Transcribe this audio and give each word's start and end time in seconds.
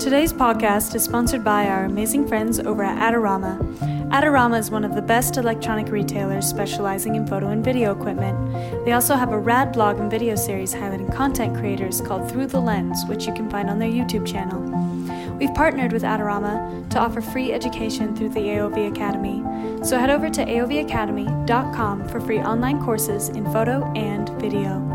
Today's 0.00 0.32
podcast 0.32 0.94
is 0.94 1.04
sponsored 1.04 1.44
by 1.44 1.66
our 1.66 1.84
amazing 1.84 2.26
friends 2.26 2.58
over 2.58 2.82
at 2.82 2.96
Adorama. 2.96 3.58
Adorama 4.08 4.58
is 4.58 4.70
one 4.70 4.82
of 4.82 4.94
the 4.94 5.02
best 5.02 5.36
electronic 5.36 5.92
retailers 5.92 6.46
specializing 6.46 7.16
in 7.16 7.26
photo 7.26 7.48
and 7.48 7.62
video 7.62 7.92
equipment. 7.92 8.86
They 8.86 8.92
also 8.92 9.14
have 9.14 9.30
a 9.30 9.38
rad 9.38 9.72
blog 9.72 9.98
and 9.98 10.10
video 10.10 10.36
series 10.36 10.74
highlighting 10.74 11.14
content 11.14 11.54
creators 11.54 12.00
called 12.00 12.30
Through 12.30 12.46
the 12.46 12.60
Lens, 12.60 13.04
which 13.08 13.26
you 13.26 13.34
can 13.34 13.50
find 13.50 13.68
on 13.68 13.78
their 13.78 13.90
YouTube 13.90 14.26
channel. 14.26 14.62
We've 15.36 15.52
partnered 15.52 15.92
with 15.92 16.02
Adorama 16.02 16.88
to 16.88 16.98
offer 16.98 17.20
free 17.20 17.52
education 17.52 18.16
through 18.16 18.30
the 18.30 18.40
AOV 18.40 18.90
Academy. 18.90 19.44
So 19.84 19.98
head 19.98 20.08
over 20.08 20.30
to 20.30 20.44
aovacademy.com 20.46 22.08
for 22.08 22.20
free 22.22 22.40
online 22.40 22.82
courses 22.82 23.28
in 23.28 23.44
photo 23.52 23.84
and 23.92 24.30
video. 24.40 24.89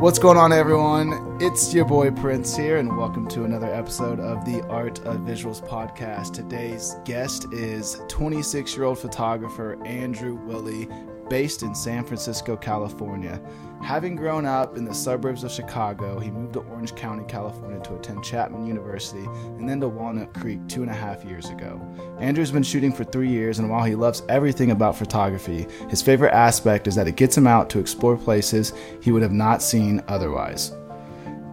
What's 0.00 0.18
going 0.18 0.38
on, 0.38 0.50
everyone? 0.50 1.36
It's 1.42 1.74
your 1.74 1.84
boy 1.84 2.10
Prince 2.10 2.56
here, 2.56 2.78
and 2.78 2.96
welcome 2.96 3.28
to 3.28 3.44
another 3.44 3.66
episode 3.66 4.18
of 4.18 4.46
the 4.46 4.66
Art 4.68 4.98
of 5.00 5.18
Visuals 5.18 5.60
podcast. 5.60 6.32
Today's 6.32 6.96
guest 7.04 7.52
is 7.52 8.00
26 8.08 8.74
year 8.74 8.84
old 8.86 8.98
photographer 8.98 9.76
Andrew 9.84 10.36
Willie, 10.36 10.88
based 11.30 11.62
in 11.62 11.74
San 11.74 12.04
Francisco, 12.04 12.56
California. 12.56 13.40
Having 13.82 14.16
grown 14.16 14.44
up 14.44 14.76
in 14.76 14.84
the 14.84 14.92
suburbs 14.92 15.42
of 15.44 15.50
Chicago, 15.50 16.18
he 16.18 16.30
moved 16.30 16.52
to 16.54 16.60
Orange 16.60 16.94
County, 16.94 17.24
California 17.26 17.80
to 17.80 17.94
attend 17.94 18.22
Chapman 18.22 18.66
University 18.66 19.24
and 19.56 19.66
then 19.66 19.80
to 19.80 19.88
Walnut 19.88 20.34
Creek 20.34 20.58
two 20.68 20.82
and 20.82 20.90
a 20.90 20.94
half 20.94 21.24
years 21.24 21.48
ago. 21.48 21.80
Andrew's 22.18 22.50
been 22.50 22.62
shooting 22.62 22.92
for 22.92 23.04
three 23.04 23.30
years, 23.30 23.58
and 23.58 23.70
while 23.70 23.84
he 23.84 23.94
loves 23.94 24.22
everything 24.28 24.72
about 24.72 24.96
photography, 24.96 25.66
his 25.88 26.02
favorite 26.02 26.34
aspect 26.34 26.86
is 26.88 26.94
that 26.96 27.08
it 27.08 27.16
gets 27.16 27.38
him 27.38 27.46
out 27.46 27.70
to 27.70 27.78
explore 27.78 28.18
places 28.18 28.74
he 29.00 29.12
would 29.12 29.22
have 29.22 29.32
not 29.32 29.62
seen 29.62 30.02
otherwise. 30.08 30.72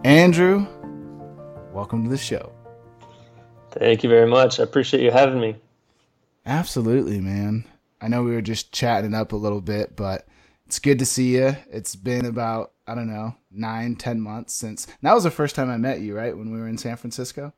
Andrew, 0.04 0.66
welcome 1.72 2.02
to 2.02 2.10
the 2.10 2.18
show. 2.18 2.52
Thank 3.70 4.02
you 4.02 4.10
very 4.10 4.28
much. 4.28 4.58
I 4.58 4.64
appreciate 4.64 5.02
you 5.02 5.12
having 5.12 5.40
me. 5.40 5.56
Absolutely, 6.44 7.20
man. 7.20 7.64
I 8.00 8.08
know 8.08 8.22
we 8.22 8.32
were 8.32 8.42
just 8.42 8.72
chatting 8.72 9.14
up 9.14 9.32
a 9.32 9.36
little 9.36 9.60
bit, 9.60 9.96
but 9.96 10.26
it's 10.66 10.78
good 10.78 10.98
to 11.00 11.06
see 11.06 11.36
you. 11.36 11.56
It's 11.70 11.96
been 11.96 12.26
about, 12.26 12.72
I 12.86 12.94
don't 12.94 13.10
know, 13.10 13.34
nine, 13.50 13.96
ten 13.96 14.20
months 14.20 14.54
since. 14.54 14.86
That 15.02 15.14
was 15.14 15.24
the 15.24 15.30
first 15.30 15.54
time 15.56 15.70
I 15.70 15.76
met 15.76 16.00
you, 16.00 16.16
right? 16.16 16.36
When 16.36 16.52
we 16.52 16.60
were 16.60 16.68
in 16.68 16.78
San 16.78 16.96
Francisco? 16.96 17.52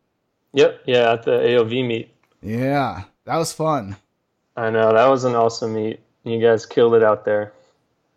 Yep. 0.52 0.82
Yeah, 0.86 1.12
at 1.12 1.24
the 1.24 1.32
AOV 1.32 1.86
meet. 1.86 2.14
Yeah, 2.42 3.04
that 3.24 3.36
was 3.36 3.52
fun. 3.52 3.96
I 4.56 4.70
know. 4.70 4.92
That 4.92 5.08
was 5.08 5.24
an 5.24 5.34
awesome 5.34 5.74
meet. 5.74 6.00
You 6.24 6.40
guys 6.40 6.66
killed 6.66 6.94
it 6.94 7.02
out 7.02 7.24
there. 7.24 7.52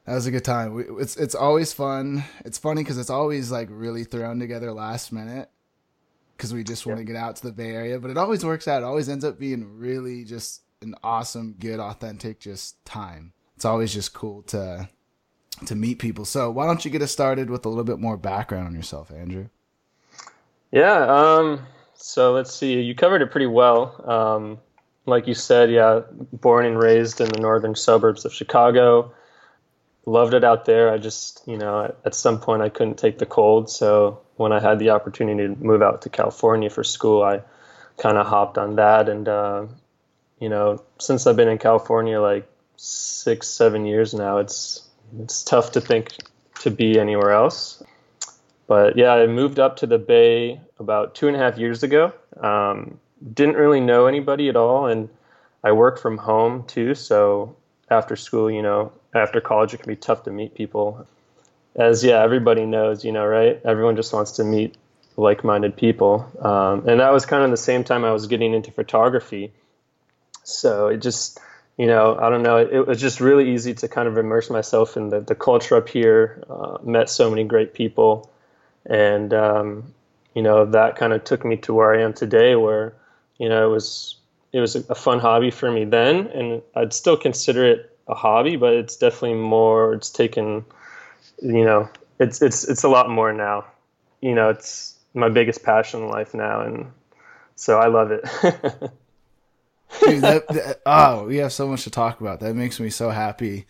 That 0.06 0.16
was 0.16 0.28
a 0.28 0.32
good 0.32 0.44
time. 0.44 0.74
We, 0.74 0.84
it's 1.00 1.16
it's 1.16 1.36
always 1.36 1.72
fun. 1.72 2.24
It's 2.44 2.58
funny 2.58 2.82
because 2.82 2.98
it's 2.98 3.10
always 3.10 3.52
like 3.52 3.70
really 3.72 4.04
thrown 4.04 4.40
together 4.40 4.72
last 4.74 5.14
minute 5.14 5.50
because 6.36 6.54
we 6.54 6.64
just 6.64 6.86
want 6.86 6.98
to 6.98 7.06
get 7.06 7.16
out 7.16 7.38
to 7.38 7.44
the 7.44 7.54
Bay 7.54 7.72
Area. 7.72 8.00
But 8.00 8.12
it 8.12 8.18
always 8.18 8.44
works 8.44 8.68
out. 8.68 8.82
It 8.82 8.86
always 8.86 9.08
ends 9.08 9.24
up 9.24 9.40
being 9.40 9.78
really 9.78 10.26
just 10.26 10.62
an 10.84 10.96
awesome, 11.04 11.56
good, 11.60 11.80
authentic 11.80 12.40
just 12.40 12.84
time. 12.86 13.34
It's 13.56 13.66
always 13.66 13.94
just 13.94 14.14
cool 14.14 14.44
to 14.44 14.90
to 15.68 15.76
meet 15.76 16.00
people. 16.00 16.26
So 16.26 16.52
why 16.52 16.66
don't 16.66 16.84
you 16.84 16.92
get 16.92 17.02
us 17.02 17.12
started 17.12 17.50
with 17.50 17.66
a 17.66 17.70
little 17.70 17.84
bit 17.84 18.00
more 18.00 18.18
background 18.18 18.68
on 18.68 18.76
yourself, 18.76 19.12
Andrew? 19.12 19.50
Yeah. 20.72 21.06
Um. 21.06 21.66
So 21.96 22.34
let's 22.34 22.54
see. 22.54 22.82
You 22.82 22.96
covered 22.96 23.22
it 23.22 23.32
pretty 23.32 23.48
well. 23.48 24.04
Um, 24.10 24.60
like 25.06 25.28
you 25.28 25.34
said, 25.34 25.72
yeah, 25.72 26.02
born 26.32 26.66
and 26.66 26.78
raised 26.78 27.22
in 27.22 27.30
the 27.30 27.40
northern 27.40 27.76
suburbs 27.76 28.26
of 28.26 28.34
Chicago 28.34 29.14
loved 30.06 30.34
it 30.34 30.44
out 30.44 30.66
there. 30.66 30.92
I 30.92 30.98
just, 30.98 31.42
you 31.48 31.58
know, 31.58 31.94
at 32.06 32.16
some 32.16 32.40
point 32.40 32.62
I 32.62 32.70
couldn't 32.70 32.98
take 32.98 33.20
the 33.20 33.26
cold. 33.26 33.70
So 33.70 34.22
when 34.36 34.52
I 34.52 34.60
had 34.60 34.80
the 34.80 34.90
opportunity 34.90 35.48
to 35.48 35.64
move 35.64 35.82
out 35.82 36.02
to 36.04 36.10
California 36.10 36.70
for 36.70 36.84
school, 36.84 37.24
I 37.24 37.42
kind 37.98 38.18
of 38.18 38.28
hopped 38.28 38.58
on 38.58 38.76
that. 38.76 39.08
And, 39.08 39.28
uh, 39.28 39.66
you 40.44 40.50
know, 40.50 40.84
since 41.00 41.26
I've 41.26 41.38
been 41.38 41.48
in 41.48 41.58
California 41.58 42.20
like 42.20 42.46
six, 42.76 43.48
seven 43.48 43.86
years 43.86 44.14
now, 44.14 44.40
it's, 44.40 44.86
it's 45.18 45.42
tough 45.42 45.72
to 45.72 45.82
think 45.82 46.18
to 46.60 46.70
be 46.70 47.00
anywhere 47.00 47.32
else. 47.32 47.82
But 48.68 48.98
yeah, 48.98 49.14
I 49.14 49.26
moved 49.28 49.58
up 49.58 49.78
to 49.78 49.88
the 49.88 49.98
Bay 49.98 50.60
about 50.80 51.16
two 51.16 51.30
and 51.30 51.38
a 51.38 51.40
half 51.40 51.58
years 51.58 51.84
ago. 51.84 52.12
Um, 52.42 53.00
didn't 53.34 53.56
really 53.56 53.80
know 53.80 54.08
anybody 54.08 54.50
at 54.50 54.58
all. 54.58 54.88
And 54.88 55.08
I 55.64 55.72
work 55.72 55.98
from 55.98 56.18
home 56.18 56.66
too. 56.68 56.94
So 56.94 57.56
after 57.90 58.18
school, 58.18 58.52
you 58.52 58.62
know, 58.62 58.92
after 59.16 59.40
college, 59.40 59.74
it 59.74 59.78
can 59.78 59.90
be 59.94 59.96
tough 59.96 60.24
to 60.24 60.32
meet 60.32 60.56
people. 60.56 61.08
As 61.78 62.04
yeah, 62.04 62.22
everybody 62.22 62.66
knows, 62.66 63.06
you 63.06 63.14
know, 63.14 63.26
right? 63.26 63.62
Everyone 63.64 63.96
just 63.96 64.12
wants 64.12 64.34
to 64.34 64.44
meet 64.44 64.76
like-minded 65.16 65.78
people, 65.78 66.28
um, 66.42 66.88
and 66.88 67.00
that 67.00 67.14
was 67.14 67.26
kind 67.26 67.44
of 67.44 67.52
the 67.52 67.58
same 67.58 67.84
time 67.84 68.04
I 68.04 68.12
was 68.12 68.26
getting 68.28 68.54
into 68.54 68.72
photography. 68.72 69.54
So 70.44 70.88
it 70.88 70.98
just, 70.98 71.40
you 71.78 71.88
know, 71.88 72.18
I 72.20 72.30
don't 72.30 72.44
know, 72.44 72.58
it, 72.58 72.74
it 72.74 72.88
was 72.88 73.00
just 73.00 73.20
really 73.20 73.54
easy 73.54 73.74
to 73.76 73.88
kind 73.88 74.08
of 74.08 74.18
immerse 74.18 74.50
myself 74.50 74.98
in 74.98 75.10
the, 75.10 75.22
the 75.22 75.36
culture 75.36 75.76
up 75.76 75.90
here. 75.90 76.44
Uh, 76.50 76.78
met 76.84 77.10
so 77.10 77.30
many 77.30 77.44
great 77.44 77.74
people, 77.74 78.32
and 78.86 79.34
um, 79.34 79.94
you 80.34 80.42
know, 80.42 80.66
that 80.66 80.96
kind 80.98 81.14
of 81.14 81.24
took 81.24 81.46
me 81.46 81.58
to 81.58 81.74
where 81.74 81.94
I 81.94 82.04
am 82.04 82.14
today, 82.14 82.56
where 82.56 82.94
you 83.38 83.50
know, 83.50 83.68
it 83.68 83.72
was 83.72 84.18
it 84.52 84.60
was 84.60 84.76
a, 84.76 84.84
a 84.90 84.96
fun 84.96 85.20
hobby 85.20 85.52
for 85.52 85.72
me 85.72 85.86
then, 85.86 86.28
and 86.28 86.62
I'd 86.76 86.94
still 86.94 87.18
consider 87.18 87.66
it 87.66 87.98
a 88.08 88.16
hobby, 88.16 88.56
but 88.56 88.74
it's 88.74 88.98
definitely 88.98 89.36
more. 89.36 89.94
It's 89.94 90.10
taken, 90.10 90.66
you 91.42 91.66
know, 91.66 91.90
it's 92.20 92.42
it's 92.42 92.64
it's 92.64 92.84
a 92.84 92.90
lot 92.90 93.10
more 93.10 93.34
now. 93.34 93.66
You 94.22 94.36
know, 94.36 94.50
it's 94.50 94.96
my 95.14 95.30
biggest 95.30 95.64
passion 95.64 96.04
in 96.04 96.10
life 96.10 96.34
now, 96.34 96.62
and 96.62 96.92
so 97.56 97.80
I 97.80 97.88
love 97.88 98.12
it. 98.12 98.92
Dude, 100.02 100.22
that, 100.22 100.48
that, 100.48 100.82
oh, 100.86 101.26
we 101.26 101.38
have 101.38 101.54
so 101.54 101.68
much 101.68 101.84
to 101.84 101.90
talk 101.90 102.22
about. 102.22 102.40
That 102.40 102.56
makes 102.56 102.80
me 102.80 102.90
so 102.90 103.10
happy. 103.10 103.66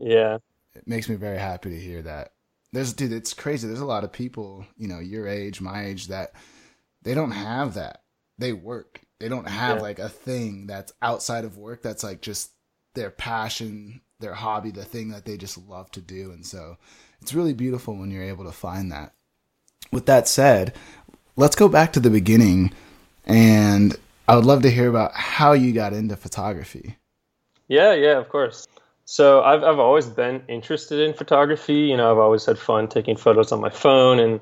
Yeah, 0.00 0.38
it 0.74 0.86
makes 0.86 1.08
me 1.08 1.16
very 1.16 1.38
happy 1.38 1.70
to 1.70 1.80
hear 1.80 2.02
that. 2.02 2.32
There's, 2.72 2.92
dude, 2.92 3.12
it's 3.12 3.32
crazy. 3.32 3.66
There's 3.66 3.80
a 3.80 3.86
lot 3.86 4.04
of 4.04 4.12
people, 4.12 4.66
you 4.76 4.88
know, 4.88 4.98
your 4.98 5.26
age, 5.26 5.60
my 5.60 5.86
age, 5.86 6.08
that 6.08 6.32
they 7.02 7.14
don't 7.14 7.30
have 7.30 7.74
that. 7.74 8.02
They 8.38 8.52
work. 8.52 9.00
They 9.18 9.28
don't 9.28 9.48
have 9.48 9.78
yeah. 9.78 9.82
like 9.82 9.98
a 9.98 10.08
thing 10.08 10.66
that's 10.66 10.92
outside 11.02 11.44
of 11.44 11.56
work 11.56 11.82
that's 11.82 12.04
like 12.04 12.20
just 12.20 12.52
their 12.94 13.10
passion, 13.10 14.02
their 14.20 14.34
hobby, 14.34 14.70
the 14.70 14.84
thing 14.84 15.10
that 15.10 15.24
they 15.24 15.36
just 15.36 15.58
love 15.66 15.90
to 15.92 16.00
do. 16.00 16.30
And 16.30 16.44
so 16.44 16.76
it's 17.20 17.34
really 17.34 17.54
beautiful 17.54 17.96
when 17.96 18.10
you're 18.10 18.22
able 18.22 18.44
to 18.44 18.52
find 18.52 18.92
that. 18.92 19.14
With 19.90 20.06
that 20.06 20.28
said, 20.28 20.74
let's 21.36 21.56
go 21.56 21.68
back 21.68 21.92
to 21.94 22.00
the 22.00 22.10
beginning 22.10 22.72
and 23.24 23.96
I 24.28 24.36
would 24.36 24.44
love 24.44 24.60
to 24.62 24.70
hear 24.70 24.88
about 24.88 25.14
how 25.14 25.54
you 25.54 25.72
got 25.72 25.94
into 25.94 26.14
photography. 26.14 26.98
Yeah, 27.66 27.94
yeah, 27.94 28.18
of 28.18 28.28
course. 28.28 28.68
So 29.06 29.42
I've 29.42 29.64
I've 29.64 29.78
always 29.78 30.06
been 30.06 30.42
interested 30.48 31.00
in 31.00 31.14
photography. 31.14 31.88
You 31.88 31.96
know, 31.96 32.12
I've 32.12 32.18
always 32.18 32.44
had 32.44 32.58
fun 32.58 32.88
taking 32.88 33.16
photos 33.16 33.52
on 33.52 33.60
my 33.62 33.70
phone 33.70 34.18
and 34.18 34.40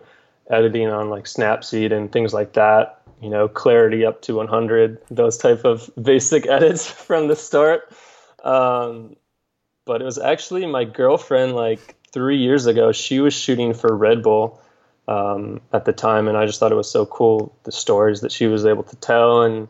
editing 0.51 0.89
on 0.89 1.09
like 1.09 1.27
Snapseed 1.27 1.93
and 1.93 2.11
things 2.11 2.35
like 2.35 2.55
that. 2.55 3.01
You 3.23 3.31
know, 3.31 3.47
clarity 3.47 4.05
up 4.05 4.23
to 4.23 4.35
100, 4.35 4.99
those 5.09 5.39
type 5.39 5.65
of 5.65 5.89
basic 6.03 6.49
edits 6.49 6.91
from 6.91 7.29
the 7.29 7.37
start. 7.37 7.89
Um, 8.43 9.15
but 9.85 10.03
it 10.03 10.05
was 10.05 10.19
actually 10.19 10.67
my 10.67 10.83
girlfriend 10.83 11.55
like 11.55 11.95
three 12.13 12.39
years 12.39 12.67
ago. 12.67 12.91
She 12.91 13.21
was 13.21 13.35
shooting 13.35 13.73
for 13.73 13.95
Red 13.95 14.25
Bull 14.25 14.61
um, 15.09 15.61
at 15.73 15.85
the 15.85 15.93
time, 15.93 16.29
and 16.29 16.37
I 16.37 16.47
just 16.47 16.61
thought 16.61 16.73
it 16.73 16.77
was 16.77 16.91
so 16.91 17.07
cool 17.07 17.57
the 17.65 17.73
stories 17.73 18.21
that 18.23 18.33
she 18.33 18.47
was 18.47 18.67
able 18.67 18.83
to 18.85 18.97
tell 18.97 19.43
and 19.43 19.69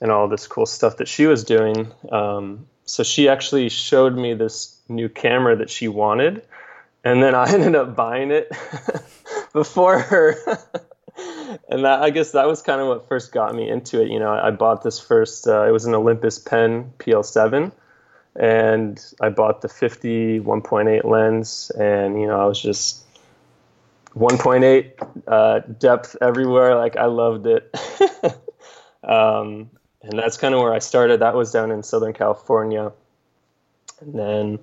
and 0.00 0.10
all 0.10 0.28
this 0.28 0.46
cool 0.46 0.64
stuff 0.64 0.96
that 0.96 1.08
she 1.08 1.26
was 1.26 1.44
doing. 1.44 1.92
Um, 2.10 2.66
so 2.86 3.02
she 3.02 3.28
actually 3.28 3.68
showed 3.68 4.16
me 4.16 4.32
this 4.32 4.74
new 4.88 5.10
camera 5.10 5.56
that 5.56 5.68
she 5.68 5.88
wanted, 5.88 6.42
and 7.04 7.22
then 7.22 7.34
I 7.34 7.50
ended 7.52 7.74
up 7.74 7.94
buying 7.94 8.30
it 8.30 8.50
before 9.52 9.98
her. 9.98 10.36
and 11.68 11.84
that 11.84 12.02
I 12.02 12.10
guess 12.10 12.32
that 12.32 12.46
was 12.46 12.62
kind 12.62 12.80
of 12.80 12.88
what 12.88 13.08
first 13.08 13.32
got 13.32 13.54
me 13.54 13.68
into 13.68 14.00
it. 14.00 14.10
You 14.10 14.18
know, 14.18 14.32
I 14.32 14.50
bought 14.50 14.82
this 14.82 14.98
first. 14.98 15.46
Uh, 15.46 15.66
it 15.66 15.72
was 15.72 15.84
an 15.84 15.94
Olympus 15.94 16.38
Pen 16.38 16.92
PL7 16.98 17.72
and 18.36 19.04
I 19.20 19.28
bought 19.30 19.60
the 19.60 19.68
50 19.68 20.40
1.8 20.40 21.04
lens, 21.04 21.70
and 21.78 22.20
you 22.20 22.26
know 22.26 22.40
I 22.40 22.46
was 22.46 22.60
just 22.60 23.04
1.8 24.14 25.22
uh, 25.26 25.60
depth 25.78 26.16
everywhere. 26.20 26.76
Like 26.76 26.96
I 26.96 27.06
loved 27.06 27.46
it, 27.46 27.74
um, 29.04 29.70
and 30.02 30.18
that's 30.18 30.36
kind 30.36 30.54
of 30.54 30.60
where 30.60 30.72
I 30.72 30.78
started. 30.78 31.20
That 31.20 31.34
was 31.34 31.52
down 31.52 31.70
in 31.70 31.82
Southern 31.82 32.12
California, 32.12 32.92
and 34.00 34.14
then 34.14 34.58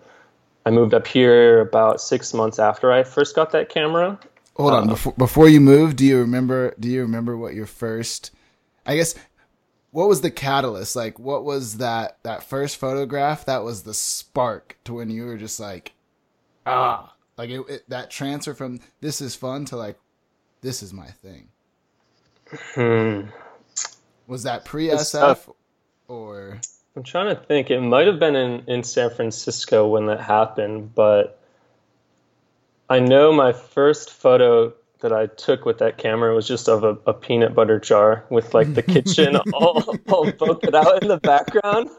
I 0.66 0.72
moved 0.72 0.94
up 0.94 1.08
here 1.08 1.62
about 1.62 2.02
six 2.02 2.34
months 2.34 2.60
after 2.60 2.92
I 2.92 3.04
first 3.04 3.36
got 3.36 3.52
that 3.52 3.70
camera. 3.70 4.20
Hold 4.58 4.74
on, 4.74 4.84
uh, 4.84 4.94
before 4.94 5.14
before 5.14 5.50
you 5.50 5.62
moved, 5.62 5.98
do 5.98 6.06
you 6.06 6.18
remember? 6.20 6.74
Do 6.80 6.90
you 6.90 7.02
remember 7.02 7.38
what 7.38 7.54
your 7.54 7.68
first? 7.68 8.32
I 8.86 8.96
guess 8.96 9.16
what 9.92 10.10
was 10.10 10.22
the 10.22 10.32
catalyst? 10.32 10.96
Like, 10.96 11.20
what 11.20 11.44
was 11.44 11.78
that 11.78 12.18
that 12.24 12.44
first 12.44 12.78
photograph? 12.78 13.46
That 13.46 13.64
was 13.64 13.84
the 13.84 13.94
spark 13.94 14.78
to 14.84 14.96
when 14.96 15.10
you 15.10 15.26
were 15.26 15.38
just 15.38 15.60
like, 15.60 15.94
ah, 16.66 17.14
like 17.38 17.50
it, 17.50 17.62
it, 17.69 17.89
that 17.89 18.10
transfer 18.10 18.54
from 18.54 18.80
this 19.01 19.22
is 19.22 19.36
fun 19.36 19.66
to 19.66 19.78
like, 19.78 19.98
this 20.62 20.81
is 20.81 20.94
my 20.94 21.07
thing. 21.07 21.50
Hmm. 22.74 23.30
Was 24.28 24.44
that 24.44 24.66
pre 24.66 24.88
SF 24.88 25.54
or 26.07 26.60
I'm 26.98 27.04
trying 27.04 27.36
to 27.36 27.42
think. 27.42 27.69
It 27.69 27.80
might 27.80 28.07
have 28.07 28.19
been 28.19 28.36
in, 28.36 28.63
in 28.68 28.84
San 28.84 29.12
Francisco 29.12 29.88
when 29.88 30.07
that 30.07 30.19
happened, 30.19 30.95
but 30.95 31.39
I 32.89 33.00
know 33.00 33.31
my 33.31 33.54
first 33.54 34.12
photo 34.12 34.74
that 35.01 35.13
I 35.13 35.28
took 35.28 35.63
with 35.63 35.78
that 35.78 36.00
camera 36.00 36.33
was 36.33 36.48
just 36.48 36.68
of 36.68 36.83
a, 36.83 36.98
a 37.06 37.13
peanut 37.13 37.54
butter 37.54 37.80
jar 37.80 38.25
with 38.31 38.56
like 38.56 38.74
the 38.74 38.81
kitchen 38.81 39.36
all, 39.54 39.83
all 40.10 40.31
bolted 40.31 40.74
out 40.74 41.04
in 41.04 41.07
the 41.07 41.18
background. 41.18 41.90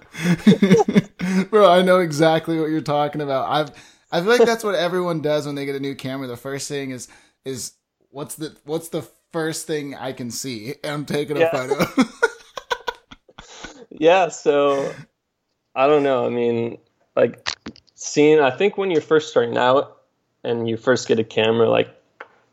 Bro, 1.50 1.70
I 1.70 1.82
know 1.82 2.00
exactly 2.00 2.58
what 2.58 2.70
you're 2.70 2.81
talking 2.81 3.20
about. 3.20 3.49
I've 3.49 3.70
I 4.10 4.20
feel 4.20 4.31
like 4.31 4.44
that's 4.44 4.64
what 4.64 4.75
everyone 4.75 5.20
does 5.20 5.46
when 5.46 5.55
they 5.55 5.66
get 5.66 5.76
a 5.76 5.81
new 5.81 5.94
camera. 5.94 6.26
The 6.26 6.37
first 6.37 6.69
thing 6.69 6.90
is 6.90 7.08
is 7.44 7.72
what's 8.10 8.37
the 8.37 8.56
what's 8.64 8.88
the 8.88 9.02
first 9.32 9.66
thing 9.66 9.94
I 9.94 10.12
can 10.12 10.31
see? 10.31 10.75
I'm 10.84 11.05
taking 11.05 11.37
a 11.37 11.40
Yeah. 11.40 11.50
photo. 11.50 12.05
Yeah, 13.90 14.28
so 14.28 14.94
I 15.75 15.87
don't 15.87 16.02
know. 16.02 16.25
I 16.25 16.28
mean, 16.28 16.78
like 17.16 17.49
seeing, 17.94 18.38
I 18.40 18.50
think 18.50 18.78
when 18.78 18.90
you're 18.90 19.00
first 19.00 19.31
starting 19.31 19.56
out 19.56 20.02
and 20.44 20.69
you 20.69 20.76
first 20.76 21.08
get 21.08 21.19
a 21.19 21.25
camera, 21.25 21.69
like 21.69 21.88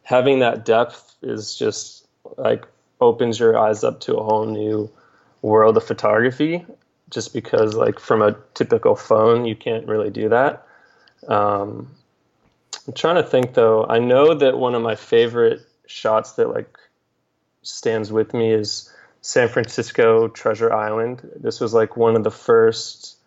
having 0.03 0.39
that 0.39 0.65
depth 0.65 1.15
is 1.21 1.55
just 1.55 2.07
like 2.37 2.65
opens 2.99 3.39
your 3.39 3.57
eyes 3.57 3.83
up 3.83 3.99
to 4.01 4.15
a 4.15 4.23
whole 4.23 4.45
new 4.45 4.89
world 5.41 5.77
of 5.77 5.83
photography. 5.85 6.65
Just 7.11 7.33
because, 7.33 7.75
like, 7.75 7.99
from 7.99 8.23
a 8.23 8.35
typical 8.55 8.95
phone, 8.95 9.45
you 9.45 9.55
can't 9.55 9.87
really 9.87 10.09
do 10.09 10.27
that. 10.29 10.64
Um, 11.27 11.95
I'm 12.87 12.93
trying 12.93 13.15
to 13.15 13.23
think 13.23 13.53
though. 13.53 13.85
I 13.85 13.99
know 13.99 14.33
that 14.33 14.57
one 14.57 14.75
of 14.75 14.81
my 14.81 14.95
favorite 14.95 15.61
shots 15.87 16.33
that 16.33 16.49
like 16.49 16.77
stands 17.61 18.11
with 18.11 18.33
me 18.33 18.51
is 18.51 18.91
San 19.21 19.49
Francisco 19.49 20.27
Treasure 20.27 20.71
Island. 20.71 21.27
This 21.35 21.59
was 21.59 21.73
like 21.73 21.97
one 21.97 22.15
of 22.15 22.23
the 22.23 22.31
first 22.31 23.17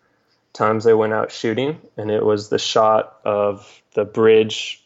times 0.53 0.87
I 0.87 0.93
went 0.93 1.13
out 1.13 1.31
shooting, 1.31 1.79
and 1.97 2.09
it 2.09 2.23
was 2.23 2.49
the 2.49 2.59
shot 2.59 3.19
of 3.25 3.81
the 3.93 4.05
bridge, 4.05 4.83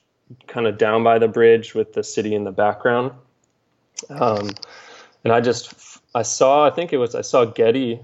kind 0.47 0.67
of 0.67 0.77
down 0.77 1.03
by 1.03 1.19
the 1.19 1.27
bridge 1.27 1.75
with 1.75 1.93
the 1.93 2.03
city 2.03 2.33
in 2.33 2.43
the 2.43 2.51
background. 2.51 3.11
Um, 4.09 4.49
and 5.23 5.31
I 5.31 5.39
just 5.39 5.99
I 6.15 6.23
saw 6.23 6.65
I 6.65 6.71
think 6.71 6.93
it 6.93 6.97
was 6.97 7.15
I 7.15 7.21
saw 7.21 7.45
Getty 7.45 7.99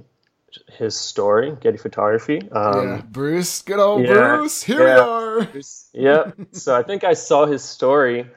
his 0.78 0.96
story 0.96 1.56
Getty 1.60 1.78
Photography. 1.78 2.50
Um, 2.51 2.88
yeah. 2.88 3.01
Bruce, 3.10 3.62
good 3.62 3.80
old 3.80 4.06
yeah, 4.06 4.38
Bruce. 4.38 4.63
Here 4.63 4.80
we 4.80 4.86
yeah. 4.86 5.00
are. 5.00 5.48
yep. 5.94 6.38
So 6.51 6.75
I 6.75 6.84
think 6.84 7.04
I 7.04 7.13
saw 7.13 7.46
his 7.46 7.63
story 7.63 8.28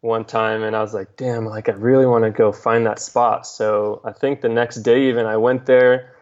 one 0.00 0.24
time 0.24 0.62
and 0.62 0.76
I 0.76 0.82
was 0.82 0.92
like, 0.92 1.16
damn, 1.16 1.46
like 1.46 1.68
I 1.68 1.72
really 1.72 2.04
want 2.04 2.24
to 2.24 2.30
go 2.30 2.52
find 2.52 2.84
that 2.86 2.98
spot. 2.98 3.46
So 3.46 4.02
I 4.04 4.12
think 4.12 4.42
the 4.42 4.50
next 4.50 4.76
day 4.76 5.08
even 5.08 5.24
I 5.24 5.38
went 5.38 5.64
there, 5.64 6.14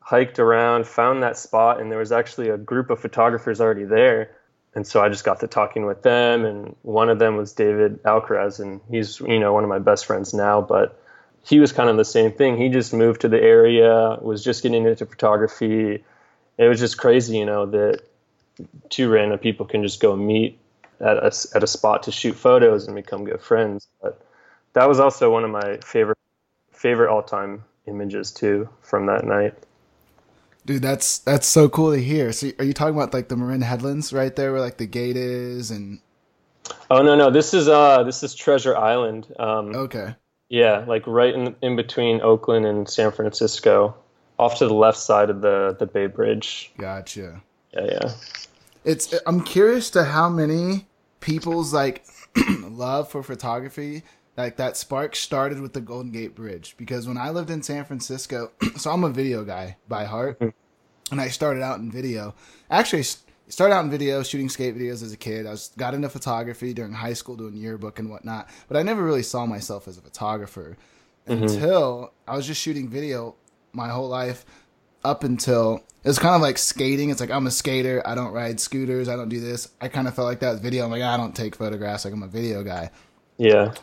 hiked 0.00 0.38
around, 0.38 0.86
found 0.86 1.22
that 1.22 1.36
spot 1.36 1.80
and 1.80 1.90
there 1.90 1.98
was 1.98 2.12
actually 2.12 2.48
a 2.48 2.56
group 2.56 2.88
of 2.88 2.98
photographers 2.98 3.60
already 3.60 3.84
there. 3.84 4.30
And 4.74 4.86
so 4.86 5.02
I 5.02 5.08
just 5.08 5.24
got 5.24 5.40
to 5.40 5.46
talking 5.46 5.84
with 5.84 6.02
them 6.02 6.44
and 6.44 6.76
one 6.82 7.10
of 7.10 7.18
them 7.18 7.36
was 7.36 7.52
David 7.52 8.02
Alcaraz 8.04 8.58
and 8.58 8.80
he's, 8.90 9.20
you 9.20 9.38
know, 9.38 9.52
one 9.52 9.64
of 9.64 9.68
my 9.68 9.78
best 9.78 10.06
friends 10.06 10.32
now, 10.32 10.62
but 10.62 10.98
he 11.46 11.60
was 11.60 11.70
kind 11.70 11.88
of 11.88 11.96
the 11.96 12.04
same 12.04 12.32
thing. 12.32 12.56
He 12.56 12.68
just 12.68 12.92
moved 12.92 13.20
to 13.20 13.28
the 13.28 13.40
area, 13.40 14.18
was 14.20 14.42
just 14.42 14.64
getting 14.64 14.84
into 14.84 15.06
photography. 15.06 16.02
It 16.58 16.68
was 16.68 16.80
just 16.80 16.98
crazy, 16.98 17.38
you 17.38 17.46
know, 17.46 17.66
that 17.66 18.02
two 18.90 19.08
random 19.08 19.38
people 19.38 19.64
can 19.64 19.84
just 19.84 20.00
go 20.00 20.16
meet 20.16 20.58
at 21.00 21.18
a, 21.18 21.32
at 21.54 21.62
a 21.62 21.66
spot 21.68 22.02
to 22.04 22.12
shoot 22.12 22.34
photos 22.34 22.88
and 22.88 22.96
become 22.96 23.24
good 23.24 23.40
friends. 23.40 23.86
But 24.02 24.20
that 24.72 24.88
was 24.88 24.98
also 24.98 25.30
one 25.30 25.44
of 25.44 25.50
my 25.50 25.76
favorite 25.84 26.18
favorite 26.72 27.12
all 27.12 27.22
time 27.22 27.62
images 27.86 28.32
too 28.32 28.68
from 28.82 29.06
that 29.06 29.24
night. 29.24 29.54
Dude, 30.64 30.82
that's 30.82 31.18
that's 31.18 31.46
so 31.46 31.68
cool 31.68 31.92
to 31.92 32.02
hear. 32.02 32.32
So 32.32 32.50
are 32.58 32.64
you 32.64 32.72
talking 32.72 32.96
about 32.96 33.14
like 33.14 33.28
the 33.28 33.36
Marin 33.36 33.62
Headlands 33.62 34.12
right 34.12 34.34
there 34.34 34.50
where 34.50 34.60
like 34.60 34.78
the 34.78 34.86
gate 34.86 35.16
is 35.16 35.70
and 35.70 36.00
Oh 36.90 37.02
no 37.02 37.14
no 37.14 37.30
this 37.30 37.54
is 37.54 37.68
uh 37.68 38.02
this 38.02 38.24
is 38.24 38.34
Treasure 38.34 38.76
Island. 38.76 39.32
Um, 39.38 39.76
okay. 39.76 40.16
Yeah, 40.48 40.84
like 40.86 41.06
right 41.06 41.34
in 41.34 41.56
in 41.62 41.76
between 41.76 42.20
Oakland 42.20 42.66
and 42.66 42.88
San 42.88 43.10
Francisco, 43.10 43.96
off 44.38 44.58
to 44.58 44.68
the 44.68 44.74
left 44.74 44.98
side 44.98 45.30
of 45.30 45.40
the 45.40 45.76
the 45.78 45.86
Bay 45.86 46.06
Bridge. 46.06 46.72
Gotcha. 46.78 47.42
Yeah 47.72 47.84
yeah. 47.84 48.12
It's 48.84 49.14
I'm 49.26 49.42
curious 49.42 49.90
to 49.90 50.04
how 50.04 50.28
many 50.28 50.86
people's 51.20 51.74
like 51.74 52.04
love 52.62 53.10
for 53.10 53.22
photography 53.22 54.04
like 54.36 54.56
that 54.56 54.76
spark 54.76 55.16
started 55.16 55.60
with 55.60 55.72
the 55.72 55.80
Golden 55.80 56.12
Gate 56.12 56.34
Bridge 56.34 56.74
because 56.76 57.08
when 57.08 57.16
I 57.16 57.30
lived 57.30 57.50
in 57.50 57.62
San 57.62 57.84
Francisco, 57.84 58.52
so 58.76 58.90
I'm 58.90 59.04
a 59.04 59.10
video 59.10 59.44
guy 59.44 59.76
by 59.88 60.04
heart, 60.04 60.38
mm-hmm. 60.38 60.50
and 61.10 61.20
I 61.20 61.28
started 61.28 61.62
out 61.62 61.78
in 61.78 61.90
video. 61.90 62.34
Actually, 62.70 63.04
started 63.48 63.74
out 63.74 63.84
in 63.84 63.90
video, 63.90 64.22
shooting 64.22 64.48
skate 64.48 64.76
videos 64.76 65.02
as 65.02 65.12
a 65.12 65.16
kid. 65.16 65.46
I 65.46 65.50
was 65.50 65.70
got 65.76 65.94
into 65.94 66.08
photography 66.08 66.74
during 66.74 66.92
high 66.92 67.12
school, 67.12 67.36
doing 67.36 67.56
yearbook 67.56 67.98
and 67.98 68.10
whatnot. 68.10 68.48
But 68.68 68.76
I 68.76 68.82
never 68.82 69.02
really 69.02 69.22
saw 69.22 69.46
myself 69.46 69.88
as 69.88 69.98
a 69.98 70.00
photographer 70.00 70.76
mm-hmm. 71.28 71.42
until 71.42 72.12
I 72.26 72.36
was 72.36 72.46
just 72.46 72.60
shooting 72.60 72.88
video 72.88 73.34
my 73.72 73.88
whole 73.88 74.08
life 74.08 74.44
up 75.04 75.22
until 75.22 75.84
it 76.02 76.08
was 76.08 76.18
kind 76.18 76.34
of 76.34 76.40
like 76.40 76.58
skating. 76.58 77.10
It's 77.10 77.20
like 77.20 77.30
I'm 77.30 77.46
a 77.46 77.50
skater. 77.50 78.02
I 78.04 78.14
don't 78.14 78.32
ride 78.32 78.58
scooters. 78.60 79.08
I 79.08 79.16
don't 79.16 79.28
do 79.28 79.40
this. 79.40 79.68
I 79.80 79.88
kind 79.88 80.08
of 80.08 80.14
felt 80.14 80.26
like 80.26 80.40
that 80.40 80.54
with 80.54 80.62
video. 80.62 80.84
I'm 80.84 80.90
like 80.90 81.02
I 81.02 81.16
don't 81.16 81.34
take 81.34 81.54
photographs. 81.54 82.04
Like 82.04 82.14
I'm 82.14 82.22
a 82.22 82.28
video 82.28 82.62
guy. 82.62 82.90
Yeah. 83.38 83.74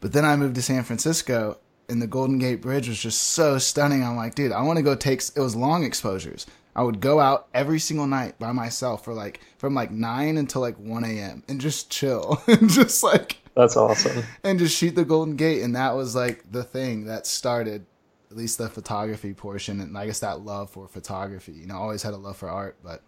But 0.00 0.12
then 0.12 0.24
I 0.24 0.36
moved 0.36 0.54
to 0.56 0.62
San 0.62 0.82
Francisco, 0.82 1.58
and 1.88 2.02
the 2.02 2.06
Golden 2.06 2.38
Gate 2.38 2.60
Bridge 2.60 2.88
was 2.88 3.00
just 3.00 3.22
so 3.22 3.58
stunning. 3.58 4.04
I'm 4.04 4.16
like, 4.16 4.34
dude, 4.34 4.52
I 4.52 4.62
want 4.62 4.76
to 4.76 4.82
go 4.82 4.94
take. 4.94 5.22
It 5.34 5.40
was 5.40 5.56
long 5.56 5.84
exposures. 5.84 6.46
I 6.76 6.82
would 6.82 7.00
go 7.00 7.20
out 7.20 7.48
every 7.54 7.78
single 7.78 8.06
night 8.06 8.38
by 8.38 8.52
myself 8.52 9.04
for 9.04 9.14
like 9.14 9.40
from 9.58 9.74
like 9.74 9.90
nine 9.90 10.36
until 10.36 10.60
like 10.60 10.78
one 10.78 11.04
a.m. 11.04 11.42
and 11.48 11.60
just 11.60 11.90
chill 11.90 12.42
and 12.46 12.68
just 12.68 13.02
like 13.02 13.38
That's 13.54 13.76
awesome. 13.76 14.24
and 14.42 14.58
just 14.58 14.76
shoot 14.76 14.94
the 14.94 15.04
Golden 15.04 15.36
Gate. 15.36 15.62
And 15.62 15.76
that 15.76 15.94
was 15.94 16.14
like 16.14 16.50
the 16.50 16.64
thing 16.64 17.04
that 17.06 17.26
started 17.26 17.86
at 18.30 18.36
least 18.36 18.58
the 18.58 18.68
photography 18.68 19.32
portion, 19.32 19.80
and 19.80 19.96
I 19.96 20.06
guess 20.06 20.18
that 20.20 20.40
love 20.40 20.70
for 20.70 20.88
photography. 20.88 21.52
You 21.52 21.66
know, 21.66 21.74
I 21.74 21.78
always 21.78 22.02
had 22.02 22.14
a 22.14 22.16
love 22.16 22.36
for 22.36 22.48
art, 22.48 22.76
but 22.82 23.00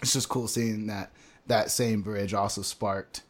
it's 0.00 0.14
just 0.14 0.30
cool 0.30 0.48
seeing 0.48 0.86
that 0.86 1.12
that 1.46 1.70
same 1.70 2.00
bridge 2.00 2.32
also 2.32 2.62
sparked 2.62 3.22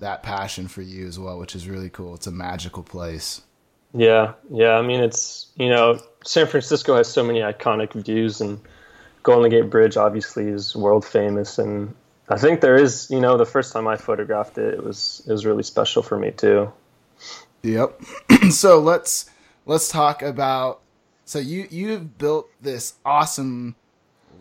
that 0.00 0.24
passion 0.24 0.66
for 0.66 0.82
you 0.82 1.06
as 1.06 1.20
well, 1.20 1.38
which 1.38 1.54
is 1.54 1.68
really 1.68 1.88
cool. 1.88 2.14
It's 2.16 2.26
a 2.26 2.32
magical 2.32 2.82
place. 2.82 3.42
Yeah, 3.94 4.32
yeah. 4.50 4.72
I 4.72 4.82
mean, 4.82 5.00
it's 5.00 5.52
you 5.54 5.68
know, 5.68 6.00
San 6.24 6.48
Francisco 6.48 6.96
has 6.96 7.06
so 7.06 7.22
many 7.22 7.40
iconic 7.40 7.92
views, 7.92 8.40
and 8.40 8.58
Golden 9.22 9.50
Gate 9.50 9.70
Bridge 9.70 9.96
obviously 9.96 10.48
is 10.48 10.74
world 10.74 11.04
famous. 11.04 11.58
And 11.58 11.94
I 12.28 12.38
think 12.38 12.60
there 12.60 12.76
is, 12.76 13.08
you 13.10 13.20
know, 13.20 13.36
the 13.36 13.46
first 13.46 13.72
time 13.72 13.86
I 13.86 13.96
photographed 13.96 14.58
it, 14.58 14.74
it 14.74 14.84
was 14.84 15.22
it 15.26 15.32
was 15.32 15.46
really 15.46 15.62
special 15.62 16.02
for 16.02 16.18
me 16.18 16.30
too. 16.30 16.72
Yep. 17.62 18.00
so 18.50 18.80
let's 18.80 19.30
let's 19.66 19.88
talk 19.88 20.22
about 20.22 20.80
so 21.24 21.38
you 21.38 21.66
you've 21.70 22.18
built 22.18 22.48
this 22.60 22.94
awesome 23.04 23.76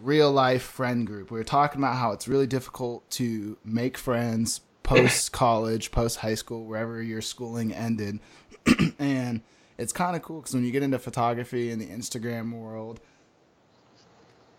real 0.02 0.32
life 0.32 0.64
friend 0.64 1.06
group. 1.06 1.32
We 1.32 1.38
were 1.38 1.44
talking 1.44 1.80
about 1.80 1.96
how 1.96 2.12
it's 2.12 2.28
really 2.28 2.48
difficult 2.48 3.08
to 3.12 3.58
make 3.64 3.98
friends 3.98 4.62
post 4.84 5.32
college, 5.32 5.92
post 5.92 6.18
high 6.18 6.36
school, 6.36 6.66
wherever 6.66 7.02
your 7.02 7.22
schooling 7.22 7.74
ended. 7.74 8.20
and 9.00 9.42
it's 9.78 9.94
kind 9.94 10.16
of 10.16 10.22
cool 10.22 10.42
because 10.42 10.54
when 10.54 10.64
you 10.64 10.72
get 10.72 10.84
into 10.84 11.00
photography 11.00 11.72
in 11.72 11.80
the 11.80 11.88
Instagram 11.88 12.54
world, 12.54 13.00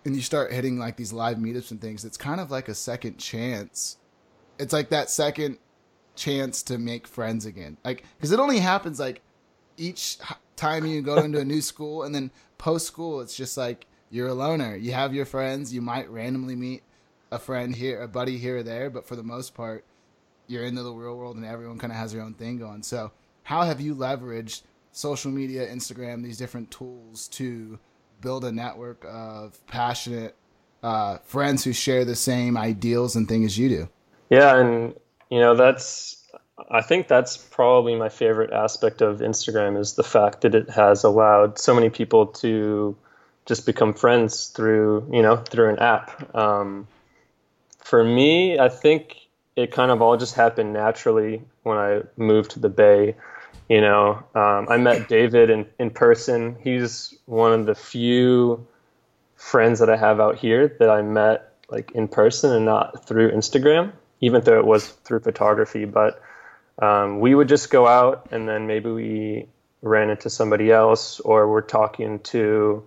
and 0.04 0.14
you 0.16 0.22
start 0.22 0.52
hitting 0.52 0.78
like 0.78 0.96
these 0.96 1.12
live 1.12 1.36
meetups 1.36 1.70
and 1.70 1.80
things, 1.80 2.04
it's 2.04 2.16
kind 2.16 2.40
of 2.40 2.50
like 2.50 2.68
a 2.68 2.74
second 2.74 3.18
chance. 3.18 3.98
It's 4.58 4.72
like 4.72 4.90
that 4.90 5.10
second 5.10 5.58
chance 6.14 6.62
to 6.64 6.78
make 6.78 7.06
friends 7.06 7.46
again. 7.46 7.78
Like, 7.84 8.04
because 8.16 8.32
it 8.32 8.40
only 8.40 8.58
happens 8.58 8.98
like 8.98 9.22
each 9.76 10.18
time 10.56 10.86
you 10.86 11.02
go 11.02 11.18
into 11.18 11.40
a 11.40 11.44
new 11.44 11.60
school, 11.60 12.02
and 12.02 12.14
then 12.14 12.30
post 12.58 12.86
school, 12.86 13.20
it's 13.20 13.36
just 13.36 13.56
like 13.56 13.86
you're 14.10 14.28
a 14.28 14.34
loner. 14.34 14.76
You 14.76 14.92
have 14.92 15.14
your 15.14 15.24
friends. 15.24 15.72
You 15.72 15.82
might 15.82 16.10
randomly 16.10 16.56
meet 16.56 16.82
a 17.30 17.38
friend 17.38 17.74
here, 17.74 18.02
a 18.02 18.08
buddy 18.08 18.36
here 18.36 18.58
or 18.58 18.62
there, 18.62 18.90
but 18.90 19.06
for 19.06 19.16
the 19.16 19.22
most 19.22 19.54
part, 19.54 19.84
you're 20.46 20.64
into 20.64 20.82
the 20.82 20.92
real 20.92 21.16
world, 21.16 21.36
and 21.36 21.44
everyone 21.44 21.78
kind 21.78 21.92
of 21.92 21.98
has 21.98 22.12
their 22.12 22.22
own 22.22 22.34
thing 22.34 22.58
going. 22.58 22.82
So, 22.82 23.12
how 23.44 23.62
have 23.62 23.80
you 23.80 23.94
leveraged 23.94 24.62
social 24.92 25.30
media, 25.30 25.66
Instagram, 25.66 26.22
these 26.22 26.36
different 26.36 26.70
tools 26.70 27.28
to 27.28 27.78
build 28.22 28.44
a 28.44 28.52
network 28.52 29.04
of 29.06 29.64
passionate 29.66 30.34
uh, 30.82 31.18
friends 31.18 31.64
who 31.64 31.72
share 31.72 32.04
the 32.04 32.16
same 32.16 32.56
ideals 32.56 33.14
and 33.14 33.28
things 33.28 33.52
as 33.52 33.58
you 33.58 33.68
do? 33.68 33.88
Yeah, 34.30 34.56
and 34.56 34.94
you 35.30 35.38
know, 35.38 35.54
that's 35.54 36.22
I 36.70 36.80
think 36.80 37.08
that's 37.08 37.36
probably 37.36 37.94
my 37.94 38.08
favorite 38.08 38.52
aspect 38.52 39.02
of 39.02 39.18
Instagram 39.18 39.78
is 39.78 39.94
the 39.94 40.02
fact 40.02 40.42
that 40.42 40.54
it 40.54 40.70
has 40.70 41.04
allowed 41.04 41.58
so 41.58 41.74
many 41.74 41.90
people 41.90 42.26
to 42.26 42.96
just 43.46 43.66
become 43.66 43.92
friends 43.92 44.48
through 44.48 45.08
you 45.12 45.22
know 45.22 45.36
through 45.36 45.70
an 45.70 45.78
app. 45.78 46.34
Um, 46.34 46.86
for 47.78 48.04
me, 48.04 48.58
I 48.58 48.68
think 48.68 49.16
it 49.56 49.72
kind 49.72 49.90
of 49.90 50.00
all 50.00 50.16
just 50.16 50.34
happened 50.34 50.72
naturally 50.72 51.42
when 51.62 51.76
I 51.76 52.02
moved 52.16 52.52
to 52.52 52.60
the 52.60 52.70
Bay. 52.70 53.16
You 53.68 53.80
know, 53.80 54.22
um, 54.34 54.66
I 54.68 54.76
met 54.76 55.08
David 55.08 55.50
in, 55.50 55.66
in 55.78 55.90
person. 55.90 56.56
He's 56.62 57.16
one 57.26 57.52
of 57.52 57.66
the 57.66 57.74
few 57.74 58.66
friends 59.36 59.80
that 59.80 59.88
I 59.90 59.96
have 59.96 60.20
out 60.20 60.36
here 60.36 60.76
that 60.78 60.90
I 60.90 61.02
met 61.02 61.54
like 61.68 61.90
in 61.92 62.06
person 62.06 62.52
and 62.52 62.64
not 62.64 63.06
through 63.06 63.32
Instagram, 63.32 63.92
even 64.20 64.42
though 64.42 64.58
it 64.58 64.66
was 64.66 64.88
through 64.88 65.20
photography. 65.20 65.84
But 65.84 66.22
um, 66.78 67.20
we 67.20 67.34
would 67.34 67.48
just 67.48 67.70
go 67.70 67.86
out 67.86 68.28
and 68.30 68.48
then 68.48 68.66
maybe 68.66 68.90
we 68.90 69.46
ran 69.82 70.10
into 70.10 70.30
somebody 70.30 70.70
else 70.70 71.20
or 71.20 71.50
we're 71.50 71.60
talking 71.60 72.20
to 72.20 72.84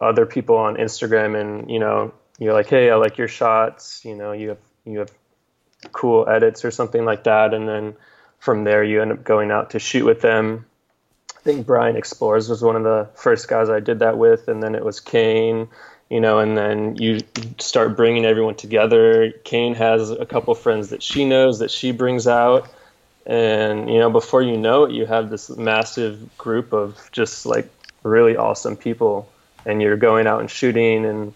other 0.00 0.26
people 0.26 0.56
on 0.56 0.76
Instagram 0.76 1.40
and 1.40 1.70
you 1.70 1.78
know 1.78 2.12
you're 2.38 2.52
like 2.52 2.68
hey 2.68 2.90
I 2.90 2.96
like 2.96 3.16
your 3.16 3.28
shots 3.28 4.04
you 4.04 4.16
know 4.16 4.32
you 4.32 4.50
have 4.50 4.58
you 4.84 4.98
have 4.98 5.10
cool 5.92 6.28
edits 6.28 6.64
or 6.64 6.70
something 6.70 7.04
like 7.04 7.24
that 7.24 7.54
and 7.54 7.68
then 7.68 7.94
from 8.44 8.64
there 8.64 8.84
you 8.84 9.00
end 9.00 9.10
up 9.10 9.24
going 9.24 9.50
out 9.50 9.70
to 9.70 9.78
shoot 9.78 10.04
with 10.04 10.20
them. 10.20 10.66
I 11.34 11.40
think 11.40 11.66
Brian 11.66 11.96
Explores 11.96 12.50
was 12.50 12.60
one 12.60 12.76
of 12.76 12.82
the 12.84 13.08
first 13.14 13.48
guys 13.48 13.70
I 13.70 13.80
did 13.80 14.00
that 14.00 14.18
with 14.18 14.48
and 14.48 14.62
then 14.62 14.74
it 14.74 14.84
was 14.84 15.00
Kane 15.00 15.66
you 16.10 16.20
know 16.20 16.40
and 16.40 16.54
then 16.54 16.96
you 16.96 17.20
start 17.58 17.96
bringing 17.96 18.26
everyone 18.26 18.54
together. 18.54 19.32
Kane 19.44 19.74
has 19.74 20.10
a 20.10 20.26
couple 20.26 20.54
friends 20.54 20.90
that 20.90 21.02
she 21.02 21.24
knows 21.24 21.60
that 21.60 21.70
she 21.70 21.90
brings 21.90 22.26
out 22.26 22.70
and 23.24 23.88
you 23.88 23.98
know 23.98 24.10
before 24.10 24.42
you 24.42 24.58
know 24.58 24.84
it 24.84 24.92
you 24.92 25.06
have 25.06 25.30
this 25.30 25.48
massive 25.48 26.36
group 26.36 26.74
of 26.74 27.08
just 27.12 27.46
like 27.46 27.70
really 28.02 28.36
awesome 28.36 28.76
people 28.76 29.26
and 29.64 29.80
you're 29.80 29.96
going 29.96 30.26
out 30.26 30.40
and 30.40 30.50
shooting 30.50 31.06
and 31.06 31.32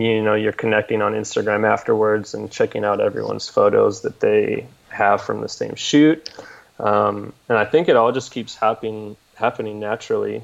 you 0.00 0.22
know 0.22 0.34
you're 0.34 0.52
connecting 0.52 1.02
on 1.02 1.12
instagram 1.14 1.68
afterwards 1.68 2.34
and 2.34 2.52
checking 2.52 2.84
out 2.84 3.00
everyone's 3.00 3.48
photos 3.48 4.02
that 4.02 4.20
they 4.20 4.64
have 4.90 5.20
from 5.20 5.40
the 5.40 5.48
same 5.48 5.74
shoot 5.74 6.30
um, 6.78 7.32
and 7.48 7.58
i 7.58 7.64
think 7.64 7.88
it 7.88 7.96
all 7.96 8.12
just 8.12 8.30
keeps 8.32 8.54
happening 8.54 9.16
happening 9.34 9.78
naturally 9.78 10.42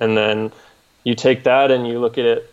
and 0.00 0.16
then 0.16 0.52
you 1.04 1.14
take 1.14 1.44
that 1.44 1.70
and 1.70 1.86
you 1.86 1.98
look 1.98 2.18
at 2.18 2.24
it 2.24 2.52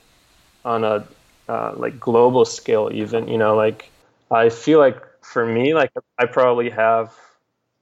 on 0.66 0.84
a 0.84 1.06
uh, 1.48 1.74
like 1.76 2.00
global 2.00 2.46
scale 2.46 2.90
even 2.94 3.28
you 3.28 3.38
know 3.38 3.56
like 3.56 3.90
i 4.30 4.50
feel 4.50 4.80
like 4.80 5.02
for 5.22 5.46
me, 5.46 5.74
like 5.74 5.92
I 6.18 6.26
probably 6.26 6.70
have 6.70 7.14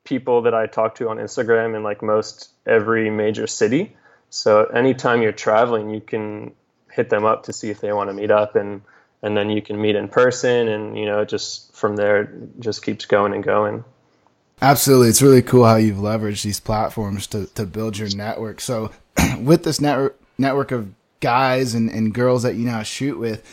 people 0.03 0.43
that 0.43 0.53
I 0.53 0.67
talk 0.67 0.95
to 0.95 1.09
on 1.09 1.17
Instagram 1.17 1.75
in 1.75 1.83
like 1.83 2.01
most 2.01 2.49
every 2.65 3.09
major 3.09 3.47
city. 3.47 3.95
So 4.29 4.65
anytime 4.65 5.21
you're 5.21 5.31
traveling, 5.31 5.89
you 5.89 6.01
can 6.01 6.51
hit 6.91 7.09
them 7.09 7.25
up 7.25 7.43
to 7.43 7.53
see 7.53 7.69
if 7.69 7.81
they 7.81 7.93
want 7.93 8.09
to 8.09 8.13
meet 8.13 8.31
up 8.31 8.55
and 8.55 8.81
and 9.21 9.35
then 9.35 9.49
you 9.49 9.61
can 9.61 9.81
meet 9.81 9.95
in 9.95 10.07
person 10.07 10.67
and 10.67 10.97
you 10.97 11.05
know 11.05 11.25
just 11.25 11.73
from 11.75 11.95
there 11.95 12.33
just 12.59 12.83
keeps 12.83 13.05
going 13.05 13.33
and 13.33 13.43
going. 13.43 13.83
Absolutely. 14.61 15.07
It's 15.07 15.21
really 15.21 15.41
cool 15.41 15.65
how 15.65 15.77
you've 15.77 15.97
leveraged 15.97 16.43
these 16.43 16.59
platforms 16.59 17.27
to, 17.27 17.45
to 17.55 17.65
build 17.65 17.97
your 17.97 18.13
network. 18.13 18.59
So 18.59 18.91
with 19.39 19.63
this 19.63 19.79
network 19.79 20.19
network 20.37 20.71
of 20.71 20.93
guys 21.21 21.73
and, 21.73 21.89
and 21.89 22.13
girls 22.13 22.43
that 22.43 22.55
you 22.55 22.65
now 22.65 22.83
shoot 22.83 23.17
with, 23.17 23.43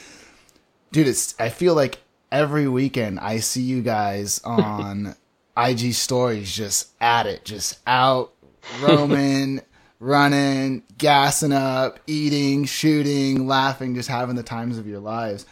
dude, 0.92 1.08
it's 1.08 1.34
I 1.38 1.48
feel 1.48 1.74
like 1.74 1.98
every 2.32 2.68
weekend 2.68 3.20
I 3.20 3.38
see 3.38 3.62
you 3.62 3.82
guys 3.82 4.40
on 4.44 5.14
IG 5.56 5.94
stories 5.94 6.54
just 6.54 6.90
at 7.00 7.26
it, 7.26 7.44
just 7.44 7.78
out 7.86 8.32
roaming, 8.80 9.62
running, 9.98 10.82
gassing 10.98 11.52
up, 11.52 11.98
eating, 12.06 12.64
shooting, 12.64 13.46
laughing, 13.46 13.94
just 13.94 14.08
having 14.08 14.36
the 14.36 14.42
times 14.42 14.78
of 14.78 14.86
your 14.86 15.00
lives. 15.00 15.46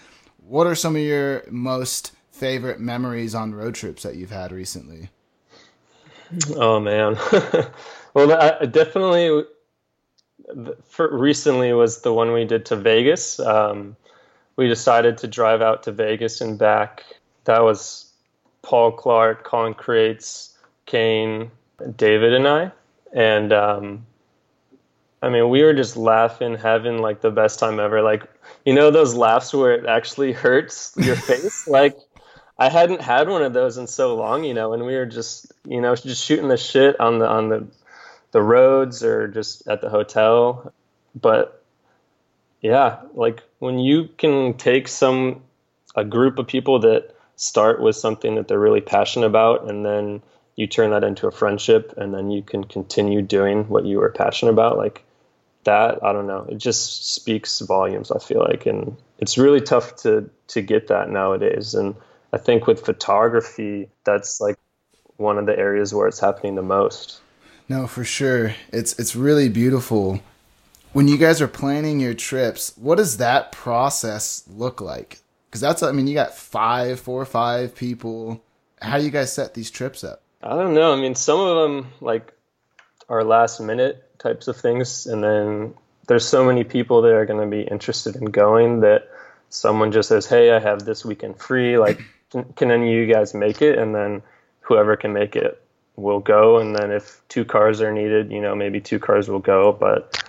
What 0.47 0.67
are 0.67 0.75
some 0.75 0.97
of 0.97 1.03
your 1.03 1.45
most 1.51 2.13
favorite 2.31 2.81
memories 2.81 3.35
on 3.35 3.55
road 3.55 3.75
trips 3.75 4.03
that 4.03 4.17
you've 4.17 4.31
had 4.31 4.53
recently? 4.53 5.11
Oh 6.57 6.81
man. 6.81 7.17
well, 8.15 8.33
I 8.33 8.67
definitely 8.67 9.45
for 10.85 11.17
recently 11.17 11.73
was 11.73 12.03
the 12.03 12.13
one 12.13 12.33
we 12.33 12.45
did 12.45 12.67
to 12.67 12.77
Vegas. 12.77 13.41
Um, 13.41 13.97
we 14.57 14.69
decided 14.69 15.19
to 15.19 15.27
drive 15.27 15.63
out 15.63 15.83
to 15.85 15.93
Vegas 15.93 16.41
and 16.41 16.59
back. 16.59 17.05
That 17.45 17.63
was 17.63 18.13
Paul 18.63 18.93
Clark, 18.93 19.45
Colin 19.45 19.75
Crates, 19.75 20.57
Kane, 20.87 21.51
David, 21.97 22.35
and 22.35 22.49
I. 22.49 22.73
And 23.13 23.53
um, 23.53 24.07
I 25.25 25.31
mean, 25.31 25.49
we 25.49 25.63
were 25.63 25.73
just 25.73 25.97
laughing, 25.97 26.55
having 26.55 26.99
like 26.99 27.23
the 27.23 27.31
best 27.31 27.59
time 27.59 27.81
ever. 27.81 28.03
Like, 28.03 28.29
you 28.67 28.75
know, 28.75 28.91
those 28.91 29.15
laughs 29.15 29.55
where 29.55 29.73
it 29.73 29.87
actually 29.87 30.33
hurts 30.33 30.93
your 30.99 31.17
face? 31.31 31.67
like, 31.67 31.97
I 32.59 32.69
hadn't 32.69 33.01
had 33.01 33.31
one 33.31 33.43
of 33.43 33.55
those 33.55 33.79
in 33.79 33.87
so 33.87 34.15
long, 34.17 34.45
you 34.45 34.53
know, 34.53 34.75
and 34.75 34.85
we 34.85 34.95
were 34.95 35.07
just, 35.07 35.51
you 35.65 35.81
know, 35.81 35.97
just 35.97 36.23
shooting 36.23 36.49
the 36.49 36.59
shit 36.59 37.01
on 37.01 37.21
the 37.21 37.27
on 37.27 37.49
the 37.49 37.67
the 38.33 38.43
roads 38.43 39.03
or 39.03 39.27
just 39.27 39.67
at 39.67 39.81
the 39.81 39.89
hotel. 39.89 40.75
But 41.19 41.65
yeah, 42.61 42.99
like 43.15 43.43
when 43.61 43.79
you 43.79 44.11
can 44.19 44.53
take 44.55 44.89
some 44.89 45.43
a 45.95 46.05
group 46.05 46.39
of 46.39 46.47
people 46.47 46.81
that 46.81 47.15
start 47.37 47.81
with 47.81 47.97
something 47.97 48.35
that 48.35 48.47
they're 48.47 48.59
really 48.59 48.83
passionate 48.83 49.27
about 49.27 49.71
and 49.71 49.87
then 49.87 50.21
you 50.57 50.67
turn 50.67 50.91
that 50.91 51.03
into 51.03 51.27
a 51.27 51.33
friendship 51.33 51.95
and 51.97 52.13
then 52.13 52.31
you 52.31 52.43
can 52.43 52.63
continue 52.63 53.23
doing 53.23 53.67
what 53.69 53.87
you 53.87 53.99
were 53.99 54.11
passionate 54.11 54.53
about 54.53 54.77
like 54.77 55.05
that 55.65 56.03
i 56.03 56.13
don't 56.13 56.27
know 56.27 56.47
it 56.49 56.59
just 56.59 57.15
speaks 57.15 57.61
volumes 57.61 58.11
i 58.11 58.19
feel 58.19 58.41
like 58.41 58.67
and 58.67 58.97
it's 59.19 59.39
really 59.39 59.61
tough 59.61 59.97
to 59.97 60.29
to 60.49 60.61
get 60.61 60.89
that 60.89 61.11
nowadays 61.11 61.75
and 61.75 61.95
i 62.33 62.39
think 62.39 62.67
with 62.67 62.85
photography 62.85 63.89
that's 64.05 64.41
like 64.41 64.57
one 65.17 65.39
of 65.39 65.47
the 65.47 65.59
areas 65.59 65.95
where 65.95 66.09
it's 66.09 66.21
happening 66.21 66.55
the 66.55 66.63
most 66.63 67.21
no 67.69 67.87
for 67.87 68.05
sure 68.05 68.55
it's 68.73 68.99
it's 68.99 69.17
really 69.17 69.49
beautiful 69.49 70.21
when 70.95 71.09
you 71.09 71.19
guys 71.19 71.43
are 71.43 71.49
planning 71.49 71.99
your 71.99 72.15
trips, 72.15 72.73
what 72.77 72.99
does 72.99 73.17
that 73.17 73.51
process 73.51 74.45
look 74.49 74.81
like? 74.81 75.19
Because 75.47 75.61
that's, 75.61 75.83
I 75.83 75.91
mean, 75.91 76.07
you 76.07 76.15
got 76.15 76.35
five, 76.35 77.01
four 77.01 77.21
or 77.21 77.27
five 77.27 77.75
people. 77.75 78.41
How 78.81 78.99
do 78.99 79.05
you 79.05 79.11
guys 79.11 79.33
set 79.33 79.55
these 79.55 79.73
trips 79.73 80.05
up? 80.05 80.23
I 80.41 80.51
don't 80.51 80.73
know. 80.73 80.93
I 80.93 80.97
mean, 80.97 81.17
some 81.17 81.41
of 81.41 81.57
them 81.57 81.93
like 82.01 82.33
are 83.09 83.25
last 83.25 83.61
minute 83.61 84.09
types 84.25 84.49
of 84.49 84.57
things, 84.57 85.07
and 85.07 85.23
then 85.23 85.75
there's 86.09 86.27
so 86.27 86.45
many 86.45 86.65
people 86.65 87.03
that 87.03 87.13
are 87.13 87.27
going 87.27 87.41
to 87.41 87.57
be 87.57 87.63
interested 87.63 88.17
in 88.17 88.25
going 88.25 88.81
that 88.81 89.09
someone 89.51 89.93
just 89.93 90.09
says, 90.09 90.27
"Hey, 90.27 90.51
I 90.51 90.59
have 90.59 90.85
this 90.85 91.05
weekend 91.05 91.39
free. 91.39 91.79
Like, 91.79 92.01
can, 92.31 92.45
can 92.55 92.71
any 92.73 92.89
of 92.89 92.99
you 92.99 93.13
guys 93.13 93.35
make 93.35 93.63
it?" 93.63 93.79
And 93.79 93.95
then 93.95 94.23
whoever 94.61 94.97
can 94.97 95.13
make 95.13 95.37
it 95.37 95.63
will 95.97 96.21
go. 96.21 96.59
And 96.59 96.75
then 96.75 96.91
if 96.91 97.23
two 97.29 97.45
cars 97.45 97.81
are 97.81 97.93
needed, 97.93 98.33
you 98.33 98.41
know, 98.41 98.57
maybe 98.57 98.81
two 98.81 98.99
cars 98.99 99.29
will 99.29 99.39
go. 99.39 99.73
But 99.73 100.25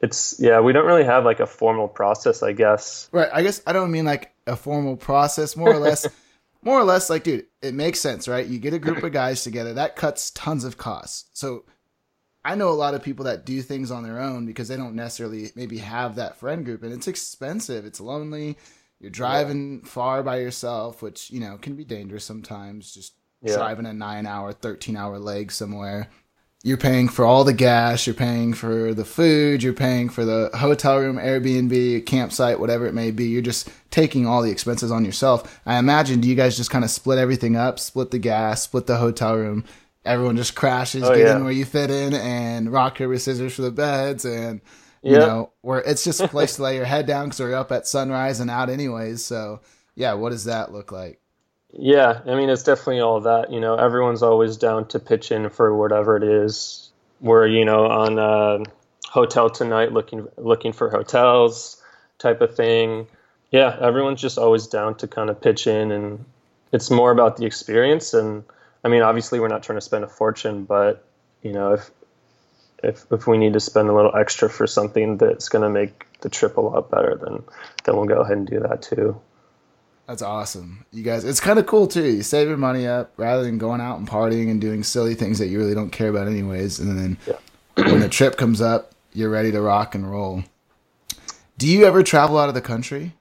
it's 0.00 0.36
yeah 0.38 0.60
we 0.60 0.72
don't 0.72 0.86
really 0.86 1.04
have 1.04 1.24
like 1.24 1.40
a 1.40 1.46
formal 1.46 1.88
process 1.88 2.42
i 2.42 2.52
guess 2.52 3.08
right 3.12 3.30
i 3.32 3.42
guess 3.42 3.62
i 3.66 3.72
don't 3.72 3.90
mean 3.90 4.04
like 4.04 4.34
a 4.46 4.54
formal 4.54 4.96
process 4.96 5.56
more 5.56 5.72
or 5.72 5.78
less 5.78 6.06
more 6.62 6.78
or 6.78 6.84
less 6.84 7.08
like 7.08 7.24
dude 7.24 7.46
it 7.62 7.72
makes 7.72 7.98
sense 7.98 8.28
right 8.28 8.46
you 8.46 8.58
get 8.58 8.74
a 8.74 8.78
group 8.78 9.02
of 9.02 9.12
guys 9.12 9.42
together 9.42 9.74
that 9.74 9.96
cuts 9.96 10.30
tons 10.32 10.64
of 10.64 10.76
costs 10.76 11.30
so 11.32 11.64
i 12.46 12.54
know 12.54 12.68
a 12.68 12.70
lot 12.70 12.94
of 12.94 13.02
people 13.02 13.24
that 13.24 13.44
do 13.44 13.60
things 13.62 13.90
on 13.90 14.02
their 14.02 14.20
own 14.20 14.46
because 14.46 14.68
they 14.68 14.76
don't 14.76 14.94
necessarily 14.94 15.50
maybe 15.54 15.78
have 15.78 16.16
that 16.16 16.36
friend 16.36 16.64
group 16.64 16.82
and 16.82 16.92
it's 16.92 17.08
expensive 17.08 17.84
it's 17.84 18.00
lonely 18.00 18.56
you're 19.00 19.10
driving 19.10 19.80
yeah. 19.82 19.88
far 19.88 20.22
by 20.22 20.38
yourself 20.38 21.02
which 21.02 21.30
you 21.30 21.40
know 21.40 21.58
can 21.58 21.74
be 21.74 21.84
dangerous 21.84 22.24
sometimes 22.24 22.92
just 22.92 23.14
yeah. 23.42 23.54
driving 23.54 23.86
a 23.86 23.92
nine 23.92 24.26
hour 24.26 24.52
13 24.52 24.96
hour 24.96 25.18
leg 25.18 25.52
somewhere 25.52 26.08
you're 26.66 26.76
paying 26.76 27.08
for 27.08 27.24
all 27.24 27.44
the 27.44 27.52
gas, 27.52 28.08
you're 28.08 28.14
paying 28.14 28.52
for 28.52 28.92
the 28.92 29.04
food, 29.04 29.62
you're 29.62 29.72
paying 29.72 30.08
for 30.08 30.24
the 30.24 30.50
hotel 30.52 30.98
room, 30.98 31.16
Airbnb, 31.16 32.06
campsite, 32.06 32.58
whatever 32.58 32.86
it 32.86 32.92
may 32.92 33.12
be. 33.12 33.26
You're 33.26 33.40
just 33.40 33.68
taking 33.92 34.26
all 34.26 34.42
the 34.42 34.50
expenses 34.50 34.90
on 34.90 35.04
yourself. 35.04 35.60
I 35.64 35.78
imagine, 35.78 36.20
do 36.20 36.28
you 36.28 36.34
guys 36.34 36.56
just 36.56 36.72
kind 36.72 36.84
of 36.84 36.90
split 36.90 37.20
everything 37.20 37.54
up, 37.54 37.78
split 37.78 38.10
the 38.10 38.18
gas, 38.18 38.62
split 38.62 38.86
the 38.86 38.96
hotel 38.96 39.36
room? 39.36 39.64
Everyone 40.06 40.36
just 40.36 40.54
crashes, 40.54 41.02
oh, 41.02 41.14
get 41.14 41.26
yeah. 41.26 41.36
in 41.36 41.44
where 41.44 41.52
you 41.52 41.64
fit 41.64 41.90
in, 41.90 42.14
and 42.14 42.72
rock 42.72 42.96
paper 42.96 43.18
scissors 43.18 43.54
for 43.54 43.62
the 43.62 43.70
beds, 43.70 44.24
and 44.24 44.60
you 45.02 45.12
yep. 45.12 45.20
know 45.20 45.52
where 45.60 45.80
it's 45.80 46.04
just 46.04 46.20
a 46.20 46.28
place 46.36 46.56
to 46.56 46.62
lay 46.62 46.76
your 46.76 46.84
head 46.84 47.06
down 47.06 47.26
because 47.26 47.40
we're 47.40 47.54
up 47.54 47.72
at 47.72 47.86
sunrise 47.86 48.40
and 48.40 48.50
out 48.50 48.70
anyways. 48.70 49.24
So 49.24 49.60
yeah, 49.96 50.14
what 50.14 50.30
does 50.30 50.44
that 50.44 50.72
look 50.72 50.92
like? 50.92 51.20
Yeah, 51.72 52.20
I 52.26 52.34
mean, 52.34 52.48
it's 52.48 52.62
definitely 52.62 53.00
all 53.00 53.20
that. 53.20 53.52
You 53.52 53.60
know, 53.60 53.74
everyone's 53.74 54.22
always 54.22 54.56
down 54.56 54.88
to 54.88 54.98
pitch 54.98 55.30
in 55.30 55.50
for 55.50 55.76
whatever 55.76 56.16
it 56.16 56.22
is. 56.22 56.90
We're, 57.20 57.46
you 57.46 57.64
know, 57.64 57.86
on 57.86 58.18
a 58.18 58.64
hotel 59.10 59.50
tonight 59.50 59.92
looking 59.92 60.26
looking 60.36 60.72
for 60.72 60.90
hotels 60.90 61.82
type 62.18 62.40
of 62.40 62.54
thing. 62.54 63.06
Yeah, 63.50 63.76
everyone's 63.80 64.20
just 64.20 64.38
always 64.38 64.66
down 64.66 64.96
to 64.96 65.08
kind 65.08 65.30
of 65.30 65.40
pitch 65.40 65.66
in, 65.66 65.90
and 65.90 66.24
it's 66.72 66.90
more 66.90 67.10
about 67.10 67.36
the 67.36 67.46
experience. 67.46 68.14
And 68.14 68.44
I 68.86 68.88
mean, 68.88 69.02
obviously, 69.02 69.40
we're 69.40 69.48
not 69.48 69.64
trying 69.64 69.78
to 69.78 69.84
spend 69.84 70.04
a 70.04 70.08
fortune, 70.08 70.62
but 70.62 71.04
you 71.42 71.52
know, 71.52 71.72
if 71.72 71.90
if 72.84 73.04
if 73.10 73.26
we 73.26 73.36
need 73.36 73.54
to 73.54 73.60
spend 73.60 73.88
a 73.88 73.92
little 73.92 74.14
extra 74.14 74.48
for 74.48 74.68
something 74.68 75.16
that's 75.16 75.48
going 75.48 75.62
to 75.62 75.68
make 75.68 76.06
the 76.20 76.28
trip 76.28 76.56
a 76.56 76.60
lot 76.60 76.88
better, 76.88 77.18
then 77.20 77.42
then 77.82 77.96
we'll 77.96 78.04
go 78.04 78.20
ahead 78.20 78.36
and 78.36 78.46
do 78.46 78.60
that 78.60 78.82
too. 78.82 79.20
That's 80.06 80.22
awesome. 80.22 80.86
You 80.92 81.02
guys, 81.02 81.24
it's 81.24 81.40
kind 81.40 81.58
of 81.58 81.66
cool 81.66 81.88
too. 81.88 82.04
You 82.04 82.22
save 82.22 82.46
your 82.46 82.58
money 82.58 82.86
up 82.86 83.12
rather 83.16 83.42
than 83.42 83.58
going 83.58 83.80
out 83.80 83.98
and 83.98 84.08
partying 84.08 84.52
and 84.52 84.60
doing 84.60 84.84
silly 84.84 85.16
things 85.16 85.40
that 85.40 85.48
you 85.48 85.58
really 85.58 85.74
don't 85.74 85.90
care 85.90 86.10
about 86.10 86.28
anyways. 86.28 86.78
And 86.78 86.96
then 86.96 87.18
yeah. 87.26 87.38
when 87.90 87.98
the 87.98 88.08
trip 88.08 88.36
comes 88.36 88.60
up, 88.60 88.92
you're 89.12 89.30
ready 89.30 89.50
to 89.50 89.60
rock 89.60 89.96
and 89.96 90.08
roll. 90.08 90.44
Do 91.58 91.66
you 91.66 91.86
ever 91.86 92.04
travel 92.04 92.38
out 92.38 92.48
of 92.48 92.54
the 92.54 92.60
country? 92.60 93.15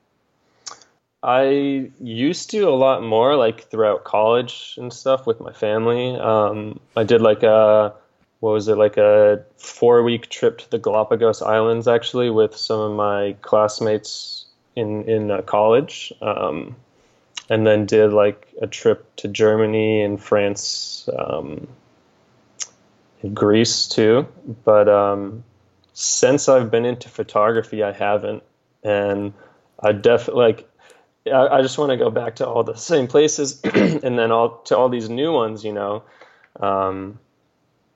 I 1.26 1.90
used 2.00 2.52
to 2.52 2.70
a 2.70 2.76
lot 2.76 3.02
more, 3.02 3.36
like 3.36 3.72
throughout 3.72 4.04
college 4.04 4.76
and 4.78 4.94
stuff 4.94 5.26
with 5.26 5.40
my 5.40 5.52
family. 5.52 6.16
Um, 6.16 6.80
I 6.96 7.04
did 7.04 7.20
like 7.20 7.42
a 7.42 7.96
what 8.42 8.52
was 8.52 8.68
it 8.68 8.78
like 8.78 8.98
a 8.98 9.44
four 9.58 10.04
week 10.04 10.30
trip 10.30 10.60
to 10.60 10.70
the 10.70 10.78
Galapagos 10.78 11.42
Islands 11.42 11.88
actually 11.88 12.30
with 12.30 12.56
some 12.56 12.80
of 12.80 12.92
my 12.96 13.36
classmates 13.42 14.46
in 14.76 15.10
in 15.10 15.32
uh, 15.32 15.42
college, 15.42 16.14
um, 16.22 16.76
and 17.50 17.66
then 17.66 17.88
did 17.88 18.14
like 18.14 18.54
a 18.62 18.68
trip 18.68 19.16
to 19.16 19.28
Germany 19.28 20.04
and 20.04 20.22
France, 20.22 21.10
um, 21.18 21.68
and 23.24 23.36
Greece 23.36 23.88
too. 23.88 24.28
But 24.64 24.88
um, 24.88 25.44
since 25.94 26.48
I've 26.50 26.70
been 26.70 26.86
into 26.86 27.10
photography, 27.10 27.82
I 27.82 27.94
haven't, 27.94 28.44
and 28.84 29.34
I 29.80 29.92
definitely 29.92 30.44
like. 30.44 30.70
I, 31.28 31.58
I 31.58 31.62
just 31.62 31.78
want 31.78 31.92
to 31.92 31.98
go 31.98 32.10
back 32.10 32.38
to 32.38 32.48
all 32.48 32.64
the 32.64 32.76
same 32.76 33.08
places, 33.08 33.62
and 33.64 34.18
then 34.18 34.32
all 34.32 34.58
to 34.66 34.78
all 34.78 34.90
these 34.90 35.10
new 35.10 35.32
ones, 35.32 35.64
you 35.64 35.74
know. 35.74 36.04
Um, 36.60 37.20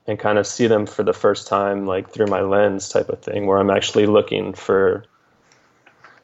and 0.09 0.17
kind 0.17 0.39
of 0.39 0.47
see 0.47 0.65
them 0.65 0.87
for 0.87 1.03
the 1.03 1.13
first 1.13 1.47
time 1.47 1.85
like 1.85 2.09
through 2.09 2.25
my 2.25 2.41
lens 2.41 2.89
type 2.89 3.09
of 3.09 3.21
thing 3.21 3.45
where 3.45 3.59
i'm 3.59 3.69
actually 3.69 4.07
looking 4.07 4.53
for 4.53 5.05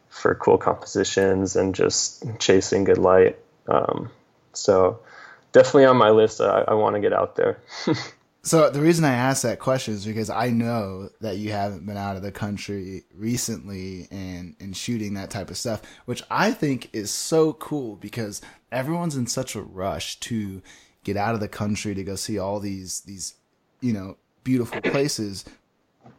for 0.09 0.33
cool 0.33 0.57
compositions 0.57 1.55
and 1.55 1.75
just 1.75 2.25
chasing 2.39 2.83
good 2.83 2.97
light 2.97 3.37
um, 3.67 4.09
so 4.53 4.99
definitely 5.51 5.85
on 5.85 5.97
my 5.97 6.09
list 6.09 6.41
i, 6.41 6.63
I 6.67 6.73
want 6.73 6.95
to 6.95 6.99
get 6.99 7.13
out 7.13 7.35
there 7.35 7.59
so 8.45 8.69
the 8.69 8.79
reason 8.79 9.03
i 9.03 9.13
asked 9.13 9.43
that 9.43 9.59
question 9.59 9.93
is 9.93 10.05
because 10.05 10.29
i 10.29 10.49
know 10.49 11.09
that 11.19 11.37
you 11.37 11.51
haven't 11.51 11.85
been 11.85 11.97
out 11.97 12.15
of 12.15 12.21
the 12.21 12.31
country 12.31 13.03
recently 13.13 14.07
and 14.11 14.55
and 14.61 14.77
shooting 14.77 15.15
that 15.15 15.29
type 15.29 15.49
of 15.49 15.57
stuff 15.57 15.81
which 16.05 16.23
i 16.31 16.51
think 16.51 16.89
is 16.93 17.11
so 17.11 17.51
cool 17.53 17.97
because 17.97 18.41
everyone's 18.71 19.17
in 19.17 19.27
such 19.27 19.55
a 19.55 19.61
rush 19.61 20.17
to 20.21 20.61
get 21.03 21.17
out 21.17 21.33
of 21.33 21.41
the 21.41 21.47
country 21.49 21.93
to 21.93 22.03
go 22.03 22.15
see 22.15 22.39
all 22.39 22.61
these 22.61 23.01
these 23.01 23.35
you 23.85 23.93
know, 23.93 24.17
beautiful 24.43 24.81
places, 24.81 25.45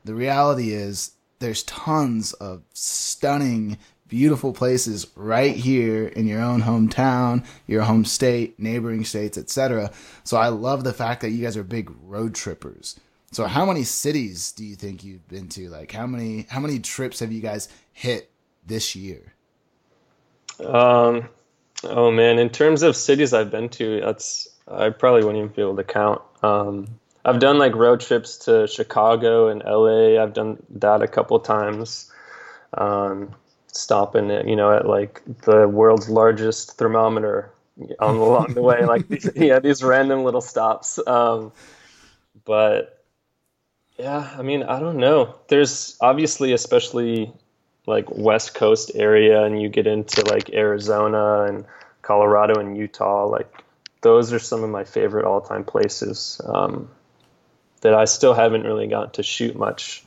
the 0.05 0.15
reality 0.15 0.73
is 0.73 1.13
there's 1.41 1.65
tons 1.65 2.33
of 2.35 2.63
stunning, 2.73 3.79
beautiful 4.09 4.53
places 4.53 5.07
right 5.17 5.55
here 5.55 6.07
in 6.07 6.27
your 6.27 6.41
own 6.41 6.63
hometown, 6.63 7.45
your 7.67 7.83
home 7.83 8.05
state, 8.05 8.59
neighboring 8.59 9.05
states, 9.05 9.37
etc. 9.37 9.91
So 10.25 10.37
I 10.37 10.49
love 10.49 10.85
the 10.85 10.93
fact 10.93 11.21
that 11.23 11.31
you 11.31 11.43
guys 11.43 11.57
are 11.57 11.65
big 11.65 11.91
road 12.03 12.35
trippers. 12.35 12.99
So 13.33 13.47
how 13.47 13.67
many 13.67 13.83
cities 13.83 14.53
do 14.53 14.65
you 14.65 14.77
think 14.77 15.05
you've 15.05 15.27
been 15.29 15.49
to? 15.51 15.69
Like 15.69 15.93
how 15.93 16.07
many 16.07 16.47
how 16.49 16.61
many 16.61 16.79
trips 16.79 17.21
have 17.21 17.33
you 17.33 17.41
guys 17.41 17.69
hit 17.93 18.31
this 18.65 18.95
year? 18.95 19.35
Um 20.61 21.29
oh 21.85 22.11
man, 22.11 22.39
in 22.39 22.51
terms 22.51 22.83
of 22.83 22.97
cities 22.97 23.33
I've 23.33 23.51
been 23.51 23.69
to, 23.71 24.01
that's 24.01 24.49
I 24.69 24.91
probably 24.91 25.25
wouldn't 25.25 25.45
even 25.45 25.55
be 25.55 25.63
able 25.63 25.77
to 25.77 25.85
count. 25.85 26.23
Um 26.43 26.99
I've 27.27 27.41
done 27.41 27.59
like 27.59 27.75
road 27.75 28.01
trips 28.01 28.39
to 28.45 28.69
Chicago 28.69 29.49
and 29.49 29.61
LA. 29.65 30.23
I've 30.23 30.33
done 30.33 30.63
that 30.77 31.03
a 31.03 31.09
couple 31.09 31.41
times. 31.41 32.09
Um, 32.73 33.35
stopping 33.69 34.31
at 34.31 34.49
you 34.49 34.57
know 34.57 34.75
at 34.75 34.87
like 34.87 35.23
the 35.43 35.69
world's 35.69 36.09
largest 36.09 36.79
thermometer 36.79 37.51
on 37.99 38.17
along 38.17 38.55
the 38.55 38.63
way, 38.63 38.85
like 38.85 39.09
these, 39.09 39.29
yeah, 39.37 39.59
these 39.59 39.83
random 39.83 40.25
little 40.25 40.41
stops. 40.41 40.99
Um, 41.07 41.53
but 42.45 43.05
yeah, 43.99 44.35
I 44.37 44.43
mean, 44.43 44.63
I 44.63 44.81
don't 44.81 44.99
know. 44.99 45.35
There's 45.49 45.97
obviously, 46.01 46.53
especially 46.53 47.33
like 47.87 48.07
West 48.11 48.55
Coast 48.55 48.93
area, 48.95 49.45
and 49.45 49.61
you 49.61 49.69
get 49.69 49.87
into 49.87 50.25
like 50.25 50.51
Arizona 50.51 51.45
and 51.45 51.65
Colorado 52.03 52.59
and 52.61 52.77
Utah. 52.77 53.27
Like 53.27 53.65
those 54.01 54.33
are 54.33 54.39
some 54.39 54.63
of 54.63 54.71
my 54.71 54.85
favorite 54.85 55.25
all-time 55.25 55.65
places. 55.65 56.41
Um, 56.45 56.91
that 57.83 57.95
I 57.95 58.07
still 58.07 58.35
haven't 58.35 58.65
really 58.65 58.87
gotten 58.87 59.11
to 59.13 59.23
shoot 59.23 59.55
much. 59.55 60.03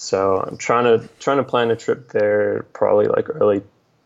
So 0.00 0.38
I'm 0.38 0.56
trying 0.56 0.84
to 0.84 1.06
trying 1.18 1.36
to 1.36 1.44
plan 1.44 1.70
a 1.70 1.76
trip 1.76 2.08
there 2.08 2.62
probably 2.72 3.04
like 3.04 3.28
early 3.28 3.60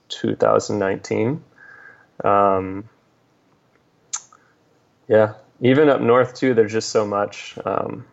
2019. 0.09 1.40
Um, 2.24 2.88
yeah, 5.07 5.35
even 5.61 5.88
up 5.88 6.00
north 6.00 6.35
too. 6.35 6.52
There's 6.52 6.72
just 6.72 6.88
so 6.88 7.07
much. 7.07 7.57
Um, 7.64 8.04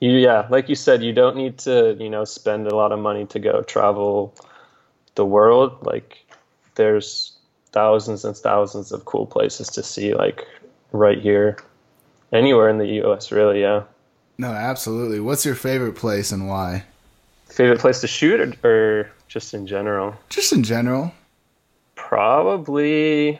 you, 0.00 0.10
yeah, 0.10 0.46
like 0.50 0.68
you 0.68 0.74
said, 0.74 1.02
you 1.02 1.14
don't 1.14 1.36
need 1.36 1.56
to 1.60 1.96
you 1.98 2.10
know 2.10 2.26
spend 2.26 2.66
a 2.66 2.76
lot 2.76 2.92
of 2.92 2.98
money 2.98 3.24
to 3.24 3.38
go 3.38 3.62
travel 3.62 4.34
the 5.14 5.24
world. 5.24 5.78
Like 5.86 6.22
there's 6.74 7.32
thousands 7.72 8.26
and 8.26 8.36
thousands 8.36 8.92
of 8.92 9.06
cool 9.06 9.24
places 9.24 9.68
to 9.68 9.82
see 9.82 10.12
like 10.12 10.46
right 10.92 11.18
here 11.18 11.56
Anywhere 12.32 12.68
in 12.68 12.78
the 12.78 12.86
U.S., 12.86 13.32
really, 13.32 13.60
yeah. 13.62 13.82
No, 14.40 14.52
absolutely. 14.52 15.20
What's 15.20 15.44
your 15.44 15.54
favorite 15.54 15.96
place 15.96 16.32
and 16.32 16.48
why? 16.48 16.84
Favorite 17.50 17.78
place 17.78 18.00
to 18.00 18.06
shoot, 18.06 18.40
or, 18.40 18.70
or 18.70 19.10
just 19.28 19.52
in 19.52 19.66
general? 19.66 20.14
Just 20.30 20.54
in 20.54 20.62
general. 20.62 21.12
Probably. 21.94 23.38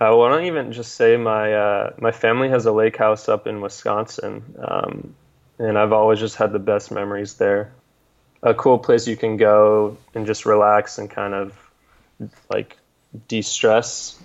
Uh, 0.00 0.18
I 0.22 0.30
don't 0.30 0.46
even 0.46 0.72
just 0.72 0.94
say 0.94 1.18
my 1.18 1.52
uh, 1.52 1.92
my 1.98 2.12
family 2.12 2.48
has 2.48 2.64
a 2.64 2.72
lake 2.72 2.96
house 2.96 3.28
up 3.28 3.46
in 3.46 3.60
Wisconsin, 3.60 4.42
um, 4.58 5.14
and 5.58 5.76
I've 5.76 5.92
always 5.92 6.18
just 6.18 6.36
had 6.36 6.54
the 6.54 6.58
best 6.58 6.90
memories 6.90 7.34
there. 7.34 7.70
A 8.42 8.54
cool 8.54 8.78
place 8.78 9.06
you 9.06 9.18
can 9.18 9.36
go 9.36 9.98
and 10.14 10.24
just 10.24 10.46
relax 10.46 10.96
and 10.96 11.10
kind 11.10 11.34
of 11.34 11.52
like 12.50 12.78
de-stress. 13.28 14.18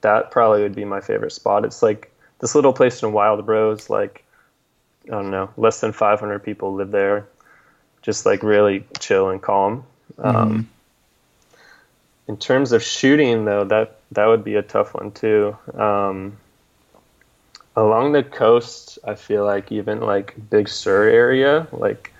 That 0.00 0.30
probably 0.30 0.62
would 0.62 0.74
be 0.74 0.86
my 0.86 1.02
favorite 1.02 1.32
spot. 1.32 1.66
It's 1.66 1.82
like 1.82 2.10
this 2.38 2.54
little 2.54 2.72
place 2.72 3.02
in 3.02 3.12
Wild 3.12 3.46
Rose, 3.46 3.90
like 3.90 4.24
I 5.08 5.12
don't 5.12 5.30
know, 5.30 5.50
less 5.56 5.80
than 5.80 5.92
500 5.92 6.40
people 6.40 6.74
live 6.74 6.90
there, 6.90 7.26
just 8.02 8.26
like 8.26 8.42
really 8.42 8.84
chill 9.00 9.30
and 9.30 9.40
calm. 9.40 9.84
Um, 10.18 10.24
mm-hmm. 10.24 10.36
Um, 10.36 10.68
in 12.28 12.36
terms 12.36 12.72
of 12.72 12.82
shooting, 12.82 13.46
though, 13.46 13.64
that 13.64 14.00
that 14.12 14.26
would 14.26 14.44
be 14.44 14.54
a 14.56 14.62
tough 14.62 14.94
one 14.94 15.12
too. 15.12 15.56
Um, 15.74 16.36
along 17.74 18.12
the 18.12 18.22
coast, 18.22 18.98
I 19.04 19.14
feel 19.14 19.44
like 19.44 19.72
even 19.72 20.00
like 20.00 20.34
Big 20.50 20.68
Sur 20.68 21.08
area, 21.08 21.66
like 21.72 22.12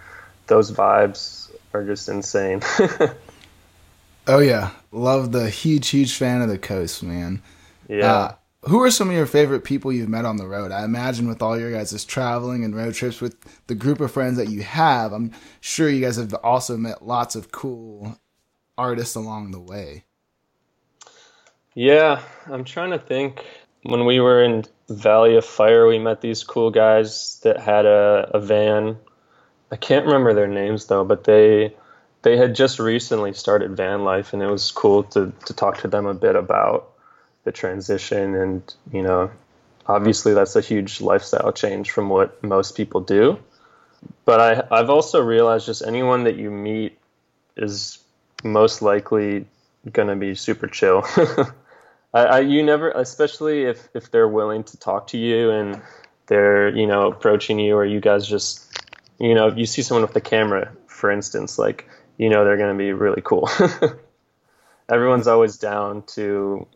those 0.47 0.73
vibes 0.73 1.51
are 1.75 1.85
just 1.85 2.09
insane. 2.09 2.63
oh 4.27 4.39
yeah, 4.39 4.71
love 4.93 5.33
the 5.33 5.51
huge, 5.51 5.89
huge 5.89 6.17
fan 6.17 6.41
of 6.41 6.49
the 6.49 6.59
coast, 6.59 7.03
man. 7.03 7.43
Yeah. 7.89 8.13
Uh, 8.13 8.35
who 8.63 8.83
are 8.83 8.91
some 8.91 9.09
of 9.09 9.15
your 9.15 9.27
favorite 9.27 9.65
people 9.65 9.93
you've 9.93 10.09
met 10.09 10.25
on 10.25 10.37
the 10.37 10.47
road? 10.47 10.73
I 10.73 10.85
imagine 10.85 11.29
with 11.29 11.43
all 11.43 11.59
your 11.59 11.73
guys' 11.73 12.05
traveling 12.05 12.65
and 12.65 12.75
road 12.75 12.95
trips 12.95 13.21
with 13.21 13.37
the 13.67 13.75
group 13.75 14.01
of 14.01 14.11
friends 14.11 14.37
that 14.37 14.49
you 14.49 14.63
have, 14.63 15.13
I'm 15.13 15.33
sure 15.61 15.89
you 15.89 16.01
guys 16.01 16.17
have 16.17 16.35
also 16.43 16.77
met 16.77 17.07
lots 17.07 17.37
of 17.37 17.53
cool 17.53 18.19
artists 18.77 19.15
along 19.15 19.53
the 19.53 19.61
way. 19.61 20.05
Yeah, 21.75 22.23
I'm 22.47 22.65
trying 22.65 22.91
to 22.91 22.99
think. 22.99 23.45
When 23.85 24.05
we 24.05 24.19
were 24.19 24.43
in 24.43 24.65
Valley 24.89 25.37
of 25.37 25.45
Fire, 25.45 25.87
we 25.87 26.01
met 26.01 26.21
these 26.21 26.43
cool 26.43 26.71
guys 26.73 27.39
that 27.45 27.61
had 27.61 27.87
a, 27.87 28.29
a 28.35 28.41
van. 28.41 28.97
I 29.71 29.77
can't 29.77 30.07
remember 30.07 30.35
their 30.35 30.49
names 30.49 30.87
though, 30.87 31.05
but 31.05 31.25
they 31.25 31.77
they 32.23 32.37
had 32.37 32.57
just 32.57 32.81
recently 32.81 33.33
started 33.33 33.77
van 33.77 34.03
life, 34.03 34.33
and 34.33 34.43
it 34.43 34.51
was 34.51 34.73
cool 34.73 35.05
to 35.05 35.33
to 35.47 35.55
talk 35.55 35.79
to 35.79 35.89
them 35.89 36.07
a 36.07 36.15
bit 36.15 36.35
about 36.35 36.93
the 37.49 37.53
transition 37.53 38.35
and 38.35 38.75
you 38.93 39.01
know 39.01 39.31
obviously 39.87 40.35
that's 40.35 40.55
a 40.55 40.61
huge 40.61 41.01
lifestyle 41.01 41.51
change 41.51 41.91
from 41.91 42.11
what 42.11 42.45
most 42.45 42.77
people 42.77 43.01
do. 43.01 43.39
But 44.27 44.39
I, 44.41 44.79
i've 44.79 44.91
also 44.91 45.23
realized 45.23 45.65
just 45.65 45.83
anyone 45.83 46.25
that 46.25 46.37
you 46.37 46.51
meet 46.51 46.99
is 47.57 47.99
most 48.45 48.83
likely 48.83 49.47
going 49.91 50.09
to 50.09 50.17
be 50.17 50.35
super 50.35 50.67
chill. 50.67 51.03
I, 52.15 52.21
I, 52.37 52.41
you 52.41 52.63
never 52.63 52.91
especially 52.91 53.65
if 53.65 53.89
if 53.95 54.11
they're 54.11 54.29
willing 54.29 54.65
to 54.65 54.77
talk 54.77 55.07
to 55.09 55.19
you 55.19 55.51
and 55.51 55.81
they're 56.27 56.69
you 56.69 56.87
know 56.87 57.11
approaching 57.11 57.59
you 57.59 57.75
or 57.75 57.85
you 57.87 58.01
guys 58.01 58.29
just 58.29 58.53
you 59.19 59.35
know 59.35 59.47
if 59.49 59.57
you 59.57 59.65
see 59.65 59.81
someone 59.81 60.03
with 60.03 60.13
the 60.13 60.21
camera 60.21 60.71
for 60.87 61.11
instance 61.11 61.59
like 61.59 61.89
you 62.19 62.29
know 62.29 62.45
they're 62.45 62.59
going 62.59 62.77
to 62.77 62.85
be 62.85 62.93
really 62.93 63.23
cool. 63.23 63.49
Everyone's 64.91 65.29
always 65.29 65.57
down 65.57 66.03
to 66.15 66.67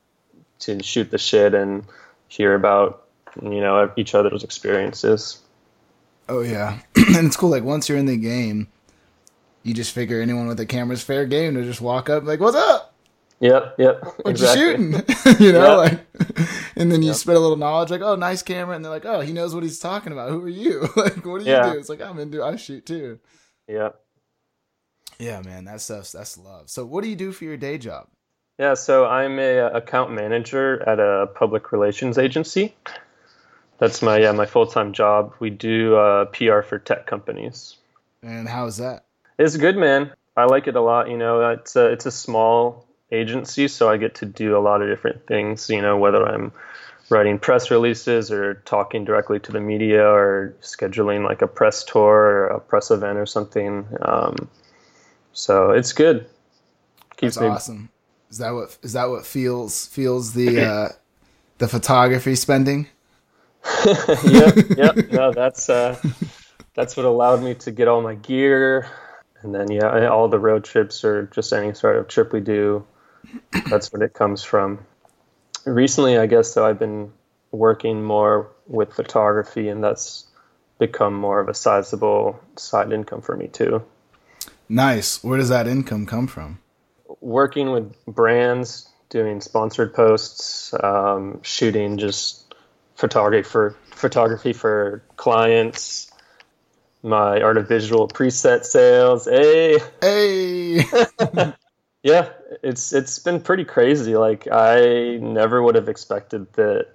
to 0.63 0.83
shoot 0.83 1.11
the 1.11 1.19
shit 1.19 1.55
and 1.55 1.85
hear 2.29 2.55
about 2.55 3.07
you 3.43 3.61
know 3.61 3.91
each 3.97 4.15
other's 4.15 4.45
experiences. 4.45 5.41
Oh 6.29 6.41
yeah, 6.41 6.79
and 6.97 7.27
it's 7.27 7.37
cool. 7.37 7.51
Like 7.51 7.65
once 7.65 7.89
you're 7.89 7.99
in 7.99 8.07
the 8.07 8.17
game, 8.17 8.69
you 9.63 9.75
just 9.75 9.93
figure 9.93 10.21
anyone 10.21 10.47
with 10.49 10.61
a 10.61 10.67
camera 10.67 10.95
is 10.95 11.03
fair 11.03 11.27
game 11.27 11.55
to 11.55 11.65
just 11.65 11.81
walk 11.81 12.09
up 12.11 12.25
like, 12.25 12.41
"What's 12.41 12.57
up?" 12.57 12.89
Yep, 13.41 13.75
yep. 13.79 14.05
What 14.05 14.29
exactly. 14.31 14.63
you 14.63 14.71
shooting? 14.71 14.93
you 15.45 15.53
know, 15.53 15.83
Yep. 15.83 15.91
like, 15.91 16.49
and 16.77 16.93
then 16.93 17.03
you 17.03 17.09
Yep. 17.09 17.17
spread 17.17 17.37
a 17.37 17.41
little 17.41 17.57
knowledge, 17.57 17.91
like, 17.91 18.01
oh, 18.01 18.15
nice 18.15 18.41
camera, 18.41 18.77
and 18.77 18.85
they're 18.85 18.93
like, 18.93 19.05
oh, 19.05 19.19
he 19.19 19.33
knows 19.33 19.53
what 19.53 19.65
he's 19.65 19.81
talking 19.81 20.13
about. 20.13 20.31
Who 20.31 20.45
are 20.45 20.49
you? 20.49 20.83
like, 20.97 21.27
what 21.27 21.41
do 21.41 21.45
you 21.45 21.51
Yeah. 21.51 21.73
do? 21.73 21.79
It's 21.81 21.89
like 21.89 22.01
I'm 22.01 22.21
into, 22.21 22.41
I 22.45 22.55
shoot 22.55 22.87
too. 22.87 23.19
Yep. 23.67 23.99
Yeah, 25.19 25.41
man, 25.43 25.65
that 25.65 25.81
stuff's 25.81 26.13
that's 26.13 26.39
love. 26.39 26.71
So, 26.71 26.85
what 26.87 27.03
do 27.03 27.11
you 27.11 27.17
do 27.17 27.33
for 27.33 27.43
your 27.43 27.57
day 27.57 27.79
job? 27.79 28.07
Yeah, 28.63 28.75
so 28.75 29.07
I'm 29.07 29.41
a 29.41 29.59
account 29.73 30.13
manager 30.13 30.89
at 30.89 31.01
a 31.01 31.27
public 31.35 31.73
relations 31.73 32.17
agency. 32.17 32.77
That's 33.79 34.01
my 34.03 34.19
yeah 34.19 34.31
my 34.31 34.47
full 34.47 34.69
time 34.69 34.93
job. 34.93 35.35
We 35.41 35.51
do 35.51 35.97
uh, 35.97 36.27
PR 36.27 36.61
for 36.61 36.79
tech 36.79 37.09
companies. 37.09 37.77
And 38.23 38.49
how 38.49 38.67
is 38.67 38.77
that? 38.77 39.05
It's 39.37 39.57
good, 39.57 39.77
man. 39.77 40.13
I 40.37 40.45
like 40.45 40.69
it 40.69 40.77
a 40.77 40.81
lot. 40.81 41.11
You 41.11 41.17
know, 41.17 41.51
it's 41.51 41.75
a 41.75 41.87
it's 41.87 42.07
a 42.07 42.13
small 42.13 42.87
agency, 43.11 43.67
so 43.67 43.91
I 43.91 43.97
get 43.97 44.15
to 44.23 44.27
do 44.27 44.57
a 44.57 44.61
lot 44.61 44.81
of 44.81 44.89
different 44.89 45.27
things. 45.27 45.69
You 45.69 45.83
know, 45.83 45.99
whether 45.99 46.25
I'm 46.25 46.53
writing 47.11 47.41
press 47.41 47.69
releases 47.69 48.31
or 48.31 48.63
talking 48.65 49.05
directly 49.05 49.41
to 49.41 49.51
the 49.51 49.61
media 49.61 50.07
or 50.07 50.55
scheduling 50.63 51.25
like 51.25 51.43
a 51.43 51.49
press 51.49 51.83
tour 51.83 52.05
or 52.05 52.47
a 52.47 52.61
press 52.61 52.93
event 52.93 53.19
or 53.19 53.27
something. 53.27 53.89
Um, 54.03 54.49
so 55.33 55.73
it's 55.73 55.93
good. 55.93 56.27
Keeps 57.17 57.35
That's 57.35 57.43
me 57.43 57.49
awesome. 57.49 57.89
Is 58.33 58.39
that 58.39 58.53
what 58.53 58.79
is 58.81 58.95
that 58.95 59.11
what 59.11 59.27
feels 59.27 59.85
feels 59.89 60.33
the 60.33 60.63
uh, 60.63 60.89
the 61.59 61.69
photography 61.69 62.35
spending? 62.35 62.87
yep, 64.25 64.57
yep. 64.75 64.97
No, 65.13 65.33
that's 65.33 65.69
uh, 65.69 66.01
that's 66.73 66.97
what 66.97 67.05
allowed 67.05 67.43
me 67.43 67.55
to 67.57 67.71
get 67.71 67.89
all 67.89 68.01
my 68.01 68.15
gear, 68.15 68.89
and 69.43 69.55
then 69.55 69.71
yeah, 69.71 70.09
all 70.09 70.29
the 70.29 70.39
road 70.39 70.65
trips 70.65 71.05
or 71.05 71.27
just 71.35 71.53
any 71.53 71.75
sort 71.75 71.99
of 71.99 72.09
trip 72.09 72.33
we 72.33 72.41
do. 72.41 72.87
That's 73.69 73.93
what 73.93 74.01
it 74.01 74.15
comes 74.15 74.43
from. 74.43 74.79
Recently, 75.67 76.17
I 76.17 76.25
guess 76.25 76.55
though, 76.55 76.65
I've 76.65 76.79
been 76.79 77.13
working 77.51 78.03
more 78.03 78.49
with 78.67 78.95
photography, 78.95 79.69
and 79.69 79.85
that's 79.85 80.25
become 80.79 81.13
more 81.13 81.39
of 81.39 81.51
a 81.51 81.55
sizable 81.55 82.41
side 82.57 82.93
income 82.93 83.21
for 83.21 83.37
me 83.37 83.49
too. 83.49 83.85
Nice. 84.71 85.23
Where 85.23 85.37
does 85.37 85.51
that 85.51 85.69
income 85.69 86.07
come 86.07 86.27
from? 86.27 86.62
Working 87.23 87.73
with 87.73 88.05
brands, 88.05 88.89
doing 89.09 89.41
sponsored 89.41 89.95
posts, 89.95 90.75
um, 90.83 91.41
shooting 91.43 91.97
just 91.97 92.55
photography 92.97 93.49
for 93.49 93.77
photography 93.91 94.53
for 94.53 95.03
clients. 95.17 96.11
My 97.03 97.41
art 97.41 97.57
of 97.57 97.67
visual 97.67 98.07
preset 98.07 98.65
sales. 98.65 99.25
Hey, 99.25 99.79
Hey, 100.01 100.85
yeah, 102.03 102.29
it's 102.63 102.93
it's 102.93 103.19
been 103.19 103.41
pretty 103.41 103.65
crazy. 103.65 104.17
Like 104.17 104.49
I 104.51 105.19
never 105.21 105.63
would 105.63 105.75
have 105.75 105.89
expected 105.89 106.53
that 106.55 106.89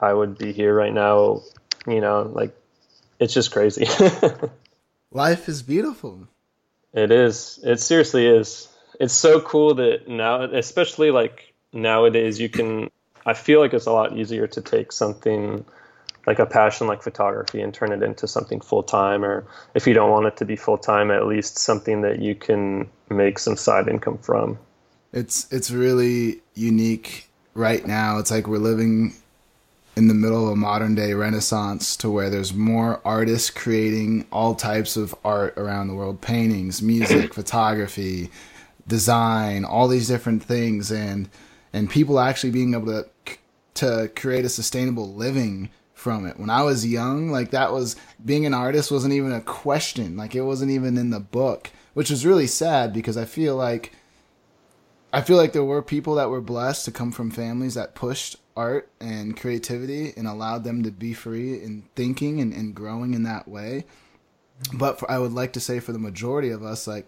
I 0.00 0.12
would 0.12 0.38
be 0.38 0.52
here 0.52 0.74
right 0.74 0.92
now. 0.92 1.42
You 1.86 2.00
know, 2.00 2.30
like 2.32 2.54
it's 3.18 3.34
just 3.34 3.52
crazy. 3.52 3.86
life 5.12 5.48
is 5.48 5.62
beautiful. 5.62 6.28
It 6.92 7.10
is. 7.10 7.58
It 7.62 7.80
seriously 7.80 8.26
is. 8.26 8.68
It's 9.02 9.12
so 9.12 9.40
cool 9.40 9.74
that 9.74 10.06
now, 10.06 10.42
especially 10.42 11.10
like 11.10 11.52
nowadays, 11.72 12.38
you 12.38 12.48
can. 12.48 12.88
I 13.26 13.34
feel 13.34 13.58
like 13.58 13.74
it's 13.74 13.86
a 13.86 13.92
lot 13.92 14.16
easier 14.16 14.46
to 14.46 14.60
take 14.60 14.92
something 14.92 15.64
like 16.24 16.38
a 16.38 16.46
passion 16.46 16.86
like 16.86 17.02
photography 17.02 17.60
and 17.60 17.74
turn 17.74 17.90
it 17.90 18.00
into 18.00 18.28
something 18.28 18.60
full 18.60 18.84
time, 18.84 19.24
or 19.24 19.44
if 19.74 19.88
you 19.88 19.92
don't 19.92 20.12
want 20.12 20.26
it 20.26 20.36
to 20.36 20.44
be 20.44 20.54
full 20.54 20.78
time, 20.78 21.10
at 21.10 21.26
least 21.26 21.58
something 21.58 22.02
that 22.02 22.20
you 22.20 22.36
can 22.36 22.88
make 23.10 23.40
some 23.40 23.56
side 23.56 23.88
income 23.88 24.18
from. 24.18 24.56
It's 25.12 25.52
it's 25.52 25.72
really 25.72 26.40
unique 26.54 27.28
right 27.54 27.84
now. 27.84 28.18
It's 28.18 28.30
like 28.30 28.46
we're 28.46 28.58
living 28.58 29.14
in 29.96 30.06
the 30.06 30.14
middle 30.14 30.46
of 30.46 30.52
a 30.52 30.56
modern 30.56 30.94
day 30.94 31.12
renaissance 31.12 31.96
to 31.96 32.08
where 32.08 32.30
there's 32.30 32.54
more 32.54 33.00
artists 33.04 33.50
creating 33.50 34.26
all 34.30 34.54
types 34.54 34.96
of 34.96 35.12
art 35.24 35.54
around 35.56 35.88
the 35.88 35.94
world, 35.94 36.20
paintings, 36.20 36.80
music, 36.80 37.34
photography, 37.42 38.30
design, 38.86 39.64
all 39.64 39.88
these 39.88 40.08
different 40.08 40.42
things 40.42 40.90
and 40.90 41.28
and 41.72 41.88
people 41.88 42.20
actually 42.20 42.50
being 42.50 42.74
able 42.74 42.86
to 42.86 43.06
to 43.74 44.10
create 44.14 44.44
a 44.44 44.50
sustainable 44.50 45.14
living 45.14 45.70
from 45.94 46.26
it. 46.26 46.38
When 46.38 46.50
I 46.50 46.62
was 46.62 46.86
young, 46.86 47.30
like 47.30 47.52
that 47.52 47.72
was 47.72 47.96
being 48.24 48.44
an 48.44 48.54
artist 48.54 48.90
wasn't 48.90 49.14
even 49.14 49.32
a 49.32 49.40
question. 49.40 50.16
Like 50.16 50.34
it 50.34 50.42
wasn't 50.42 50.72
even 50.72 50.98
in 50.98 51.10
the 51.10 51.20
book, 51.20 51.70
which 51.94 52.10
was 52.10 52.26
really 52.26 52.46
sad 52.46 52.92
because 52.92 53.16
I 53.16 53.24
feel 53.24 53.56
like 53.56 53.92
I 55.12 55.20
feel 55.20 55.36
like 55.36 55.52
there 55.52 55.64
were 55.64 55.82
people 55.82 56.14
that 56.16 56.30
were 56.30 56.40
blessed 56.40 56.86
to 56.86 56.90
come 56.90 57.12
from 57.12 57.30
families 57.30 57.74
that 57.74 57.94
pushed 57.94 58.36
art 58.56 58.90
and 59.00 59.36
creativity 59.36 60.12
and 60.16 60.26
allowed 60.26 60.64
them 60.64 60.82
to 60.82 60.90
be 60.90 61.12
free 61.14 61.62
in 61.62 61.84
thinking 61.94 62.40
and, 62.40 62.52
and 62.52 62.74
growing 62.74 63.14
in 63.14 63.22
that 63.22 63.46
way. 63.46 63.84
But 64.72 64.98
for, 64.98 65.10
I 65.10 65.18
would 65.18 65.32
like 65.32 65.52
to 65.54 65.60
say 65.60 65.80
for 65.80 65.92
the 65.92 65.98
majority 65.98 66.50
of 66.50 66.62
us, 66.62 66.86
like 66.86 67.06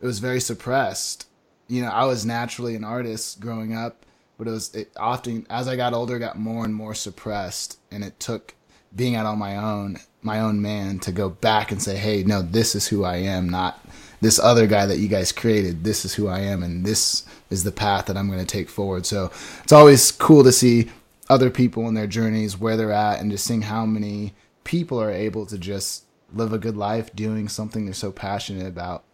it 0.00 0.06
was 0.06 0.18
very 0.18 0.40
suppressed. 0.40 1.26
You 1.68 1.82
know, 1.82 1.90
I 1.90 2.04
was 2.04 2.26
naturally 2.26 2.74
an 2.74 2.84
artist 2.84 3.40
growing 3.40 3.74
up, 3.74 4.04
but 4.38 4.48
it 4.48 4.50
was 4.50 4.74
it 4.74 4.92
often 4.96 5.46
as 5.50 5.68
I 5.68 5.76
got 5.76 5.92
older, 5.92 6.18
got 6.18 6.38
more 6.38 6.64
and 6.64 6.74
more 6.74 6.94
suppressed, 6.94 7.78
and 7.90 8.02
it 8.02 8.18
took 8.18 8.54
being 8.94 9.14
out 9.14 9.26
on 9.26 9.38
my 9.38 9.56
own, 9.56 9.98
my 10.22 10.40
own 10.40 10.60
man, 10.60 10.98
to 11.00 11.12
go 11.12 11.28
back 11.28 11.70
and 11.70 11.80
say, 11.80 11.96
"Hey, 11.96 12.24
no, 12.24 12.42
this 12.42 12.74
is 12.74 12.88
who 12.88 13.04
I 13.04 13.16
am, 13.16 13.48
not 13.48 13.84
this 14.20 14.38
other 14.38 14.66
guy 14.66 14.84
that 14.86 14.98
you 14.98 15.08
guys 15.08 15.32
created. 15.32 15.84
This 15.84 16.04
is 16.04 16.14
who 16.14 16.26
I 16.26 16.40
am, 16.40 16.62
and 16.62 16.84
this 16.84 17.24
is 17.50 17.64
the 17.64 17.72
path 17.72 18.06
that 18.06 18.16
I'm 18.16 18.28
going 18.28 18.40
to 18.40 18.46
take 18.46 18.68
forward." 18.68 19.06
So 19.06 19.30
it's 19.62 19.72
always 19.72 20.10
cool 20.10 20.42
to 20.44 20.52
see 20.52 20.90
other 21.28 21.50
people 21.50 21.86
in 21.86 21.94
their 21.94 22.08
journeys, 22.08 22.58
where 22.58 22.76
they're 22.76 22.90
at, 22.92 23.20
and 23.20 23.30
just 23.30 23.46
seeing 23.46 23.62
how 23.62 23.86
many 23.86 24.34
people 24.64 25.00
are 25.00 25.12
able 25.12 25.46
to 25.46 25.58
just 25.58 26.04
live 26.34 26.52
a 26.52 26.58
good 26.58 26.76
life 26.76 27.14
doing 27.14 27.48
something 27.48 27.84
they're 27.84 27.94
so 27.94 28.10
passionate 28.10 28.66
about. 28.66 29.04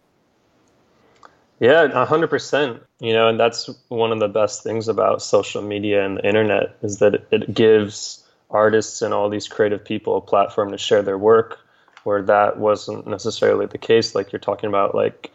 Yeah, 1.59 1.83
a 1.83 2.05
hundred 2.05 2.29
percent. 2.29 2.83
You 2.99 3.13
know, 3.13 3.27
and 3.27 3.39
that's 3.39 3.69
one 3.89 4.11
of 4.11 4.19
the 4.19 4.27
best 4.27 4.63
things 4.63 4.87
about 4.87 5.21
social 5.21 5.61
media 5.61 6.05
and 6.05 6.17
the 6.17 6.27
internet 6.27 6.77
is 6.81 6.99
that 6.99 7.15
it, 7.15 7.27
it 7.31 7.53
gives 7.53 8.23
artists 8.49 9.01
and 9.01 9.13
all 9.13 9.29
these 9.29 9.47
creative 9.47 9.83
people 9.83 10.17
a 10.17 10.21
platform 10.21 10.71
to 10.71 10.77
share 10.77 11.01
their 11.01 11.17
work, 11.17 11.59
where 12.03 12.21
that 12.23 12.57
wasn't 12.57 13.07
necessarily 13.07 13.65
the 13.65 13.77
case. 13.77 14.15
Like 14.15 14.31
you're 14.31 14.39
talking 14.39 14.69
about, 14.69 14.95
like 14.95 15.31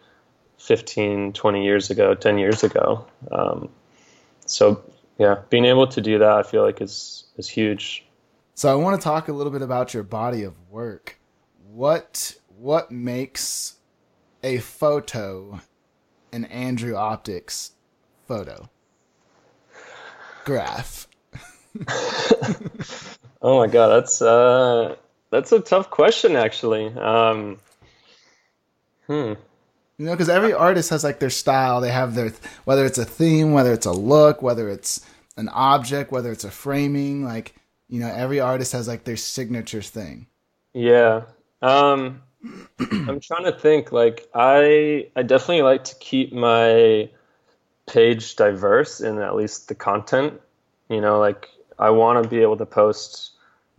15, 0.58 1.32
20 1.32 1.64
years 1.64 1.90
ago, 1.90 2.14
10 2.14 2.38
years 2.38 2.62
ago. 2.62 3.04
Um, 3.30 3.68
so 4.46 4.82
yeah, 5.18 5.40
being 5.50 5.64
able 5.64 5.86
to 5.88 6.00
do 6.00 6.18
that, 6.18 6.30
I 6.30 6.42
feel 6.42 6.62
like 6.62 6.80
is 6.80 7.24
is 7.36 7.48
huge. 7.48 8.04
So 8.54 8.70
I 8.70 8.74
want 8.74 9.00
to 9.00 9.04
talk 9.04 9.28
a 9.28 9.32
little 9.32 9.52
bit 9.52 9.62
about 9.62 9.94
your 9.94 10.02
body 10.02 10.42
of 10.42 10.54
work. 10.70 11.18
What 11.72 12.36
what 12.58 12.90
makes 12.90 13.76
a 14.42 14.58
photo 14.58 15.60
an 16.32 16.46
Andrew 16.46 16.94
Optics 16.94 17.72
photo? 18.26 18.70
Graph. 20.44 21.06
Oh 23.42 23.58
my 23.58 23.66
god, 23.66 23.88
that's 23.88 24.22
uh, 24.22 24.94
that's 25.30 25.50
a 25.50 25.58
tough 25.58 25.90
question 25.90 26.36
actually. 26.36 26.86
Um, 26.94 27.58
hmm. 29.08 29.34
You 29.98 30.06
know, 30.06 30.12
because 30.12 30.28
every 30.28 30.52
artist 30.52 30.90
has 30.90 31.02
like 31.04 31.18
their 31.18 31.30
style. 31.30 31.80
They 31.80 31.90
have 31.90 32.14
their 32.14 32.32
whether 32.64 32.86
it's 32.86 32.98
a 32.98 33.04
theme, 33.04 33.52
whether 33.52 33.72
it's 33.72 33.86
a 33.86 33.92
look, 33.92 34.42
whether 34.42 34.68
it's 34.68 35.04
an 35.36 35.48
object, 35.48 36.12
whether 36.12 36.30
it's 36.30 36.44
a 36.44 36.50
framing. 36.50 37.24
Like 37.24 37.56
you 37.88 37.98
know, 37.98 38.08
every 38.08 38.38
artist 38.38 38.72
has 38.72 38.86
like 38.86 39.04
their 39.04 39.16
signature 39.16 39.82
thing. 39.82 40.28
Yeah. 40.72 41.22
Um, 41.60 42.22
I'm 42.80 43.20
trying 43.20 43.44
to 43.44 43.52
think. 43.52 43.92
Like, 43.92 44.28
I 44.34 45.08
I 45.16 45.22
definitely 45.22 45.62
like 45.62 45.84
to 45.84 45.94
keep 45.96 46.32
my 46.32 47.10
page 47.86 48.36
diverse 48.36 49.00
in 49.00 49.18
at 49.18 49.34
least 49.34 49.68
the 49.68 49.74
content. 49.74 50.40
You 50.88 51.00
know, 51.00 51.18
like 51.18 51.48
I 51.78 51.90
want 51.90 52.22
to 52.22 52.28
be 52.28 52.40
able 52.42 52.56
to 52.58 52.66
post 52.66 53.30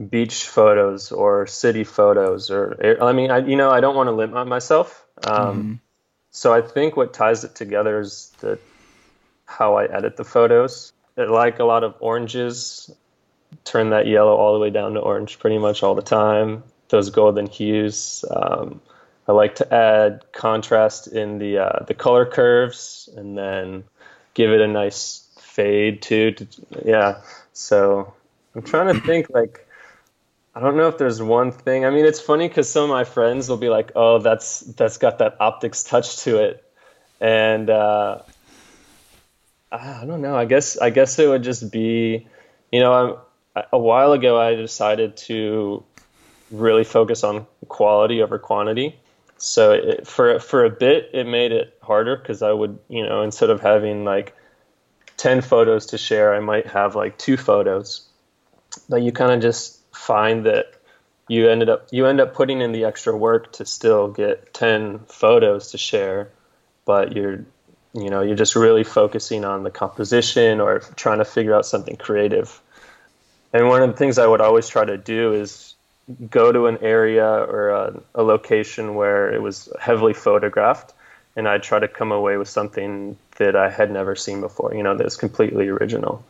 beach 0.10 0.48
photos 0.48 1.12
or 1.12 1.48
city 1.48 1.84
photos, 1.84 2.50
or 2.50 2.98
I 3.02 3.14
mean, 3.14 3.32
I 3.32 3.40
you 3.40 3.56
know, 3.56 3.70
I 3.72 3.82
don't 3.82 3.96
want 3.96 4.08
to 4.08 4.12
limit 4.12 4.48
myself. 4.48 5.06
Um, 5.26 5.80
So 6.32 6.52
I 6.52 6.62
think 6.62 6.98
what 6.98 7.14
ties 7.14 7.44
it 7.44 7.54
together 7.54 8.00
is 8.00 8.34
the 8.40 8.58
how 9.46 9.76
I 9.76 9.86
edit 9.86 10.18
the 10.18 10.24
photos. 10.24 10.92
I 11.16 11.26
like 11.26 11.60
a 11.60 11.64
lot 11.64 11.84
of 11.84 11.96
oranges. 12.00 12.90
Turn 13.66 13.92
that 13.92 14.08
yellow 14.08 14.36
all 14.36 14.54
the 14.54 14.60
way 14.60 14.72
down 14.72 14.96
to 14.96 15.00
orange 15.00 15.38
pretty 15.38 15.60
much 15.60 15.84
all 15.84 15.94
the 15.94 16.02
time. 16.02 16.64
Those 16.90 17.10
golden 17.10 17.48
hues. 17.48 18.24
Um, 18.30 18.82
I 19.28 19.32
like 19.32 19.56
to 19.56 19.74
add 19.74 20.26
contrast 20.32 21.08
in 21.08 21.40
the 21.40 21.58
uh, 21.60 21.86
the 21.86 21.94
color 21.94 22.26
curves 22.26 23.10
and 23.16 23.38
then 23.38 23.84
give 24.34 24.52
it 24.52 24.62
a 24.62 24.68
nice 24.68 25.28
fade 25.40 26.02
too. 26.02 26.32
To, 26.32 26.48
yeah. 26.86 27.22
So 27.54 28.14
I'm 28.56 28.64
trying 28.64 28.94
to 28.94 29.00
think 29.00 29.30
like 29.30 29.68
I 30.56 30.60
don't 30.60 30.78
know 30.78 30.88
if 30.88 30.98
there's 30.98 31.22
one 31.22 31.52
thing. 31.52 31.86
I 31.86 31.90
mean, 31.90 32.06
it's 32.06 32.20
funny 32.20 32.48
because 32.48 32.70
some 32.70 32.84
of 32.84 32.90
my 32.90 33.06
friends 33.06 33.50
will 33.50 33.58
be 33.58 33.70
like, 33.70 33.94
"Oh, 33.96 34.20
that's 34.20 34.60
that's 34.60 34.98
got 34.98 35.20
that 35.20 35.38
optics 35.40 35.84
touch 35.84 36.18
to 36.20 36.44
it," 36.44 36.64
and 37.20 37.70
uh, 37.70 38.20
I 39.72 40.06
don't 40.06 40.22
know. 40.22 40.36
I 40.36 40.46
guess 40.46 40.78
I 40.78 40.92
guess 40.92 41.18
it 41.18 41.28
would 41.28 41.44
just 41.44 41.72
be, 41.72 42.28
you 42.72 42.80
know, 42.80 42.94
I'm, 43.56 43.66
a 43.72 43.80
while 43.80 44.14
ago 44.14 44.40
I 44.40 44.54
decided 44.54 45.18
to 45.18 45.84
really 46.52 46.84
focus 46.84 47.24
on 47.24 47.46
quality 47.68 48.22
over 48.22 48.38
quantity. 48.40 48.96
So 49.38 49.72
it, 49.74 50.08
for 50.08 50.40
for 50.40 50.64
a 50.64 50.70
bit, 50.70 51.10
it 51.14 51.26
made 51.26 51.52
it 51.52 51.78
harder 51.82 52.16
because 52.16 52.42
I 52.42 52.52
would, 52.52 52.80
you 52.88 53.06
know, 53.06 53.22
instead 53.24 53.50
of 53.50 53.62
having 53.62 54.06
like 54.06 54.36
ten 55.18 55.42
photos 55.42 55.88
to 55.88 55.98
share, 55.98 56.34
I 56.34 56.40
might 56.40 56.68
have 56.68 56.96
like 56.96 57.18
two 57.18 57.38
photos. 57.38 58.08
But 58.90 59.02
you 59.04 59.12
kind 59.12 59.32
of 59.32 59.42
just 59.42 59.80
find 59.94 60.46
that 60.46 60.74
you 61.28 61.50
ended 61.50 61.70
up 61.70 61.88
you 61.92 62.06
end 62.06 62.20
up 62.20 62.34
putting 62.34 62.62
in 62.62 62.72
the 62.72 62.84
extra 62.84 63.16
work 63.16 63.52
to 63.54 63.66
still 63.66 64.10
get 64.10 64.54
10 64.54 65.00
photos 65.08 65.72
to 65.72 65.78
share 65.78 66.30
but 66.86 67.16
you're 67.16 67.46
you 67.94 68.10
know 68.10 68.22
you're 68.22 68.36
just 68.36 68.56
really 68.56 68.84
focusing 68.84 69.46
on 69.46 69.64
the 69.64 69.72
composition 69.72 70.60
or 70.60 70.80
trying 70.96 71.20
to 71.20 71.26
figure 71.26 71.56
out 71.56 71.66
something 71.66 71.96
creative 71.96 72.62
and 73.54 73.68
one 73.68 73.82
of 73.82 73.90
the 73.90 73.96
things 73.96 74.18
i 74.18 74.28
would 74.28 74.42
always 74.42 74.68
try 74.68 74.84
to 74.84 74.98
do 74.98 75.34
is 75.34 75.73
go 76.30 76.52
to 76.52 76.68
an 76.68 76.78
area 76.82 77.26
or 77.26 77.70
a, 77.70 78.02
a 78.16 78.24
location 78.24 78.96
where 78.96 79.34
it 79.34 79.42
was 79.42 79.70
heavily 79.80 80.14
photographed 80.14 80.94
and 81.36 81.48
i'd 81.48 81.64
try 81.64 81.80
to 81.80 81.88
come 81.88 82.12
away 82.12 82.36
with 82.36 82.50
something 82.50 83.18
that 83.38 83.56
i 83.56 83.70
had 83.70 83.90
never 83.90 84.16
seen 84.16 84.42
before 84.42 84.74
you 84.74 84.84
know 84.84 84.98
that's 84.98 85.16
completely 85.16 85.68
original. 85.68 86.24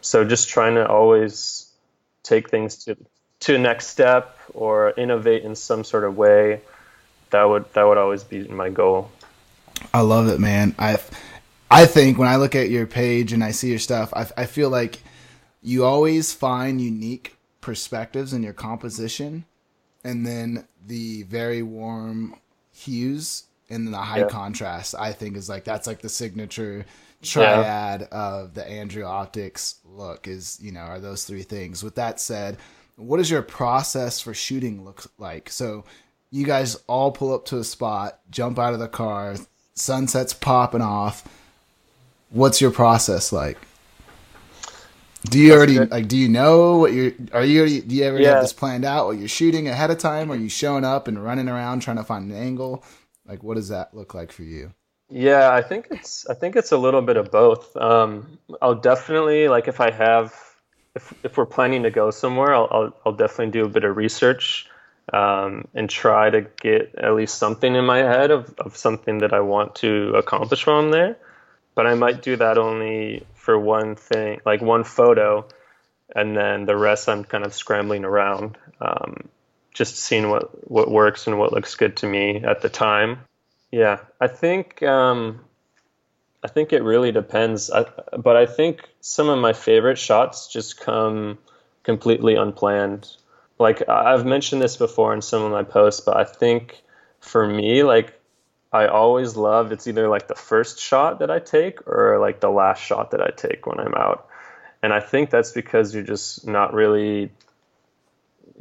So 0.00 0.24
just 0.24 0.48
trying 0.48 0.74
to 0.74 0.88
always 0.88 1.70
take 2.22 2.50
things 2.50 2.84
to 2.84 2.96
to 3.40 3.54
a 3.54 3.58
next 3.58 3.88
step 3.88 4.38
or 4.54 4.92
innovate 4.96 5.44
in 5.44 5.54
some 5.54 5.84
sort 5.84 6.04
of 6.04 6.16
way 6.16 6.60
that 7.30 7.44
would 7.44 7.72
that 7.74 7.84
would 7.84 7.98
always 7.98 8.24
be 8.24 8.46
my 8.48 8.70
goal. 8.70 9.10
I 9.94 10.00
love 10.00 10.28
it 10.28 10.40
man. 10.40 10.74
I 10.78 10.98
i 11.70 11.86
think 11.86 12.18
when 12.18 12.28
i 12.28 12.34
look 12.34 12.56
at 12.56 12.68
your 12.68 12.84
page 12.84 13.32
and 13.32 13.44
i 13.44 13.52
see 13.52 13.70
your 13.70 13.78
stuff 13.78 14.12
i, 14.12 14.26
I 14.36 14.46
feel 14.46 14.70
like 14.70 14.98
you 15.62 15.84
always 15.84 16.32
find 16.32 16.80
unique 16.80 17.36
perspectives 17.60 18.32
in 18.32 18.42
your 18.42 18.52
composition 18.52 19.44
and 20.04 20.26
then 20.26 20.66
the 20.86 21.24
very 21.24 21.62
warm 21.62 22.34
hues 22.72 23.44
and 23.68 23.86
then 23.86 23.92
the 23.92 23.98
high 23.98 24.20
yeah. 24.20 24.28
contrast 24.28 24.94
i 24.98 25.12
think 25.12 25.36
is 25.36 25.48
like 25.48 25.64
that's 25.64 25.86
like 25.86 26.00
the 26.00 26.08
signature 26.08 26.84
triad 27.22 28.00
yeah. 28.00 28.06
of 28.10 28.54
the 28.54 28.66
andrew 28.66 29.04
optics 29.04 29.76
look 29.84 30.26
is 30.26 30.58
you 30.62 30.72
know 30.72 30.80
are 30.80 31.00
those 31.00 31.24
three 31.24 31.42
things 31.42 31.82
with 31.82 31.94
that 31.96 32.18
said 32.18 32.56
what 33.00 33.16
does 33.16 33.30
your 33.30 33.42
process 33.42 34.20
for 34.20 34.34
shooting 34.34 34.84
look 34.84 35.10
like? 35.18 35.50
So 35.50 35.84
you 36.30 36.44
guys 36.44 36.76
all 36.86 37.10
pull 37.10 37.32
up 37.32 37.46
to 37.46 37.58
a 37.58 37.64
spot, 37.64 38.20
jump 38.30 38.58
out 38.58 38.74
of 38.74 38.78
the 38.78 38.88
car, 38.88 39.36
sunset's 39.74 40.34
popping 40.34 40.82
off. 40.82 41.26
What's 42.28 42.60
your 42.60 42.70
process 42.70 43.32
like? 43.32 43.58
Do 45.24 45.38
you 45.38 45.52
already 45.52 45.78
like? 45.78 46.08
Do 46.08 46.16
you 46.16 46.28
know 46.28 46.78
what 46.78 46.92
you're? 46.92 47.12
Are 47.32 47.44
you 47.44 47.60
already? 47.60 47.80
Do 47.80 47.94
you 47.94 48.04
ever 48.04 48.20
yeah. 48.20 48.34
have 48.34 48.42
this 48.42 48.52
planned 48.52 48.84
out? 48.84 49.06
What 49.06 49.18
you're 49.18 49.28
shooting 49.28 49.68
ahead 49.68 49.90
of 49.90 49.98
time? 49.98 50.30
Or 50.30 50.34
are 50.34 50.38
you 50.38 50.48
showing 50.48 50.84
up 50.84 51.08
and 51.08 51.22
running 51.22 51.48
around 51.48 51.80
trying 51.80 51.98
to 51.98 52.04
find 52.04 52.30
an 52.30 52.36
angle? 52.36 52.84
Like, 53.26 53.42
what 53.42 53.56
does 53.56 53.68
that 53.68 53.94
look 53.94 54.14
like 54.14 54.32
for 54.32 54.42
you? 54.42 54.72
Yeah, 55.10 55.52
I 55.52 55.60
think 55.60 55.88
it's. 55.90 56.26
I 56.28 56.34
think 56.34 56.56
it's 56.56 56.72
a 56.72 56.78
little 56.78 57.02
bit 57.02 57.16
of 57.16 57.30
both. 57.30 57.76
Um, 57.76 58.38
I'll 58.62 58.74
definitely 58.74 59.48
like 59.48 59.68
if 59.68 59.80
I 59.80 59.90
have 59.90 60.34
if 60.94 61.12
if 61.22 61.36
we're 61.36 61.46
planning 61.46 61.82
to 61.82 61.90
go 61.90 62.10
somewhere, 62.10 62.54
I'll 62.54 62.68
I'll, 62.70 62.96
I'll 63.04 63.12
definitely 63.12 63.52
do 63.52 63.66
a 63.66 63.68
bit 63.68 63.84
of 63.84 63.96
research 63.96 64.68
um, 65.12 65.66
and 65.74 65.90
try 65.90 66.30
to 66.30 66.42
get 66.62 66.94
at 66.96 67.14
least 67.14 67.36
something 67.38 67.74
in 67.74 67.84
my 67.84 67.98
head 67.98 68.30
of, 68.30 68.54
of 68.58 68.76
something 68.76 69.18
that 69.18 69.32
I 69.32 69.40
want 69.40 69.74
to 69.76 70.14
accomplish 70.14 70.66
while 70.66 70.76
I'm 70.76 70.90
there. 70.90 71.16
But 71.74 71.86
I 71.86 71.94
might 71.94 72.22
do 72.22 72.36
that 72.36 72.58
only 72.58 73.26
for 73.40 73.58
one 73.58 73.96
thing, 73.96 74.40
like 74.44 74.60
one 74.60 74.84
photo, 74.84 75.48
and 76.14 76.36
then 76.36 76.66
the 76.66 76.76
rest 76.76 77.08
I'm 77.08 77.24
kind 77.24 77.44
of 77.44 77.54
scrambling 77.54 78.04
around, 78.04 78.58
um, 78.80 79.28
just 79.72 79.96
seeing 79.96 80.28
what 80.28 80.70
what 80.70 80.90
works 80.90 81.26
and 81.26 81.38
what 81.38 81.52
looks 81.52 81.74
good 81.74 81.96
to 81.98 82.06
me 82.06 82.42
at 82.44 82.60
the 82.60 82.68
time. 82.68 83.20
Yeah, 83.72 84.00
I 84.20 84.26
think 84.26 84.82
um, 84.82 85.40
I 86.44 86.48
think 86.48 86.74
it 86.74 86.82
really 86.82 87.12
depends. 87.12 87.70
I, 87.70 87.86
but 88.18 88.36
I 88.36 88.44
think 88.44 88.86
some 89.00 89.30
of 89.30 89.38
my 89.38 89.54
favorite 89.54 89.98
shots 89.98 90.46
just 90.48 90.78
come 90.78 91.38
completely 91.82 92.34
unplanned. 92.34 93.08
Like 93.58 93.88
I've 93.88 94.26
mentioned 94.26 94.60
this 94.60 94.76
before 94.76 95.14
in 95.14 95.22
some 95.22 95.42
of 95.42 95.50
my 95.50 95.62
posts, 95.62 96.02
but 96.02 96.16
I 96.18 96.24
think 96.24 96.82
for 97.20 97.46
me, 97.46 97.84
like 97.84 98.19
I 98.72 98.86
always 98.86 99.36
love 99.36 99.72
it's 99.72 99.86
either 99.86 100.08
like 100.08 100.28
the 100.28 100.34
first 100.34 100.80
shot 100.80 101.18
that 101.18 101.30
I 101.30 101.40
take 101.40 101.86
or 101.88 102.18
like 102.20 102.40
the 102.40 102.50
last 102.50 102.80
shot 102.80 103.10
that 103.10 103.20
I 103.20 103.30
take 103.30 103.66
when 103.66 103.80
I'm 103.80 103.94
out. 103.94 104.28
And 104.82 104.92
I 104.92 105.00
think 105.00 105.30
that's 105.30 105.52
because 105.52 105.94
you're 105.94 106.04
just 106.04 106.46
not 106.46 106.72
really 106.72 107.30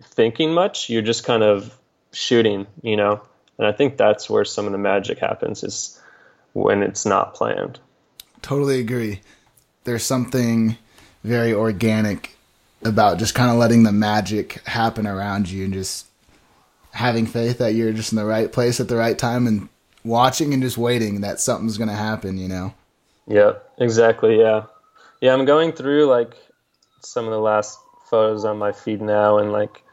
thinking 0.02 0.54
much. 0.54 0.90
You're 0.90 1.02
just 1.02 1.24
kind 1.26 1.44
of 1.44 1.78
shooting, 2.12 2.66
you 2.82 2.98
know? 2.98 3.22
And 3.58 3.68
I 3.68 3.72
think 3.72 3.98
that's 3.98 4.30
where 4.30 4.46
some 4.46 4.66
of 4.66 4.72
the 4.72 4.78
magic 4.78 5.20
happens 5.20 5.64
is 5.64 6.00
when 6.54 6.82
it's 6.82 7.06
not 7.06 7.36
planned. 7.36 7.80
Totally 8.42 8.80
agree. 8.80 9.22
There's 9.84 10.04
something 10.04 10.78
very 11.24 11.54
organic 11.54 12.36
about 12.84 13.20
just 13.20 13.36
kind 13.36 13.52
of 13.52 13.58
letting 13.58 13.84
the 13.84 13.92
magic 13.92 14.54
happen 14.66 15.06
around 15.06 15.50
you 15.50 15.66
and 15.66 15.74
just 15.74 16.08
having 16.92 17.26
faith 17.26 17.60
that 17.60 17.76
you're 17.76 17.94
just 17.94 18.12
in 18.12 18.16
the 18.16 18.26
right 18.26 18.52
place 18.52 18.80
at 18.80 18.88
the 18.88 18.96
right 18.96 19.18
time 19.18 19.46
and 19.46 19.70
watching 20.04 20.54
and 20.54 20.64
just 20.64 20.78
waiting 20.78 21.22
that 21.22 21.40
something's 21.40 21.78
going 21.78 21.90
to 21.90 21.96
happen, 21.96 22.38
you 22.38 22.48
know? 22.48 22.74
Yeah, 23.28 23.54
exactly. 23.78 24.40
Yeah. 24.40 24.64
Yeah, 25.22 25.34
I'm 25.34 25.46
going 25.46 25.74
through 25.74 26.06
like 26.06 26.34
some 27.02 27.26
of 27.26 27.32
the 27.32 27.40
last 27.40 27.80
photos 28.10 28.44
on 28.44 28.58
my 28.58 28.72
feed 28.72 29.02
now 29.02 29.38
and 29.38 29.52
like 29.52 29.84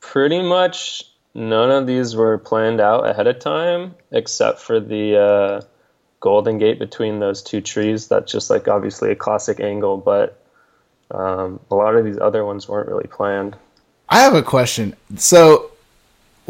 pretty 0.00 0.42
much 0.42 1.04
none 1.34 1.70
of 1.70 1.86
these 1.86 2.14
were 2.14 2.38
planned 2.38 2.80
out 2.80 3.06
ahead 3.08 3.26
of 3.26 3.38
time 3.38 3.94
except 4.10 4.58
for 4.58 4.80
the 4.80 5.16
uh, 5.16 5.60
golden 6.20 6.58
gate 6.58 6.78
between 6.78 7.20
those 7.20 7.42
two 7.42 7.60
trees 7.60 8.08
that's 8.08 8.30
just 8.30 8.50
like 8.50 8.68
obviously 8.68 9.10
a 9.10 9.16
classic 9.16 9.60
angle 9.60 9.96
but 9.96 10.42
um, 11.10 11.58
a 11.70 11.74
lot 11.74 11.96
of 11.96 12.04
these 12.04 12.18
other 12.18 12.44
ones 12.44 12.68
weren't 12.68 12.88
really 12.88 13.06
planned 13.06 13.56
i 14.08 14.20
have 14.20 14.34
a 14.34 14.42
question 14.42 14.94
so 15.16 15.69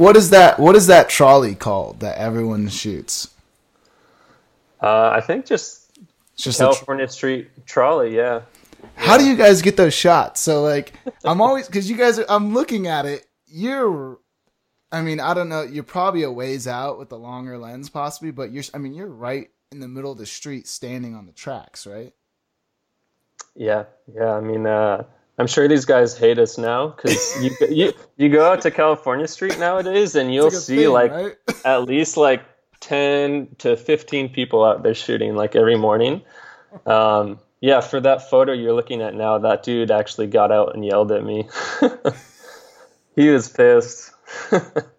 what 0.00 0.16
is 0.16 0.30
that 0.30 0.58
what 0.58 0.74
is 0.74 0.86
that 0.86 1.10
trolley 1.10 1.54
called 1.54 2.00
that 2.00 2.16
everyone 2.16 2.68
shoots 2.68 3.34
uh, 4.82 5.10
i 5.10 5.20
think 5.20 5.44
just, 5.44 5.92
just 6.36 6.58
california 6.58 7.06
tr- 7.06 7.12
street 7.12 7.50
trolley 7.66 8.16
yeah 8.16 8.40
how 8.96 9.18
do 9.18 9.26
you 9.26 9.36
guys 9.36 9.60
get 9.60 9.76
those 9.76 9.92
shots 9.92 10.40
so 10.40 10.62
like 10.62 10.94
i'm 11.24 11.42
always 11.42 11.66
because 11.66 11.90
you 11.90 11.98
guys 11.98 12.18
are 12.18 12.24
i'm 12.30 12.54
looking 12.54 12.86
at 12.86 13.04
it 13.04 13.26
you're 13.46 14.18
I 14.92 15.02
mean, 15.02 15.20
I 15.20 15.34
don't 15.34 15.48
know. 15.48 15.62
You're 15.62 15.84
probably 15.84 16.24
a 16.24 16.32
ways 16.32 16.66
out 16.66 16.98
with 16.98 17.10
the 17.10 17.16
longer 17.16 17.56
lens, 17.56 17.88
possibly, 17.88 18.32
but 18.32 18.50
you're. 18.50 18.64
I 18.74 18.78
mean, 18.78 18.92
you're 18.92 19.06
right 19.06 19.48
in 19.70 19.78
the 19.78 19.86
middle 19.86 20.10
of 20.10 20.18
the 20.18 20.26
street, 20.26 20.66
standing 20.66 21.14
on 21.14 21.26
the 21.26 21.32
tracks, 21.32 21.86
right? 21.86 22.12
Yeah, 23.54 23.84
yeah. 24.12 24.32
I 24.32 24.40
mean, 24.40 24.66
uh, 24.66 25.04
I'm 25.40 25.46
sure 25.46 25.66
these 25.66 25.86
guys 25.86 26.18
hate 26.18 26.38
us 26.38 26.58
now 26.58 26.88
because 26.88 27.42
you 27.42 27.50
you 27.70 27.94
you 28.18 28.28
go 28.28 28.52
out 28.52 28.60
to 28.60 28.70
California 28.70 29.26
Street 29.26 29.58
nowadays, 29.58 30.14
and 30.14 30.34
you'll 30.34 30.50
like 30.50 30.52
see 30.52 30.76
thing, 30.76 30.90
like 30.90 31.10
right? 31.10 31.36
at 31.64 31.84
least 31.84 32.18
like 32.18 32.44
ten 32.80 33.48
to 33.56 33.74
fifteen 33.78 34.28
people 34.28 34.62
out 34.62 34.82
there 34.82 34.92
shooting 34.92 35.34
like 35.36 35.56
every 35.56 35.78
morning. 35.78 36.20
Um, 36.84 37.38
yeah, 37.62 37.80
for 37.80 38.00
that 38.00 38.28
photo 38.28 38.52
you're 38.52 38.74
looking 38.74 39.00
at 39.00 39.14
now, 39.14 39.38
that 39.38 39.62
dude 39.62 39.90
actually 39.90 40.26
got 40.26 40.52
out 40.52 40.74
and 40.74 40.84
yelled 40.84 41.10
at 41.10 41.24
me. 41.24 41.48
he 43.16 43.30
was 43.30 43.48
pissed. 43.48 44.12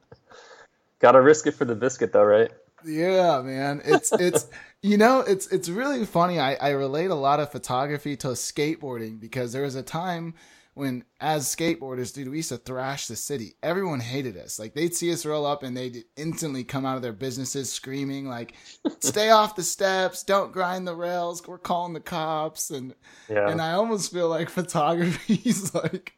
Gotta 1.00 1.22
risk 1.22 1.46
it 1.46 1.52
for 1.52 1.66
the 1.66 1.76
biscuit, 1.76 2.14
though, 2.14 2.24
right? 2.24 2.52
Yeah, 2.86 3.42
man. 3.42 3.82
It's 3.86 4.12
it's 4.12 4.48
you 4.82 4.98
know 4.98 5.22
it's 5.22 5.48
it's 5.48 5.70
really 5.70 6.06
funny. 6.06 6.40
I 6.40 6.56
I 6.56 6.70
relate 6.72 7.12
a 7.12 7.16
lot 7.16 7.40
of 7.40 7.52
photography 7.52 8.16
to 8.18 8.30
skateboarding 8.30 9.20
because 9.20 9.54
there 9.54 9.64
was 9.64 9.76
a 9.76 9.84
time 9.84 10.36
when 10.74 11.04
as 11.20 11.54
skateboarders, 11.54 12.14
dude, 12.14 12.30
we 12.30 12.38
used 12.38 12.50
to 12.50 12.58
thrash 12.58 13.08
the 13.08 13.16
city. 13.16 13.56
Everyone 13.62 14.00
hated 14.00 14.38
us. 14.38 14.58
Like 14.58 14.74
they'd 14.74 14.96
see 14.96 15.12
us 15.12 15.26
roll 15.26 15.46
up 15.46 15.64
and 15.64 15.76
they'd 15.76 16.06
instantly 16.16 16.64
come 16.64 16.86
out 16.86 16.96
of 16.96 17.02
their 17.02 17.14
businesses 17.14 17.72
screaming 17.72 18.28
like, 18.28 18.54
"Stay 19.00 19.30
off 19.32 19.56
the 19.56 19.64
steps! 19.64 20.24
Don't 20.24 20.54
grind 20.54 20.88
the 20.88 20.96
rails! 20.96 21.46
We're 21.46 21.58
calling 21.58 21.94
the 21.94 22.00
cops!" 22.00 22.72
And 22.72 22.96
yeah. 23.30 23.50
and 23.50 23.62
I 23.62 23.74
almost 23.74 24.12
feel 24.14 24.30
like 24.30 24.50
photography 24.62 25.42
is 25.46 25.76
like 25.76 26.14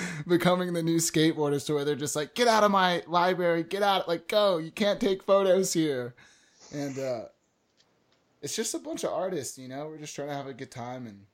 becoming 0.26 0.72
the 0.72 0.82
new 0.82 0.96
skateboarders 0.96 1.66
to 1.66 1.74
where 1.74 1.84
they're 1.84 1.94
just 1.94 2.16
like, 2.16 2.34
get 2.34 2.48
out 2.48 2.64
of 2.64 2.70
my 2.70 3.02
library, 3.06 3.62
get 3.62 3.82
out, 3.82 4.08
like 4.08 4.28
go, 4.28 4.58
you 4.58 4.70
can't 4.70 5.00
take 5.00 5.22
photos 5.22 5.72
here. 5.72 6.14
And 6.72 6.98
uh 6.98 7.20
it's 8.42 8.54
just 8.54 8.74
a 8.74 8.78
bunch 8.78 9.04
of 9.04 9.12
artists, 9.12 9.58
you 9.58 9.68
know. 9.68 9.88
We're 9.88 9.98
just 9.98 10.14
trying 10.14 10.28
to 10.28 10.34
have 10.34 10.46
a 10.46 10.54
good 10.54 10.70
time, 10.70 11.06
and 11.06 11.24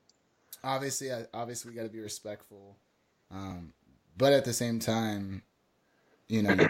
obviously, 0.63 1.11
obviously, 1.33 1.71
we 1.71 1.77
got 1.77 1.83
to 1.85 1.89
be 1.89 2.01
respectful. 2.01 2.77
Um, 3.31 3.73
but 4.17 4.33
at 4.33 4.45
the 4.45 4.53
same 4.53 4.79
time, 4.79 5.43
you 6.29 6.43
know, 6.43 6.69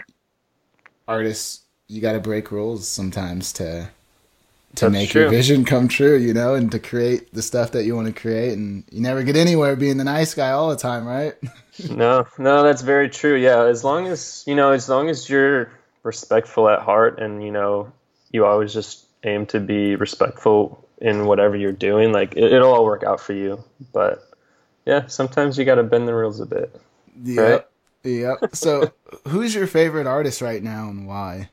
artists, 1.07 1.63
you 1.87 2.01
got 2.01 2.13
to 2.13 2.19
break 2.19 2.51
rules 2.51 2.87
sometimes 2.87 3.53
to 3.53 3.89
to 4.75 4.85
That's 4.85 4.93
make 4.93 5.09
true. 5.09 5.21
your 5.21 5.29
vision 5.29 5.65
come 5.65 5.87
true, 5.87 6.17
you 6.17 6.33
know, 6.33 6.55
and 6.55 6.71
to 6.71 6.79
create 6.79 7.33
the 7.33 7.41
stuff 7.41 7.71
that 7.71 7.85
you 7.85 7.95
want 7.95 8.07
to 8.07 8.13
create. 8.13 8.53
And 8.53 8.83
you 8.91 9.01
never 9.01 9.23
get 9.23 9.35
anywhere 9.35 9.75
being 9.75 9.97
the 9.97 10.03
nice 10.03 10.33
guy 10.33 10.51
all 10.51 10.69
the 10.69 10.75
time, 10.75 11.05
right? 11.05 11.33
no, 11.89 12.27
no, 12.37 12.63
that's 12.63 12.81
very 12.81 13.09
true. 13.09 13.35
Yeah, 13.35 13.63
as 13.63 13.83
long 13.83 14.07
as 14.07 14.43
you 14.45 14.55
know, 14.55 14.71
as 14.71 14.89
long 14.89 15.09
as 15.09 15.29
you're 15.29 15.71
respectful 16.03 16.69
at 16.69 16.81
heart, 16.81 17.19
and 17.19 17.43
you 17.43 17.51
know, 17.51 17.91
you 18.31 18.45
always 18.45 18.73
just 18.73 19.05
aim 19.23 19.45
to 19.47 19.59
be 19.59 19.95
respectful 19.95 20.87
in 20.99 21.25
whatever 21.25 21.55
you're 21.55 21.71
doing, 21.71 22.11
like 22.11 22.35
it, 22.35 22.51
will 22.51 22.73
all 22.73 22.85
work 22.85 23.03
out 23.03 23.19
for 23.19 23.33
you. 23.33 23.63
But 23.93 24.23
yeah, 24.85 25.07
sometimes 25.07 25.57
you 25.57 25.65
got 25.65 25.75
to 25.75 25.83
bend 25.83 26.07
the 26.07 26.13
rules 26.13 26.39
a 26.39 26.45
bit. 26.45 26.79
Yeah. 27.23 27.41
Right? 27.41 27.65
Yep. 28.03 28.55
So, 28.55 28.91
who's 29.27 29.55
your 29.55 29.67
favorite 29.67 30.05
artist 30.05 30.41
right 30.41 30.61
now 30.61 30.89
and 30.89 31.07
why? 31.07 31.49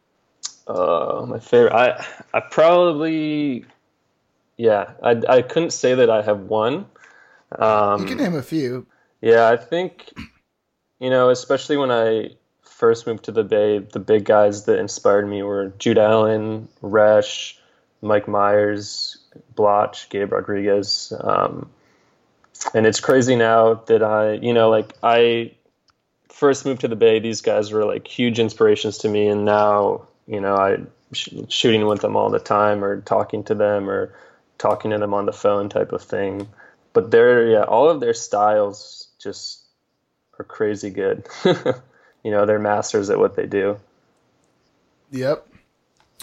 Uh, 0.66 1.24
my 1.28 1.38
favorite. 1.38 1.72
I 1.72 2.04
I 2.32 2.40
probably, 2.40 3.64
yeah. 4.56 4.92
I 5.02 5.20
I 5.28 5.42
couldn't 5.42 5.72
say 5.72 5.94
that 5.94 6.10
I 6.10 6.22
have 6.22 6.40
one. 6.40 6.86
Um, 7.58 8.02
you 8.02 8.06
can 8.08 8.18
name 8.18 8.34
a 8.34 8.42
few. 8.42 8.86
Yeah, 9.20 9.48
I 9.48 9.56
think, 9.56 10.12
you 10.98 11.10
know, 11.10 11.30
especially 11.30 11.76
when 11.76 11.90
I 11.90 12.30
first 12.62 13.06
moved 13.06 13.24
to 13.24 13.32
the 13.32 13.44
Bay, 13.44 13.78
the 13.78 14.00
big 14.00 14.24
guys 14.24 14.64
that 14.64 14.78
inspired 14.78 15.28
me 15.28 15.42
were 15.42 15.72
Jude 15.78 15.98
Allen, 15.98 16.68
Resh, 16.80 17.58
Mike 18.00 18.26
Myers, 18.26 19.18
Blotch, 19.54 20.08
Gabe 20.08 20.32
Rodriguez. 20.32 21.12
Um, 21.20 21.70
and 22.74 22.86
it's 22.86 23.00
crazy 23.00 23.36
now 23.36 23.74
that 23.74 24.02
I, 24.02 24.32
you 24.32 24.52
know, 24.52 24.70
like 24.70 24.92
I 25.02 25.52
first 26.28 26.64
moved 26.64 26.80
to 26.80 26.88
the 26.88 26.96
Bay, 26.96 27.20
these 27.20 27.40
guys 27.40 27.70
were 27.70 27.84
like 27.84 28.08
huge 28.08 28.40
inspirations 28.40 28.98
to 28.98 29.08
me, 29.08 29.28
and 29.28 29.44
now 29.44 30.08
you 30.26 30.40
know 30.40 30.56
I 30.56 30.78
sh- 31.12 31.34
shooting 31.48 31.86
with 31.86 32.00
them 32.00 32.16
all 32.16 32.30
the 32.30 32.38
time, 32.38 32.84
or 32.84 33.00
talking 33.02 33.44
to 33.44 33.54
them, 33.54 33.88
or 33.88 34.14
talking 34.58 34.90
to 34.90 34.98
them 34.98 35.14
on 35.14 35.26
the 35.26 35.32
phone 35.32 35.68
type 35.68 35.92
of 35.92 36.02
thing. 36.02 36.48
But 36.92 37.10
they're 37.10 37.48
yeah, 37.48 37.62
all 37.62 37.88
of 37.88 38.00
their 38.00 38.14
styles 38.14 39.08
just 39.18 39.62
are 40.38 40.44
crazy 40.44 40.90
good. 40.90 41.26
you 41.44 42.30
know, 42.30 42.46
they're 42.46 42.58
masters 42.58 43.10
at 43.10 43.18
what 43.18 43.36
they 43.36 43.46
do. 43.46 43.78
Yep. 45.10 45.46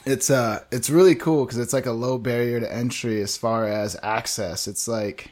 It's 0.06 0.30
uh 0.30 0.64
it's 0.72 0.90
really 0.90 1.16
cool 1.16 1.46
cuz 1.46 1.58
it's 1.58 1.74
like 1.74 1.86
a 1.86 1.92
low 1.92 2.18
barrier 2.18 2.60
to 2.60 2.74
entry 2.74 3.22
as 3.22 3.38
far 3.38 3.66
as 3.66 3.98
access. 4.02 4.68
It's 4.68 4.88
like 4.88 5.32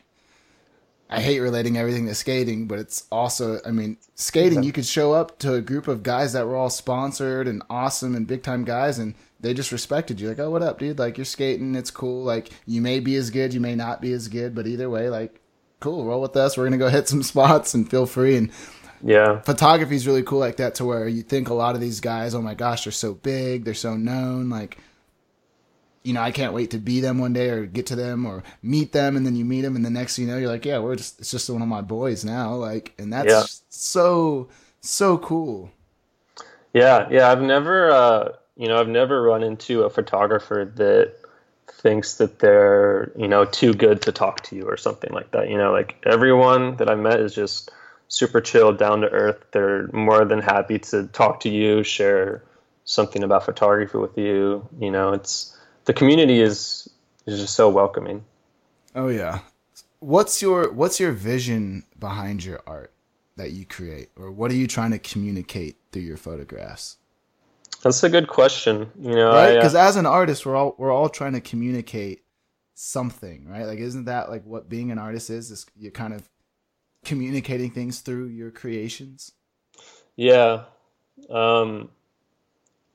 I 1.10 1.22
hate 1.22 1.40
relating 1.40 1.78
everything 1.78 2.06
to 2.08 2.16
skating, 2.16 2.68
but 2.68 2.80
it's 2.80 3.06
also, 3.12 3.60
I 3.66 3.72
mean, 3.72 3.98
skating, 4.16 4.64
you 4.64 4.74
could 4.74 4.86
show 4.86 5.14
up 5.14 5.40
to 5.40 5.54
a 5.54 5.62
group 5.62 5.88
of 5.88 6.04
guys 6.04 6.34
that 6.34 6.46
were 6.46 6.58
all 6.58 6.70
sponsored 6.70 7.48
and 7.48 7.64
awesome 7.70 8.14
and 8.14 8.28
big 8.28 8.44
time 8.44 8.66
guys, 8.66 9.00
and 9.00 9.16
they 9.40 9.54
just 9.54 9.72
respected 9.72 10.20
you. 10.20 10.28
Like, 10.28 10.40
oh, 10.40 10.50
what 10.50 10.64
up, 10.64 10.80
dude? 10.80 11.00
Like, 11.00 11.18
you're 11.18 11.24
skating, 11.26 11.76
it's 11.76 11.92
cool. 11.92 12.24
Like, 12.24 12.50
you 12.66 12.82
may 12.82 13.00
be 13.00 13.16
as 13.16 13.30
good, 13.30 13.54
you 13.54 13.62
may 13.62 13.76
not 13.76 14.02
be 14.02 14.12
as 14.12 14.28
good, 14.28 14.54
but 14.54 14.68
either 14.68 14.90
way, 14.90 15.10
like, 15.10 15.40
cool, 15.80 16.04
roll 16.04 16.22
with 16.22 16.36
us. 16.36 16.58
We're 16.58 16.64
going 16.64 16.74
to 16.74 16.78
go 16.78 16.90
hit 16.90 17.08
some 17.08 17.24
spots 17.24 17.74
and 17.74 17.90
feel 17.90 18.06
free. 18.06 18.36
And 18.36 18.52
yeah, 19.02 19.40
photography 19.42 19.96
is 19.96 20.08
really 20.08 20.24
cool 20.24 20.40
like 20.40 20.58
that 20.58 20.76
to 20.76 20.86
where 20.86 21.08
you 21.08 21.22
think 21.22 21.50
a 21.50 21.54
lot 21.54 21.76
of 21.76 21.82
these 21.82 22.02
guys, 22.02 22.36
oh 22.36 22.42
my 22.42 22.56
gosh, 22.56 22.84
they're 22.84 22.92
so 22.92 23.14
big, 23.14 23.64
they're 23.64 23.74
so 23.74 23.96
known. 23.96 24.50
Like, 24.50 24.78
you 26.08 26.14
know, 26.14 26.22
I 26.22 26.32
can't 26.32 26.54
wait 26.54 26.72
to 26.72 26.78
be 26.78 27.02
them 27.02 27.20
one 27.20 27.34
day 27.34 27.50
or 27.50 27.66
get 27.66 27.88
to 27.88 27.96
them 27.98 28.26
or 28.26 28.42
meet 28.64 28.94
them. 28.94 29.18
And 29.18 29.26
then 29.26 29.36
you 29.36 29.44
meet 29.44 29.62
them, 29.62 29.76
and 29.76 29.84
the 29.84 29.90
next 29.90 30.16
thing 30.16 30.26
you 30.26 30.32
know, 30.32 30.38
you're 30.38 30.50
like, 30.50 30.64
yeah, 30.64 30.80
we're 30.80 30.96
just, 30.96 31.20
it's 31.20 31.32
just 31.32 31.50
one 31.50 31.62
of 31.62 31.68
my 31.68 31.82
boys 31.82 32.24
now. 32.24 32.54
Like, 32.54 32.94
and 32.98 33.12
that's 33.12 33.30
yeah. 33.30 33.44
so, 33.68 34.48
so 34.80 35.18
cool. 35.18 35.70
Yeah. 36.74 37.10
Yeah. 37.12 37.30
I've 37.30 37.42
never, 37.42 37.92
uh, 37.92 38.30
you 38.56 38.70
know, 38.70 38.80
I've 38.80 38.88
never 38.88 39.22
run 39.22 39.44
into 39.44 39.84
a 39.84 39.90
photographer 39.90 40.72
that 40.76 41.16
thinks 41.70 42.16
that 42.16 42.40
they're, 42.40 43.12
you 43.18 43.28
know, 43.28 43.44
too 43.44 43.74
good 43.74 44.02
to 44.04 44.14
talk 44.14 44.44
to 44.44 44.56
you 44.56 44.64
or 44.64 44.78
something 44.78 45.12
like 45.12 45.32
that. 45.32 45.50
You 45.50 45.58
know, 45.58 45.74
like 45.74 46.02
everyone 46.06 46.78
that 46.78 46.90
I 46.90 46.96
met 46.96 47.20
is 47.20 47.36
just 47.36 47.70
super 48.08 48.40
chill, 48.40 48.72
down 48.72 49.02
to 49.02 49.10
earth. 49.10 49.44
They're 49.52 49.90
more 49.92 50.24
than 50.24 50.40
happy 50.40 50.80
to 50.80 51.08
talk 51.08 51.42
to 51.42 51.50
you, 51.50 51.84
share 51.84 52.44
something 52.86 53.24
about 53.24 53.44
photography 53.44 53.98
with 53.98 54.18
you. 54.18 54.66
You 54.80 54.92
know, 54.92 55.12
it's, 55.12 55.54
the 55.88 55.94
community 55.94 56.42
is 56.42 56.88
is 57.26 57.40
just 57.40 57.56
so 57.56 57.68
welcoming. 57.70 58.24
Oh 58.94 59.08
yeah. 59.08 59.40
What's 60.00 60.42
your 60.42 60.72
what's 60.72 61.00
your 61.00 61.14
vision 61.14 61.86
behind 61.98 62.44
your 62.44 62.62
art 62.68 62.94
that 63.38 63.52
you 63.52 63.66
create 63.66 64.10
or 64.16 64.30
what 64.30 64.52
are 64.52 64.56
you 64.56 64.68
trying 64.68 64.92
to 64.92 65.00
communicate 65.00 65.78
through 65.92 66.04
your 66.04 66.18
photographs? 66.18 66.98
That's 67.84 68.04
a 68.04 68.10
good 68.10 68.28
question. 68.28 68.92
You 69.00 69.16
know, 69.16 69.32
right? 69.32 69.56
Because 69.56 69.76
uh, 69.76 69.80
as 69.80 69.96
an 69.96 70.06
artist, 70.06 70.46
we're 70.46 70.56
all 70.56 70.76
we're 70.78 70.92
all 70.92 71.10
trying 71.10 71.34
to 71.34 71.42
communicate 71.42 72.24
something, 72.76 73.48
right? 73.48 73.66
Like, 73.66 73.80
isn't 73.80 74.06
that 74.06 74.30
like 74.30 74.44
what 74.46 74.70
being 74.70 74.92
an 74.92 75.00
artist 75.00 75.30
is? 75.30 75.52
Is 75.52 75.66
you're 75.76 75.92
kind 75.92 76.14
of 76.14 76.28
communicating 77.06 77.72
things 77.72 78.02
through 78.02 78.28
your 78.28 78.52
creations? 78.52 79.32
Yeah. 80.16 80.66
Um, 81.30 81.92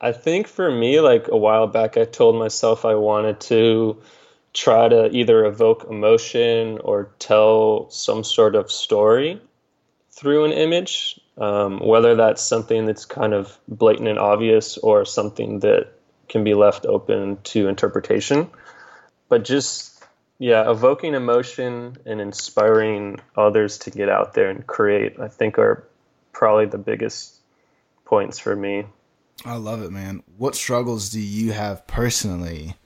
I 0.02 0.10
think 0.10 0.48
for 0.48 0.68
me, 0.68 0.98
like 1.00 1.28
a 1.28 1.36
while 1.36 1.68
back, 1.68 1.96
I 1.96 2.04
told 2.04 2.34
myself 2.34 2.84
I 2.84 2.96
wanted 2.96 3.38
to 3.42 4.02
try 4.52 4.88
to 4.88 5.08
either 5.10 5.44
evoke 5.44 5.86
emotion 5.88 6.78
or 6.82 7.10
tell 7.20 7.88
some 7.90 8.24
sort 8.24 8.56
of 8.56 8.70
story 8.72 9.40
through 10.10 10.44
an 10.44 10.52
image, 10.52 11.20
um, 11.38 11.78
whether 11.78 12.16
that's 12.16 12.42
something 12.42 12.84
that's 12.84 13.04
kind 13.04 13.32
of 13.32 13.56
blatant 13.68 14.08
and 14.08 14.18
obvious 14.18 14.76
or 14.76 15.04
something 15.04 15.60
that 15.60 15.92
can 16.28 16.42
be 16.42 16.54
left 16.54 16.84
open 16.84 17.38
to 17.44 17.68
interpretation. 17.68 18.50
But 19.28 19.44
just, 19.44 20.04
yeah, 20.38 20.68
evoking 20.68 21.14
emotion 21.14 21.96
and 22.04 22.20
inspiring 22.20 23.20
others 23.36 23.78
to 23.78 23.90
get 23.90 24.08
out 24.08 24.34
there 24.34 24.50
and 24.50 24.66
create, 24.66 25.20
I 25.20 25.28
think, 25.28 25.58
are 25.58 25.86
probably 26.32 26.66
the 26.66 26.78
biggest 26.78 27.36
points 28.04 28.40
for 28.40 28.56
me. 28.56 28.86
I 29.44 29.56
love 29.56 29.82
it, 29.82 29.90
man. 29.90 30.22
What 30.36 30.54
struggles 30.54 31.10
do 31.10 31.20
you 31.20 31.52
have 31.52 31.86
personally 31.86 32.76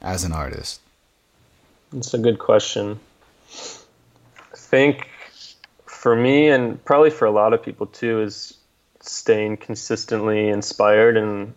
as 0.00 0.24
an 0.24 0.32
artist? 0.32 0.80
It's 1.92 2.14
a 2.14 2.18
good 2.18 2.38
question. 2.38 3.00
I 3.50 4.56
think 4.56 5.08
for 5.86 6.14
me, 6.14 6.48
and 6.48 6.84
probably 6.84 7.10
for 7.10 7.24
a 7.24 7.30
lot 7.30 7.52
of 7.52 7.62
people 7.62 7.86
too, 7.86 8.20
is 8.22 8.56
staying 9.00 9.56
consistently 9.56 10.48
inspired 10.48 11.16
and 11.16 11.54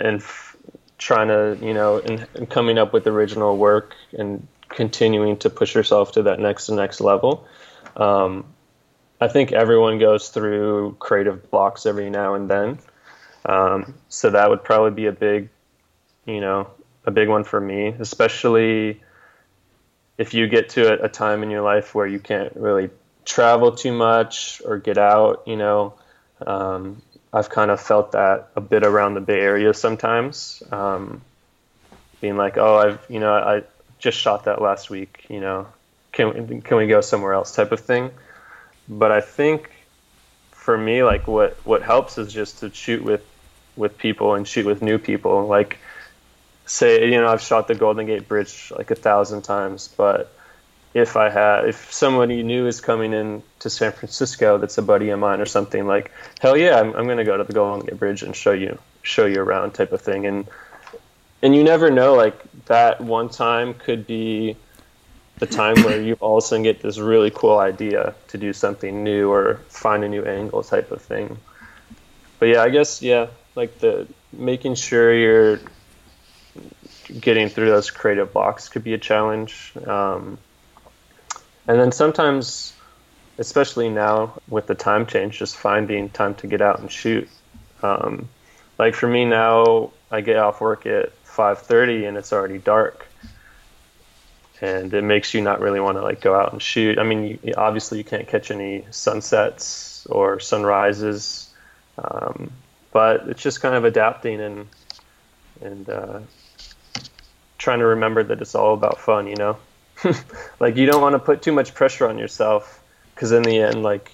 and 0.00 0.20
f- 0.20 0.56
trying 0.98 1.28
to 1.28 1.58
you 1.64 1.74
know 1.74 1.98
and, 1.98 2.26
and, 2.34 2.48
coming 2.48 2.78
up 2.78 2.92
with 2.92 3.06
original 3.06 3.56
work 3.56 3.94
and 4.16 4.46
continuing 4.68 5.36
to 5.38 5.50
push 5.50 5.74
yourself 5.74 6.12
to 6.12 6.22
that 6.22 6.40
next 6.40 6.68
and 6.68 6.76
next 6.76 7.00
level. 7.00 7.46
Um, 7.96 8.44
I 9.20 9.28
think 9.28 9.52
everyone 9.52 9.98
goes 9.98 10.28
through 10.30 10.96
creative 10.98 11.50
blocks 11.50 11.86
every 11.86 12.10
now 12.10 12.34
and 12.34 12.48
then. 12.48 12.78
Um, 13.44 13.94
so 14.08 14.30
that 14.30 14.48
would 14.50 14.62
probably 14.64 14.92
be 14.92 15.06
a 15.06 15.12
big, 15.12 15.48
you 16.26 16.40
know, 16.40 16.70
a 17.04 17.10
big 17.10 17.28
one 17.28 17.44
for 17.44 17.60
me, 17.60 17.88
especially 17.88 19.00
if 20.18 20.34
you 20.34 20.46
get 20.46 20.70
to 20.70 21.00
a, 21.00 21.06
a 21.06 21.08
time 21.08 21.42
in 21.42 21.50
your 21.50 21.62
life 21.62 21.94
where 21.94 22.06
you 22.06 22.18
can't 22.18 22.54
really 22.54 22.90
travel 23.24 23.72
too 23.72 23.92
much 23.92 24.62
or 24.64 24.78
get 24.78 24.98
out, 24.98 25.42
you 25.46 25.56
know. 25.56 25.94
Um, 26.46 27.02
I've 27.32 27.48
kind 27.48 27.70
of 27.70 27.80
felt 27.80 28.12
that 28.12 28.50
a 28.54 28.60
bit 28.60 28.84
around 28.84 29.14
the 29.14 29.20
Bay 29.20 29.40
Area 29.40 29.72
sometimes, 29.72 30.62
um, 30.70 31.22
being 32.20 32.36
like, 32.36 32.58
oh, 32.58 32.76
I've, 32.76 33.04
you 33.08 33.20
know, 33.20 33.32
I 33.32 33.62
just 33.98 34.18
shot 34.18 34.44
that 34.44 34.60
last 34.60 34.90
week, 34.90 35.26
you 35.28 35.40
know, 35.40 35.66
can, 36.12 36.60
can 36.60 36.76
we 36.76 36.86
go 36.86 37.00
somewhere 37.00 37.32
else 37.32 37.54
type 37.54 37.72
of 37.72 37.80
thing. 37.80 38.10
But 38.88 39.12
I 39.12 39.20
think 39.22 39.70
for 40.50 40.76
me, 40.76 41.02
like 41.02 41.26
what, 41.26 41.56
what 41.64 41.82
helps 41.82 42.18
is 42.18 42.32
just 42.32 42.58
to 42.58 42.72
shoot 42.72 43.02
with 43.02 43.24
with 43.76 43.98
people 43.98 44.34
and 44.34 44.46
shoot 44.46 44.66
with 44.66 44.82
new 44.82 44.98
people. 44.98 45.46
Like, 45.46 45.78
say, 46.66 47.10
you 47.10 47.20
know, 47.20 47.28
I've 47.28 47.42
shot 47.42 47.68
the 47.68 47.74
Golden 47.74 48.06
Gate 48.06 48.28
Bridge 48.28 48.72
like 48.76 48.90
a 48.90 48.94
thousand 48.94 49.42
times, 49.42 49.88
but 49.96 50.32
if 50.94 51.16
I 51.16 51.30
had, 51.30 51.68
if 51.68 51.92
somebody 51.92 52.42
new 52.42 52.66
is 52.66 52.80
coming 52.80 53.12
in 53.12 53.42
to 53.60 53.70
San 53.70 53.92
Francisco 53.92 54.58
that's 54.58 54.76
a 54.76 54.82
buddy 54.82 55.08
of 55.10 55.18
mine 55.18 55.40
or 55.40 55.46
something, 55.46 55.86
like, 55.86 56.12
hell 56.38 56.56
yeah, 56.56 56.78
I'm, 56.78 56.94
I'm 56.94 57.04
going 57.04 57.18
to 57.18 57.24
go 57.24 57.36
to 57.36 57.44
the 57.44 57.52
Golden 57.52 57.86
Gate 57.86 57.98
Bridge 57.98 58.22
and 58.22 58.36
show 58.36 58.52
you, 58.52 58.78
show 59.02 59.24
you 59.26 59.40
around 59.40 59.72
type 59.72 59.92
of 59.92 60.02
thing. 60.02 60.26
And, 60.26 60.46
and 61.40 61.56
you 61.56 61.64
never 61.64 61.90
know, 61.90 62.14
like, 62.14 62.38
that 62.66 63.00
one 63.00 63.30
time 63.30 63.74
could 63.74 64.06
be 64.06 64.56
the 65.38 65.46
time 65.46 65.74
where 65.82 66.00
you 66.00 66.14
all 66.20 66.38
of 66.38 66.44
a 66.44 66.46
sudden 66.46 66.62
get 66.62 66.82
this 66.82 66.98
really 66.98 67.30
cool 67.30 67.58
idea 67.58 68.14
to 68.28 68.38
do 68.38 68.52
something 68.52 69.02
new 69.02 69.28
or 69.28 69.56
find 69.68 70.04
a 70.04 70.08
new 70.08 70.22
angle 70.22 70.62
type 70.62 70.92
of 70.92 71.02
thing. 71.02 71.36
But 72.38 72.46
yeah, 72.46 72.62
I 72.62 72.68
guess, 72.68 73.02
yeah, 73.02 73.26
like 73.54 73.78
the 73.78 74.06
making 74.32 74.74
sure 74.74 75.14
you're 75.14 75.60
getting 77.20 77.48
through 77.48 77.70
those 77.70 77.90
creative 77.90 78.32
blocks 78.32 78.68
could 78.68 78.84
be 78.84 78.94
a 78.94 78.98
challenge. 78.98 79.72
Um, 79.86 80.38
and 81.66 81.78
then 81.78 81.92
sometimes, 81.92 82.72
especially 83.38 83.88
now 83.88 84.40
with 84.48 84.66
the 84.66 84.74
time 84.74 85.06
change, 85.06 85.38
just 85.38 85.56
finding 85.56 86.08
time 86.08 86.34
to 86.36 86.46
get 86.46 86.60
out 86.60 86.80
and 86.80 86.90
shoot. 86.90 87.28
Um, 87.82 88.28
like 88.78 88.94
for 88.94 89.08
me 89.08 89.24
now, 89.24 89.92
I 90.10 90.20
get 90.20 90.36
off 90.36 90.60
work 90.60 90.86
at 90.86 91.12
5:30 91.24 92.08
and 92.08 92.16
it's 92.16 92.32
already 92.32 92.58
dark 92.58 93.06
and 94.60 94.94
it 94.94 95.02
makes 95.02 95.34
you 95.34 95.40
not 95.40 95.60
really 95.60 95.80
want 95.80 95.98
to 95.98 96.02
like 96.02 96.20
go 96.20 96.34
out 96.34 96.52
and 96.52 96.62
shoot 96.62 96.98
I 96.98 97.02
mean 97.02 97.38
you, 97.42 97.54
obviously 97.56 97.98
you 97.98 98.04
can't 98.04 98.28
catch 98.28 98.50
any 98.50 98.86
sunsets 98.90 100.06
or 100.08 100.38
sunrises 100.40 101.52
um, 101.98 102.52
but 102.92 103.28
it's 103.28 103.42
just 103.42 103.60
kind 103.60 103.74
of 103.74 103.84
adapting 103.84 104.40
and 104.40 104.68
and 105.60 105.88
uh, 105.88 106.20
trying 107.58 107.78
to 107.78 107.86
remember 107.86 108.22
that 108.22 108.40
it's 108.40 108.54
all 108.54 108.74
about 108.74 109.00
fun 109.00 109.26
you 109.26 109.36
know? 109.36 109.56
Like 110.60 110.76
you 110.76 110.86
don't 110.86 111.02
want 111.02 111.14
to 111.14 111.18
put 111.18 111.42
too 111.42 111.52
much 111.52 111.74
pressure 111.74 112.08
on 112.08 112.18
yourself 112.18 112.80
because 113.14 113.32
in 113.32 113.42
the 113.42 113.58
end 113.58 113.82
like 113.82 114.10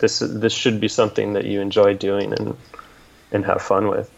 this 0.00 0.20
this 0.20 0.52
should 0.52 0.80
be 0.80 0.88
something 0.88 1.32
that 1.34 1.44
you 1.44 1.60
enjoy 1.60 1.94
doing 1.94 2.32
and 2.32 2.56
and 3.32 3.44
have 3.44 3.62
fun 3.62 3.88
with 3.88 4.10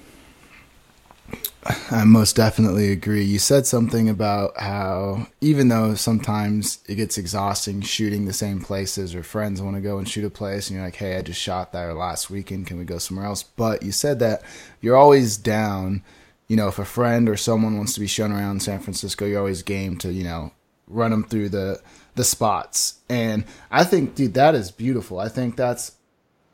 I 1.90 2.04
most 2.04 2.36
definitely 2.36 2.90
agree. 2.90 3.22
You 3.22 3.38
said 3.38 3.66
something 3.66 4.08
about 4.08 4.58
how 4.58 5.26
even 5.42 5.68
though 5.68 5.94
sometimes 5.94 6.78
it 6.86 6.94
gets 6.94 7.18
exhausting 7.18 7.82
shooting 7.82 8.24
the 8.24 8.32
same 8.32 8.60
places 8.60 9.14
or 9.14 9.22
friends 9.22 9.60
want 9.60 9.76
to 9.76 9.82
go 9.82 9.98
and 9.98 10.08
shoot 10.08 10.24
a 10.24 10.30
place 10.30 10.68
and 10.68 10.76
you're 10.76 10.86
like, 10.86 10.96
"Hey, 10.96 11.16
I 11.16 11.22
just 11.22 11.40
shot 11.40 11.72
there 11.72 11.92
last 11.92 12.30
weekend. 12.30 12.66
Can 12.66 12.78
we 12.78 12.84
go 12.84 12.96
somewhere 12.98 13.26
else?" 13.26 13.42
But 13.42 13.82
you 13.82 13.92
said 13.92 14.20
that 14.20 14.42
you're 14.80 14.96
always 14.96 15.36
down, 15.36 16.02
you 16.48 16.56
know, 16.56 16.68
if 16.68 16.78
a 16.78 16.84
friend 16.84 17.28
or 17.28 17.36
someone 17.36 17.76
wants 17.76 17.92
to 17.94 18.00
be 18.00 18.06
shown 18.06 18.32
around 18.32 18.62
San 18.62 18.80
Francisco, 18.80 19.26
you're 19.26 19.38
always 19.38 19.62
game 19.62 19.98
to, 19.98 20.12
you 20.12 20.24
know, 20.24 20.52
run 20.88 21.10
them 21.10 21.24
through 21.24 21.50
the 21.50 21.82
the 22.14 22.24
spots. 22.24 23.00
And 23.10 23.44
I 23.70 23.84
think 23.84 24.14
dude, 24.14 24.34
that 24.34 24.54
is 24.54 24.70
beautiful. 24.70 25.20
I 25.20 25.28
think 25.28 25.56
that's 25.56 25.92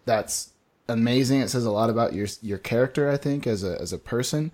that's 0.04 0.50
amazing. 0.88 1.42
It 1.42 1.48
says 1.48 1.64
a 1.64 1.70
lot 1.70 1.90
about 1.90 2.12
your 2.12 2.26
your 2.42 2.58
character, 2.58 3.08
I 3.08 3.16
think, 3.16 3.46
as 3.46 3.62
a 3.62 3.80
as 3.80 3.92
a 3.92 3.98
person 3.98 4.50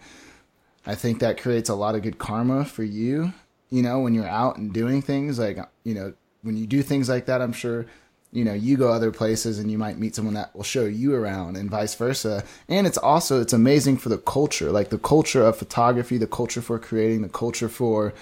I 0.86 0.94
think 0.94 1.20
that 1.20 1.40
creates 1.40 1.68
a 1.68 1.74
lot 1.74 1.94
of 1.94 2.02
good 2.02 2.18
karma 2.18 2.64
for 2.64 2.82
you. 2.82 3.32
You 3.70 3.82
know, 3.82 4.00
when 4.00 4.14
you're 4.14 4.28
out 4.28 4.56
and 4.56 4.72
doing 4.72 5.00
things 5.00 5.38
like, 5.38 5.58
you 5.84 5.94
know, 5.94 6.12
when 6.42 6.56
you 6.56 6.66
do 6.66 6.82
things 6.82 7.08
like 7.08 7.26
that, 7.26 7.40
I'm 7.40 7.52
sure, 7.52 7.86
you 8.32 8.44
know, 8.44 8.52
you 8.52 8.76
go 8.76 8.90
other 8.90 9.12
places 9.12 9.58
and 9.58 9.70
you 9.70 9.78
might 9.78 9.98
meet 9.98 10.14
someone 10.14 10.34
that 10.34 10.54
will 10.54 10.64
show 10.64 10.84
you 10.84 11.14
around 11.14 11.56
and 11.56 11.70
vice 11.70 11.94
versa. 11.94 12.44
And 12.68 12.86
it's 12.86 12.98
also, 12.98 13.40
it's 13.40 13.52
amazing 13.52 13.98
for 13.98 14.08
the 14.08 14.18
culture, 14.18 14.72
like 14.72 14.90
the 14.90 14.98
culture 14.98 15.44
of 15.44 15.56
photography, 15.56 16.18
the 16.18 16.26
culture 16.26 16.60
for 16.60 16.78
creating, 16.78 17.22
the 17.22 17.28
culture 17.28 17.68
for 17.68 18.12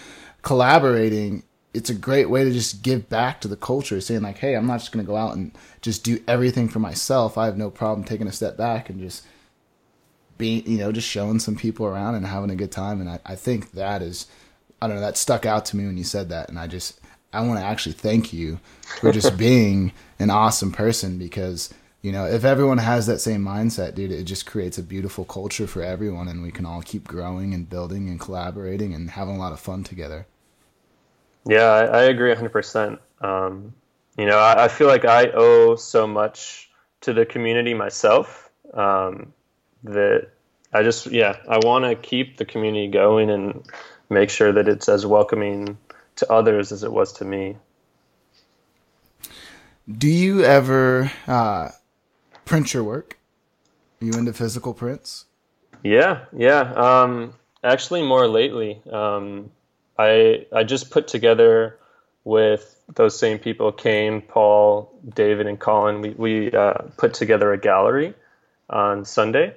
collaborating. 0.43 1.45
It's 1.73 1.91
a 1.91 1.95
great 1.95 2.29
way 2.29 2.45
to 2.45 2.53
just 2.53 2.83
give 2.83 3.09
back 3.09 3.41
to 3.41 3.49
the 3.49 3.57
culture, 3.57 4.01
saying 4.01 4.23
like, 4.23 4.39
"Hey, 4.39 4.55
I'm 4.55 4.67
not 4.67 4.81
just 4.81 4.93
going 4.93 5.05
to 5.05 5.09
go 5.11 5.17
out 5.17 5.37
and 5.37 5.53
just 5.81 6.03
do 6.03 6.21
everything 6.27 6.69
for 6.69 6.81
myself. 6.81 7.39
I 7.39 7.47
have 7.47 7.57
no 7.57 7.71
problem 7.71 8.05
taking 8.05 8.27
a 8.27 8.33
step 8.33 8.57
back 8.57 8.91
and 8.91 9.01
just 9.01 9.25
being, 10.41 10.67
you 10.67 10.79
know, 10.79 10.91
just 10.91 11.09
showing 11.09 11.39
some 11.39 11.55
people 11.55 11.87
around 11.87 12.17
and 12.17 12.27
having 12.27 12.51
a 12.51 12.57
good 12.57 12.73
time. 12.73 13.01
And 13.01 13.09
I, 13.09 13.21
I 13.25 13.37
think 13.37 13.73
that 13.73 14.03
is, 14.03 14.27
I 14.83 14.87
don't 14.87 14.97
know, 14.97 15.03
that 15.03 15.17
stuck 15.17 15.47
out 15.47 15.65
to 15.67 15.77
me 15.77 15.87
when 15.87 15.97
you 15.97 16.05
said 16.05 16.31
that. 16.31 16.49
And 16.49 16.59
I 16.59 16.67
just, 16.67 16.99
I 17.33 17.43
want 17.43 17.61
to 17.61 17.65
actually 17.65 17.93
thank 17.93 18.33
you 18.33 18.59
for 19.01 19.13
just 19.13 19.37
being 19.39 19.93
an 20.19 20.31
awesome 20.31 20.73
person 20.73 21.19
because, 21.19 21.73
you 22.03 22.11
know, 22.11 22.27
if 22.27 22.45
everyone 22.45 22.79
has 22.79 23.07
that 23.07 23.21
same 23.21 23.45
mindset, 23.45 23.95
dude, 23.95 24.11
it 24.11 24.25
just 24.25 24.47
creates 24.47 24.79
a 24.79 24.83
beautiful 24.83 25.25
culture 25.25 25.67
for 25.67 25.83
everyone 25.83 26.27
and 26.27 26.43
we 26.43 26.51
can 26.51 26.67
all 26.67 26.83
keep 26.83 27.07
growing 27.07 27.55
and 27.55 27.71
building 27.71 28.09
and 28.09 28.19
collaborating 28.19 28.95
and 28.95 29.11
having 29.11 29.37
a 29.37 29.39
lot 29.39 29.53
of 29.53 29.61
fun 29.61 29.85
together. 29.85 30.27
Yeah, 31.47 31.65
I, 31.65 31.85
I 31.85 32.03
agree 32.05 32.35
100%. 32.35 32.99
Um, 33.21 33.75
you 34.19 34.27
know, 34.27 34.39
I, 34.39 34.65
I, 34.65 34.69
feel 34.69 34.87
like 34.87 35.05
I 35.05 35.29
owe 35.29 35.77
so 35.77 36.07
much 36.07 36.71
to 37.03 37.13
the 37.13 37.27
community 37.27 37.75
myself. 37.75 38.51
Um, 38.75 39.33
that 39.85 40.29
I 40.73 40.83
just 40.83 41.07
yeah 41.07 41.37
I 41.49 41.59
want 41.59 41.85
to 41.85 41.95
keep 41.95 42.37
the 42.37 42.45
community 42.45 42.89
going 42.89 43.31
and 43.31 43.65
make 44.09 44.31
sure 44.31 44.53
that 44.53 44.69
it's 44.69 44.89
as 44.89 45.07
welcoming 45.07 45.79
to 46.17 46.33
others 46.33 46.73
as 46.73 46.83
it 46.83 46.93
was 46.93 47.13
to 47.15 47.25
me. 47.25 47.57
Do 49.91 50.09
you 50.09 50.43
ever 50.45 51.11
uh, 51.27 51.71
print 52.45 52.75
your 52.75 52.85
work? 52.85 53.19
Are 54.01 54.05
you 54.05 54.13
into 54.13 54.33
physical 54.33 54.75
prints? 54.75 55.27
Yeah, 55.83 56.25
yeah. 56.37 56.61
Um, 56.61 57.35
actually, 57.65 58.03
more 58.03 58.29
lately. 58.29 58.81
Um, 58.91 59.51
I 59.99 60.47
I 60.53 60.65
just 60.65 60.91
put 60.91 61.09
together 61.09 61.79
with 62.25 62.77
those 62.95 63.19
same 63.19 63.39
people, 63.39 63.73
Kane, 63.73 64.21
Paul, 64.21 64.93
David, 65.15 65.47
and 65.47 65.59
Colin. 65.59 66.03
We 66.03 66.11
we 66.11 66.53
uh, 66.53 66.75
put 66.97 67.15
together 67.15 67.53
a 67.53 67.59
gallery 67.59 68.15
on 68.69 69.05
Sunday 69.05 69.55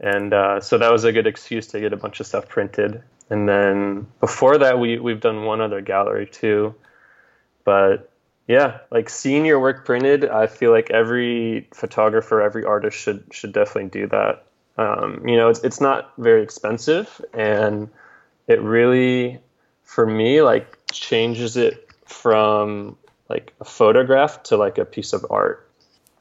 and 0.00 0.32
uh, 0.32 0.60
so 0.60 0.78
that 0.78 0.90
was 0.92 1.04
a 1.04 1.12
good 1.12 1.26
excuse 1.26 1.66
to 1.68 1.80
get 1.80 1.92
a 1.92 1.96
bunch 1.96 2.20
of 2.20 2.26
stuff 2.26 2.48
printed. 2.48 3.02
And 3.30 3.48
then 3.48 4.06
before 4.20 4.58
that, 4.58 4.78
we 4.78 4.98
we've 4.98 5.20
done 5.20 5.44
one 5.44 5.60
other 5.60 5.80
gallery 5.80 6.26
too, 6.26 6.74
but 7.64 8.10
yeah, 8.46 8.78
like 8.90 9.08
seeing 9.08 9.46
your 9.46 9.58
work 9.58 9.86
printed, 9.86 10.26
I 10.26 10.46
feel 10.46 10.70
like 10.70 10.90
every 10.90 11.68
photographer, 11.72 12.42
every 12.42 12.64
artist 12.64 12.98
should 12.98 13.24
should 13.32 13.52
definitely 13.52 13.90
do 13.90 14.06
that. 14.08 14.44
Um, 14.76 15.26
you 15.26 15.36
know, 15.36 15.48
it's 15.48 15.60
it's 15.64 15.80
not 15.80 16.12
very 16.18 16.42
expensive, 16.42 17.24
and 17.32 17.88
it 18.46 18.60
really, 18.60 19.40
for 19.82 20.06
me, 20.06 20.42
like 20.42 20.78
changes 20.92 21.56
it 21.56 21.88
from 22.04 22.96
like 23.30 23.54
a 23.60 23.64
photograph 23.64 24.42
to 24.44 24.56
like 24.56 24.76
a 24.76 24.84
piece 24.84 25.14
of 25.14 25.24
art. 25.30 25.70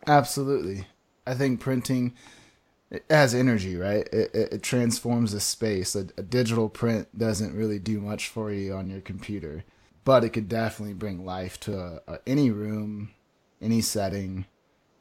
Absolutely, 0.07 0.87
I 1.27 1.33
think 1.33 1.59
printing 1.59 2.13
it 2.93 3.03
has 3.09 3.33
energy, 3.33 3.75
right? 3.75 4.07
It, 4.13 4.35
it, 4.35 4.53
it 4.53 4.63
transforms 4.63 5.31
the 5.31 5.39
space. 5.39 5.95
A, 5.95 6.07
a, 6.15 6.21
digital 6.21 6.69
print 6.69 7.07
doesn't 7.17 7.55
really 7.55 7.79
do 7.79 7.99
much 7.99 8.27
for 8.27 8.51
you 8.51 8.75
on 8.75 8.89
your 8.89 9.01
computer, 9.01 9.63
but 10.05 10.23
it 10.23 10.29
could 10.29 10.47
definitely 10.47 10.93
bring 10.93 11.25
life 11.25 11.59
to 11.61 11.77
a, 11.77 12.01
a, 12.07 12.19
any 12.27 12.51
room, 12.51 13.09
any 13.59 13.81
setting, 13.81 14.45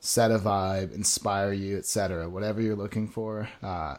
set 0.01 0.31
a 0.31 0.39
vibe, 0.39 0.95
inspire 0.95 1.53
you, 1.53 1.77
etc. 1.77 2.31
Whatever 2.31 2.63
you're 2.63 2.77
looking 2.77 3.09
for, 3.09 3.51
uh, 3.63 3.97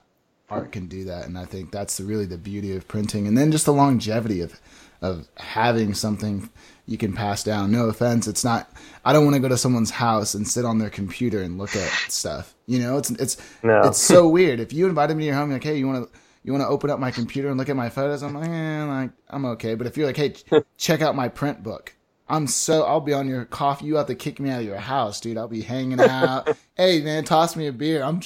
art 0.50 0.72
can 0.72 0.88
do 0.88 1.04
that, 1.06 1.26
and 1.26 1.38
I 1.38 1.46
think 1.46 1.72
that's 1.72 2.00
really 2.00 2.26
the 2.26 2.38
beauty 2.38 2.76
of 2.76 2.88
printing. 2.88 3.28
And 3.28 3.38
then 3.38 3.52
just 3.52 3.66
the 3.66 3.74
longevity 3.74 4.42
of 4.42 4.60
of 5.04 5.28
having 5.36 5.94
something 5.94 6.50
you 6.86 6.98
can 6.98 7.14
pass 7.14 7.44
down. 7.44 7.72
No 7.72 7.90
offense, 7.90 8.26
it's 8.26 8.44
not. 8.44 8.72
I 9.04 9.12
don't 9.12 9.26
want 9.26 9.36
to 9.36 9.42
go 9.42 9.50
to 9.50 9.58
someone's 9.58 9.92
house 9.92 10.34
and 10.34 10.48
sit 10.48 10.66
on 10.66 10.80
their 10.80 10.90
computer 10.90 11.42
and 11.42 11.58
look 11.58 11.76
at 11.76 11.92
stuff. 12.10 12.56
You 12.66 12.80
know, 12.80 12.98
it's 12.98 13.12
it's 13.12 13.38
no. 13.62 13.82
it's 13.82 14.00
so 14.00 14.28
weird. 14.28 14.62
If 14.62 14.72
you 14.74 14.88
invited 14.88 15.16
me 15.16 15.24
to 15.24 15.28
your 15.28 15.36
home, 15.36 15.52
like, 15.52 15.64
hey, 15.64 15.78
you 15.78 15.88
want 15.88 16.12
to 16.12 16.20
you 16.44 16.54
want 16.54 16.64
to 16.64 16.68
open 16.68 16.90
up 16.90 17.00
my 17.00 17.12
computer 17.12 17.50
and 17.50 17.58
look 17.58 17.70
at 17.70 17.76
my 17.76 17.90
photos? 17.90 18.24
I'm 18.24 18.34
like, 18.34 18.50
eh, 18.50 18.84
like 18.86 19.12
I'm 19.30 19.46
okay. 19.46 19.76
But 19.76 19.88
if 19.88 19.98
you're 19.98 20.08
like, 20.08 20.18
hey, 20.18 20.34
check 20.78 21.02
out 21.02 21.16
my 21.16 21.28
print 21.28 21.62
book. 21.62 21.94
I'm 22.30 22.48
so 22.48 22.84
I'll 22.84 23.02
be 23.02 23.14
on 23.14 23.28
your 23.28 23.44
coffee. 23.44 23.86
You 23.86 23.98
have 23.98 24.08
to 24.08 24.16
kick 24.16 24.40
me 24.40 24.50
out 24.50 24.62
of 24.62 24.66
your 24.66 24.78
house, 24.78 25.20
dude. 25.20 25.38
I'll 25.38 25.50
be 25.50 25.62
hanging 25.62 26.00
out. 26.00 26.50
hey 26.76 27.02
man, 27.02 27.26
toss 27.26 27.58
me 27.58 27.68
a 27.68 27.74
beer. 27.74 28.02
I'm 28.02 28.22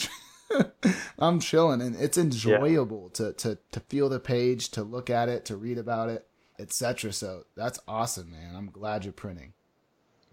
I'm 1.18 1.40
chilling, 1.40 1.82
and 1.82 1.96
it's 1.96 2.20
enjoyable 2.20 3.12
yeah. 3.12 3.26
to 3.26 3.34
to 3.34 3.58
to 3.72 3.80
feel 3.80 4.10
the 4.10 4.20
page, 4.20 4.70
to 4.70 4.84
look 4.84 5.10
at 5.10 5.28
it, 5.28 5.46
to 5.46 5.58
read 5.58 5.80
about 5.80 6.10
it 6.10 6.27
etc. 6.60 7.14
So 7.14 7.46
that's 7.56 7.80
awesome, 7.88 8.32
man. 8.32 8.56
I'm 8.56 8.70
glad 8.70 9.04
you're 9.04 9.14
printing. 9.14 9.54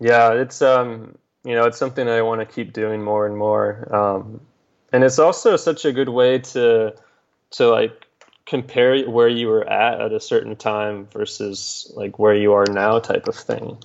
Yeah, 0.00 0.32
it's 0.32 0.62
um, 0.62 1.16
you 1.44 1.54
know, 1.54 1.66
it's 1.66 1.78
something 1.78 2.08
I 2.08 2.22
want 2.22 2.40
to 2.40 2.46
keep 2.46 2.72
doing 2.72 3.02
more 3.02 3.26
and 3.26 3.36
more. 3.36 3.94
Um, 3.94 4.40
and 4.92 5.04
it's 5.04 5.18
also 5.18 5.56
such 5.56 5.84
a 5.84 5.92
good 5.92 6.08
way 6.08 6.38
to 6.38 6.94
to 7.52 7.68
like 7.68 8.06
compare 8.46 9.08
where 9.08 9.28
you 9.28 9.48
were 9.48 9.68
at 9.68 10.00
at 10.00 10.12
a 10.12 10.20
certain 10.20 10.56
time 10.56 11.06
versus 11.06 11.90
like 11.96 12.18
where 12.18 12.34
you 12.34 12.52
are 12.52 12.66
now 12.70 12.98
type 12.98 13.28
of 13.28 13.34
thing. 13.34 13.78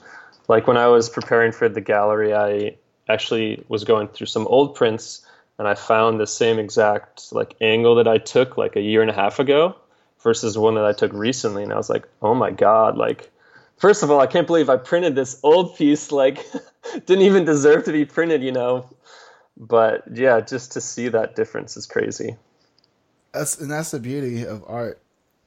Like 0.48 0.68
when 0.68 0.78
I 0.78 0.88
was 0.88 1.10
preparing 1.10 1.52
for 1.52 1.70
the 1.70 1.82
gallery, 1.82 2.34
I 2.34 2.76
actually 3.08 3.64
was 3.70 3.84
going 3.84 4.08
through 4.10 4.28
some 4.28 4.48
old 4.48 4.76
prints 4.76 5.26
and 5.58 5.68
I 5.68 5.76
found 5.76 6.20
the 6.20 6.28
same 6.28 6.60
exact 6.60 7.32
like 7.32 7.56
angle 7.62 7.96
that 7.96 8.08
I 8.08 8.18
took 8.18 8.58
like 8.58 8.76
a 8.76 8.82
year 8.82 9.02
and 9.02 9.12
a 9.12 9.14
half 9.14 9.40
ago 9.40 9.76
versus 10.24 10.57
one 10.57 10.76
that 10.76 10.86
I 10.86 10.93
took 10.93 11.13
recently, 11.13 11.63
and 11.63 11.74
I 11.74 11.78
was 11.78 11.89
like, 11.89 12.07
oh 12.22 12.36
my 12.36 12.51
god, 12.51 12.97
like. 12.97 13.32
First 13.78 14.03
of 14.03 14.11
all, 14.11 14.20
I 14.20 14.28
can't 14.28 14.45
believe 14.45 14.70
I 14.70 14.76
printed 14.76 15.15
this 15.15 15.39
old 15.41 15.78
piece. 15.78 16.11
Like, 16.11 16.45
didn't 17.05 17.22
even 17.22 17.45
deserve 17.45 17.86
to 17.86 17.93
be 17.93 18.03
printed, 18.03 18.43
you 18.43 18.51
know. 18.51 18.93
But 19.55 20.03
yeah, 20.13 20.41
just 20.41 20.74
to 20.74 20.82
see 20.82 21.07
that 21.07 21.38
difference 21.38 21.78
is 21.78 21.86
crazy. 21.86 22.36
That's 23.32 23.57
and 23.57 23.72
that's 23.72 23.91
the 23.91 23.99
beauty 24.01 24.43
of 24.43 24.65
art 24.67 25.01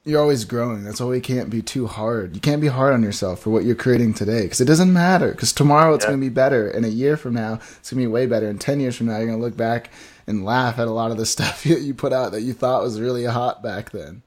you're 0.05 0.21
always 0.21 0.45
growing. 0.45 0.83
That's 0.83 1.01
why 1.01 1.15
you 1.15 1.21
can't 1.21 1.51
be 1.51 1.63
too 1.63 1.87
hard. 1.87 2.35
You 2.35 2.41
can't 2.41 2.61
be 2.61 2.69
hard 2.69 2.93
on 2.93 3.03
yourself 3.03 3.41
for 3.41 3.51
what 3.51 3.65
you're 3.65 3.77
creating 3.77 4.15
today 4.15 4.43
because 4.43 4.61
it 4.61 4.65
doesn't 4.65 4.93
matter. 4.93 5.31
Because 5.31 5.53
tomorrow 5.53 5.95
it's 5.95 6.05
yeah. 6.05 6.11
going 6.11 6.21
to 6.21 6.27
be 6.27 6.35
better, 6.35 6.69
and 6.69 6.85
a 6.85 6.91
year 6.91 7.17
from 7.17 7.35
now 7.35 7.55
it's 7.79 7.91
going 7.91 8.03
to 8.03 8.09
be 8.09 8.13
way 8.13 8.27
better, 8.27 8.49
and 8.49 8.61
ten 8.61 8.81
years 8.81 8.97
from 8.97 9.07
now 9.07 9.19
you're 9.19 9.27
going 9.27 9.39
to 9.39 9.45
look 9.45 9.57
back 9.57 9.91
and 10.27 10.45
laugh 10.45 10.79
at 10.79 10.89
a 10.89 10.93
lot 10.93 11.11
of 11.11 11.19
the 11.19 11.27
stuff 11.35 11.65
you 11.65 11.95
put 11.95 12.13
out 12.13 12.33
that 12.33 12.43
you 12.43 12.53
thought 12.53 12.83
was 12.83 13.01
really 13.01 13.25
hot 13.25 13.63
back 13.63 13.91
then. 13.91 14.23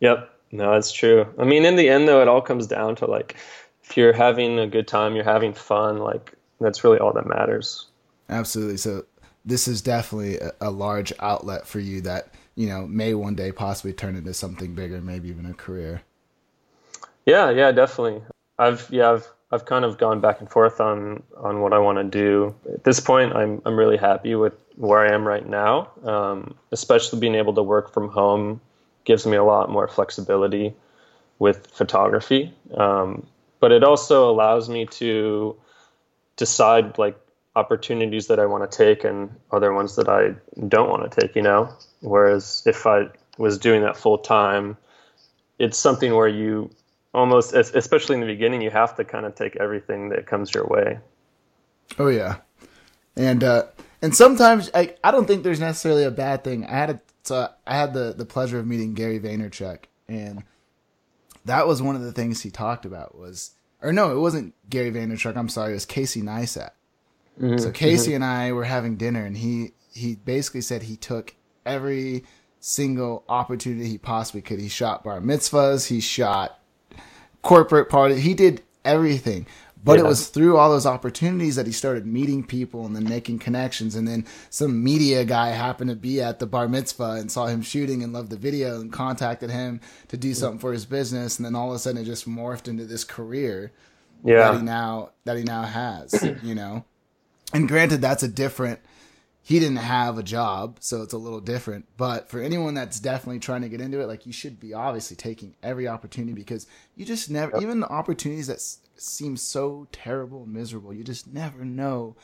Yep. 0.00 0.32
No, 0.52 0.72
that's 0.72 0.92
true. 0.92 1.26
I 1.38 1.44
mean, 1.44 1.64
in 1.64 1.76
the 1.76 1.88
end, 1.88 2.06
though, 2.06 2.22
it 2.22 2.28
all 2.28 2.40
comes 2.40 2.66
down 2.66 2.96
to 2.96 3.06
like, 3.06 3.36
if 3.82 3.96
you're 3.96 4.12
having 4.12 4.58
a 4.58 4.66
good 4.66 4.88
time, 4.88 5.14
you're 5.14 5.24
having 5.24 5.52
fun, 5.52 5.98
like, 5.98 6.34
that's 6.60 6.84
really 6.84 6.98
all 6.98 7.12
that 7.12 7.26
matters. 7.26 7.86
Absolutely. 8.28 8.76
So, 8.76 9.04
this 9.46 9.68
is 9.68 9.80
definitely 9.80 10.38
a, 10.38 10.52
a 10.60 10.70
large 10.70 11.12
outlet 11.20 11.66
for 11.66 11.78
you 11.78 12.02
that 12.02 12.34
you 12.56 12.68
know 12.68 12.86
may 12.86 13.14
one 13.14 13.36
day 13.36 13.52
possibly 13.52 13.92
turn 13.92 14.16
into 14.16 14.34
something 14.34 14.74
bigger, 14.74 15.00
maybe 15.00 15.28
even 15.28 15.46
a 15.46 15.54
career. 15.54 16.02
Yeah, 17.24 17.50
yeah, 17.50 17.72
definitely. 17.72 18.22
I've 18.58 18.86
yeah, 18.90 19.12
I've 19.12 19.26
I've 19.52 19.64
kind 19.64 19.84
of 19.84 19.96
gone 19.96 20.20
back 20.20 20.40
and 20.40 20.50
forth 20.50 20.80
on 20.80 21.22
on 21.36 21.60
what 21.60 21.72
I 21.72 21.78
want 21.78 21.98
to 21.98 22.04
do. 22.04 22.54
At 22.72 22.84
this 22.84 23.00
point, 23.00 23.34
I'm 23.34 23.62
I'm 23.64 23.78
really 23.78 23.96
happy 23.96 24.34
with 24.34 24.54
where 24.74 24.98
I 24.98 25.14
am 25.14 25.26
right 25.26 25.46
now. 25.48 25.90
Um, 26.02 26.56
especially 26.72 27.20
being 27.20 27.36
able 27.36 27.54
to 27.54 27.62
work 27.62 27.94
from 27.94 28.08
home 28.08 28.60
gives 29.06 29.26
me 29.26 29.36
a 29.36 29.44
lot 29.44 29.70
more 29.70 29.88
flexibility 29.88 30.74
with 31.38 31.68
photography. 31.68 32.52
Um, 32.74 33.26
but 33.60 33.72
it 33.72 33.82
also 33.82 34.30
allows 34.30 34.68
me 34.68 34.84
to 34.86 35.56
decide 36.36 36.98
like 36.98 37.18
opportunities 37.54 38.26
that 38.26 38.38
I 38.38 38.44
want 38.44 38.70
to 38.70 38.76
take 38.76 39.04
and 39.04 39.34
other 39.50 39.72
ones 39.72 39.96
that 39.96 40.08
I 40.08 40.34
don't 40.68 40.90
want 40.90 41.10
to 41.10 41.20
take. 41.20 41.34
You 41.34 41.42
know, 41.42 41.72
whereas 42.00 42.62
if 42.66 42.86
I 42.86 43.06
was 43.38 43.56
doing 43.58 43.82
that 43.82 43.96
full 43.96 44.18
time, 44.18 44.76
it's 45.58 45.78
something 45.78 46.14
where 46.14 46.28
you 46.28 46.70
almost, 47.14 47.54
especially 47.54 48.14
in 48.14 48.20
the 48.20 48.26
beginning, 48.26 48.60
you 48.60 48.70
have 48.70 48.96
to 48.96 49.04
kind 49.04 49.24
of 49.24 49.34
take 49.34 49.56
everything 49.56 50.10
that 50.10 50.26
comes 50.26 50.52
your 50.52 50.66
way. 50.66 50.98
Oh 51.98 52.08
yeah, 52.08 52.36
and 53.16 53.42
uh, 53.42 53.64
and 54.02 54.14
sometimes 54.14 54.70
I 54.74 54.94
I 55.02 55.10
don't 55.10 55.26
think 55.26 55.42
there's 55.42 55.60
necessarily 55.60 56.04
a 56.04 56.10
bad 56.10 56.44
thing. 56.44 56.66
I 56.66 56.72
had 56.72 56.90
a, 56.90 57.00
so 57.26 57.48
I 57.66 57.76
had 57.76 57.92
the 57.92 58.14
the 58.16 58.24
pleasure 58.24 58.58
of 58.58 58.66
meeting 58.66 58.94
Gary 58.94 59.18
Vaynerchuk, 59.18 59.84
and 60.08 60.44
that 61.44 61.66
was 61.66 61.82
one 61.82 61.96
of 61.96 62.02
the 62.02 62.12
things 62.12 62.42
he 62.42 62.50
talked 62.50 62.84
about 62.84 63.18
was, 63.18 63.52
or 63.82 63.92
no, 63.92 64.16
it 64.16 64.20
wasn't 64.20 64.54
Gary 64.68 64.90
Vaynerchuk. 64.90 65.36
I'm 65.36 65.48
sorry, 65.48 65.72
it 65.72 65.74
was 65.74 65.86
Casey 65.86 66.22
Neistat. 66.22 66.70
Mm-hmm. 67.40 67.58
So 67.58 67.70
Casey 67.70 68.08
mm-hmm. 68.08 68.16
and 68.16 68.24
I 68.24 68.52
were 68.52 68.64
having 68.64 68.96
dinner, 68.96 69.24
and 69.24 69.36
he 69.36 69.72
he 69.92 70.14
basically 70.14 70.60
said 70.60 70.84
he 70.84 70.96
took 70.96 71.34
every 71.64 72.24
single 72.60 73.24
opportunity 73.28 73.88
he 73.88 73.98
possibly 73.98 74.42
could. 74.42 74.60
He 74.60 74.68
shot 74.68 75.04
bar 75.04 75.20
mitzvahs, 75.20 75.88
he 75.88 76.00
shot 76.00 76.60
corporate 77.42 77.88
party. 77.88 78.20
He 78.20 78.34
did 78.34 78.62
everything. 78.84 79.46
But 79.86 80.00
yeah. 80.00 80.04
it 80.04 80.08
was 80.08 80.26
through 80.26 80.56
all 80.56 80.68
those 80.68 80.84
opportunities 80.84 81.54
that 81.54 81.64
he 81.64 81.70
started 81.70 82.06
meeting 82.06 82.42
people 82.42 82.84
and 82.86 82.96
then 82.96 83.04
making 83.04 83.38
connections. 83.38 83.94
And 83.94 84.06
then 84.06 84.26
some 84.50 84.82
media 84.82 85.24
guy 85.24 85.50
happened 85.50 85.90
to 85.90 85.96
be 85.96 86.20
at 86.20 86.40
the 86.40 86.46
bar 86.46 86.66
mitzvah 86.66 87.12
and 87.12 87.30
saw 87.30 87.46
him 87.46 87.62
shooting 87.62 88.02
and 88.02 88.12
loved 88.12 88.30
the 88.30 88.36
video 88.36 88.80
and 88.80 88.92
contacted 88.92 89.48
him 89.48 89.80
to 90.08 90.16
do 90.16 90.34
something 90.34 90.58
for 90.58 90.72
his 90.72 90.86
business. 90.86 91.38
And 91.38 91.46
then 91.46 91.54
all 91.54 91.70
of 91.70 91.76
a 91.76 91.78
sudden 91.78 92.02
it 92.02 92.04
just 92.04 92.28
morphed 92.28 92.66
into 92.66 92.84
this 92.84 93.04
career 93.04 93.70
yeah. 94.24 94.50
that 94.50 94.58
he 94.58 94.64
now 94.64 95.10
that 95.24 95.36
he 95.36 95.44
now 95.44 95.62
has, 95.62 96.28
you 96.42 96.56
know. 96.56 96.84
And 97.54 97.68
granted, 97.68 98.00
that's 98.00 98.24
a 98.24 98.28
different 98.28 98.80
he 99.46 99.60
didn't 99.60 99.76
have 99.76 100.18
a 100.18 100.24
job, 100.24 100.78
so 100.80 101.02
it's 101.02 101.12
a 101.12 101.18
little 101.18 101.38
different. 101.38 101.86
But 101.96 102.28
for 102.28 102.40
anyone 102.40 102.74
that's 102.74 102.98
definitely 102.98 103.38
trying 103.38 103.62
to 103.62 103.68
get 103.68 103.80
into 103.80 104.00
it, 104.00 104.08
like 104.08 104.26
you 104.26 104.32
should 104.32 104.58
be 104.58 104.74
obviously 104.74 105.14
taking 105.16 105.54
every 105.62 105.86
opportunity 105.86 106.32
because 106.32 106.66
you 106.96 107.06
just 107.06 107.30
never, 107.30 107.52
yep. 107.52 107.62
even 107.62 107.78
the 107.78 107.88
opportunities 107.88 108.48
that 108.48 108.60
s- 108.96 109.04
seem 109.04 109.36
so 109.36 109.86
terrible 109.92 110.44
and 110.44 110.52
miserable, 110.52 110.92
you 110.92 111.04
just 111.04 111.32
never 111.32 111.64
know 111.64 112.16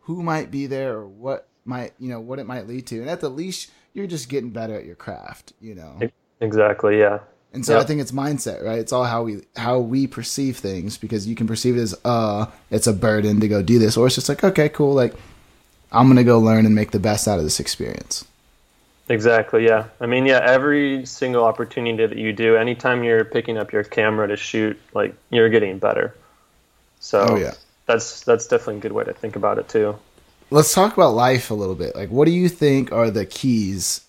who 0.00 0.22
might 0.22 0.50
be 0.50 0.66
there 0.66 0.94
or 0.94 1.06
what 1.06 1.48
might, 1.64 1.92
you 1.98 2.08
know, 2.08 2.20
what 2.20 2.38
it 2.38 2.46
might 2.46 2.66
lead 2.66 2.86
to. 2.88 3.00
And 3.00 3.10
at 3.10 3.20
the 3.20 3.28
least, 3.28 3.70
you're 3.92 4.06
just 4.06 4.28
getting 4.28 4.50
better 4.50 4.74
at 4.74 4.84
your 4.84 4.94
craft, 4.94 5.52
you 5.60 5.74
know. 5.74 5.98
Exactly. 6.40 6.98
Yeah. 6.98 7.20
And 7.52 7.64
so 7.64 7.74
yep. 7.74 7.82
I 7.82 7.86
think 7.86 8.00
it's 8.00 8.12
mindset, 8.12 8.62
right? 8.62 8.78
It's 8.78 8.92
all 8.92 9.04
how 9.04 9.22
we 9.22 9.40
how 9.56 9.78
we 9.78 10.06
perceive 10.06 10.58
things 10.58 10.98
because 10.98 11.26
you 11.26 11.34
can 11.34 11.46
perceive 11.46 11.76
it 11.76 11.80
as 11.80 11.98
uh 12.04 12.46
it's 12.70 12.86
a 12.86 12.92
burden 12.92 13.40
to 13.40 13.48
go 13.48 13.62
do 13.62 13.78
this, 13.78 13.96
or 13.96 14.06
it's 14.06 14.16
just 14.16 14.28
like 14.28 14.44
okay, 14.44 14.68
cool, 14.68 14.92
like 14.92 15.14
I'm 15.90 16.06
going 16.06 16.16
to 16.16 16.24
go 16.24 16.38
learn 16.38 16.66
and 16.66 16.74
make 16.74 16.90
the 16.90 16.98
best 16.98 17.26
out 17.26 17.38
of 17.38 17.44
this 17.44 17.60
experience. 17.60 18.26
Exactly. 19.08 19.64
Yeah. 19.64 19.86
I 20.00 20.06
mean, 20.06 20.26
yeah, 20.26 20.40
every 20.42 21.06
single 21.06 21.44
opportunity 21.44 22.06
that 22.06 22.16
you 22.16 22.32
do, 22.32 22.56
anytime 22.56 23.04
you're 23.04 23.24
picking 23.24 23.56
up 23.56 23.72
your 23.72 23.84
camera 23.84 24.26
to 24.28 24.36
shoot, 24.36 24.78
like 24.94 25.14
you're 25.30 25.48
getting 25.48 25.78
better. 25.78 26.14
So 26.98 27.26
oh, 27.30 27.36
yeah. 27.36 27.54
that's, 27.86 28.22
that's 28.22 28.46
definitely 28.46 28.78
a 28.78 28.80
good 28.80 28.92
way 28.92 29.04
to 29.04 29.12
think 29.12 29.36
about 29.36 29.58
it 29.58 29.68
too. 29.68 29.96
Let's 30.50 30.72
talk 30.74 30.92
about 30.92 31.14
life 31.14 31.50
a 31.50 31.54
little 31.54 31.74
bit. 31.74 31.94
Like, 31.94 32.10
what 32.10 32.26
do 32.26 32.32
you 32.32 32.48
think 32.48 32.92
are 32.92 33.10
the 33.10 33.26
keys 33.26 34.02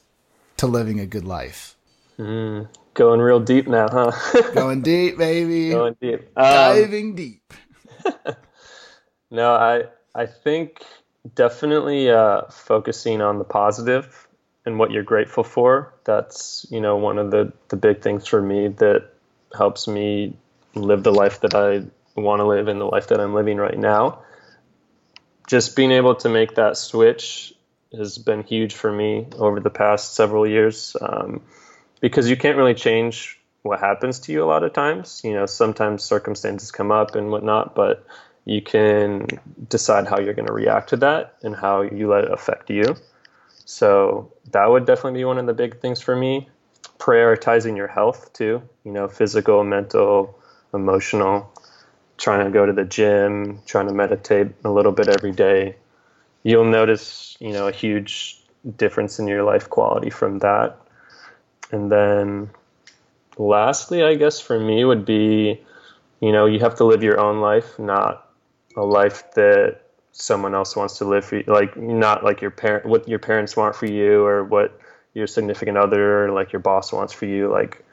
to 0.58 0.68
living 0.68 1.00
a 1.00 1.06
good 1.06 1.26
life? 1.26 1.76
Mm, 2.20 2.68
going 2.94 3.20
real 3.20 3.40
deep 3.40 3.68
now, 3.68 3.88
huh? 3.90 4.52
going 4.54 4.82
deep, 4.82 5.18
baby. 5.18 5.72
Going 5.72 5.96
deep. 6.00 6.22
Um, 6.36 6.44
Diving 6.44 7.16
deep. 7.16 7.54
no, 9.32 9.54
I, 9.54 9.86
I 10.14 10.26
think 10.26 10.84
definitely 11.36 12.10
uh, 12.10 12.44
focusing 12.50 13.22
on 13.22 13.40
the 13.40 13.44
positive 13.44 14.27
and 14.68 14.78
what 14.78 14.92
you're 14.92 15.04
grateful 15.04 15.44
for. 15.44 15.94
That's 16.04 16.68
you 16.70 16.82
know 16.82 16.98
one 16.98 17.18
of 17.18 17.32
the 17.32 17.54
the 17.70 17.78
big 17.78 18.02
things 18.02 18.28
for 18.28 18.42
me 18.42 18.68
that 18.68 19.10
helps 19.58 19.88
me 19.88 20.36
live 20.76 21.04
the 21.04 21.14
life 21.14 21.40
that 21.42 21.56
I 21.56 21.86
want 22.20 22.42
to 22.42 22.46
live 22.46 22.68
and 22.68 22.80
the 22.80 22.86
life 22.86 23.08
that 23.08 23.20
I'm 23.20 23.34
living 23.34 23.58
right 23.58 23.78
now. 23.78 24.20
Just 25.48 25.76
being 25.76 25.92
able 25.92 26.16
to 26.16 26.30
make 26.30 26.56
that 26.56 26.76
switch 26.76 27.54
has 27.96 28.18
been 28.18 28.44
huge 28.44 28.76
for 28.76 28.92
me 28.92 29.28
over 29.40 29.62
the 29.62 29.70
past 29.70 30.14
several 30.14 30.46
years 30.46 30.96
um, 31.00 31.42
because 32.02 32.30
you 32.30 32.36
can't 32.36 32.58
really 32.58 32.74
change 32.74 33.40
what 33.62 33.80
happens 33.80 34.20
to 34.20 34.34
you 34.34 34.44
a 34.44 34.46
lot 34.46 34.64
of 34.64 34.74
times. 34.74 35.22
You 35.24 35.34
know, 35.34 35.46
sometimes 35.46 36.04
circumstances 36.04 36.72
come 36.72 36.92
up 36.92 37.16
and 37.16 37.32
whatnot, 37.32 37.74
but 37.74 38.06
you 38.44 38.62
can 38.62 39.28
decide 39.70 40.08
how 40.08 40.20
you're 40.20 40.34
going 40.34 40.48
to 40.48 40.54
react 40.54 40.90
to 40.90 40.98
that 40.98 41.36
and 41.44 41.56
how 41.56 41.82
you 41.82 42.10
let 42.10 42.26
it 42.26 42.32
affect 42.32 42.70
you. 42.70 42.98
So 43.68 44.32
that 44.54 44.66
would 44.66 44.86
definitely 44.86 45.20
be 45.20 45.26
one 45.26 45.38
of 45.38 45.46
the 45.46 45.54
big 45.54 45.82
things 45.82 46.00
for 46.00 46.16
me. 46.16 46.48
Prioritizing 47.00 47.76
your 47.76 47.88
health 47.88 48.32
too, 48.32 48.62
you 48.86 48.94
know, 48.94 49.10
physical, 49.10 49.66
mental, 49.66 50.40
emotional, 50.74 51.52
trying 52.18 52.46
to 52.46 52.52
go 52.52 52.66
to 52.66 52.72
the 52.72 52.86
gym, 52.86 53.60
trying 53.66 53.88
to 53.88 53.94
meditate 53.94 54.48
a 54.64 54.72
little 54.72 54.94
bit 54.94 55.10
every 55.10 55.34
day. 55.34 55.76
You'll 56.44 56.64
notice, 56.64 57.36
you 57.42 57.52
know, 57.52 57.68
a 57.68 57.74
huge 57.74 58.42
difference 58.78 59.20
in 59.20 59.28
your 59.28 59.44
life 59.44 59.70
quality 59.70 60.12
from 60.12 60.40
that. 60.40 60.78
And 61.70 61.92
then 61.92 62.50
lastly, 63.38 64.02
I 64.02 64.16
guess 64.16 64.40
for 64.40 64.58
me 64.58 64.86
would 64.86 65.04
be, 65.04 65.62
you 66.22 66.32
know, 66.32 66.46
you 66.46 66.60
have 66.60 66.76
to 66.76 66.86
live 66.86 67.04
your 67.04 67.20
own 67.20 67.42
life, 67.42 67.78
not 67.78 68.32
a 68.78 68.84
life 68.84 69.30
that 69.34 69.82
someone 70.20 70.56
else 70.56 70.76
wants 70.76 70.98
to 70.98 71.06
live 71.06 71.24
for 71.24 71.38
you, 71.38 71.44
like 71.48 71.78
not 71.78 72.24
like 72.24 72.42
your 72.42 72.50
parent, 72.52 72.86
what 72.86 73.08
your 73.08 73.20
parents 73.20 73.56
want 73.56 73.76
for 73.76 73.86
you, 73.86 74.26
or 74.26 74.44
what 74.44 74.80
your 75.14 75.28
significant 75.28 75.78
other, 75.78 76.32
like 76.32 76.52
your 76.52 76.60
boss 76.60 76.92
wants 76.92 77.14
for 77.14 77.26
you. 77.26 77.50
Like 77.50 77.86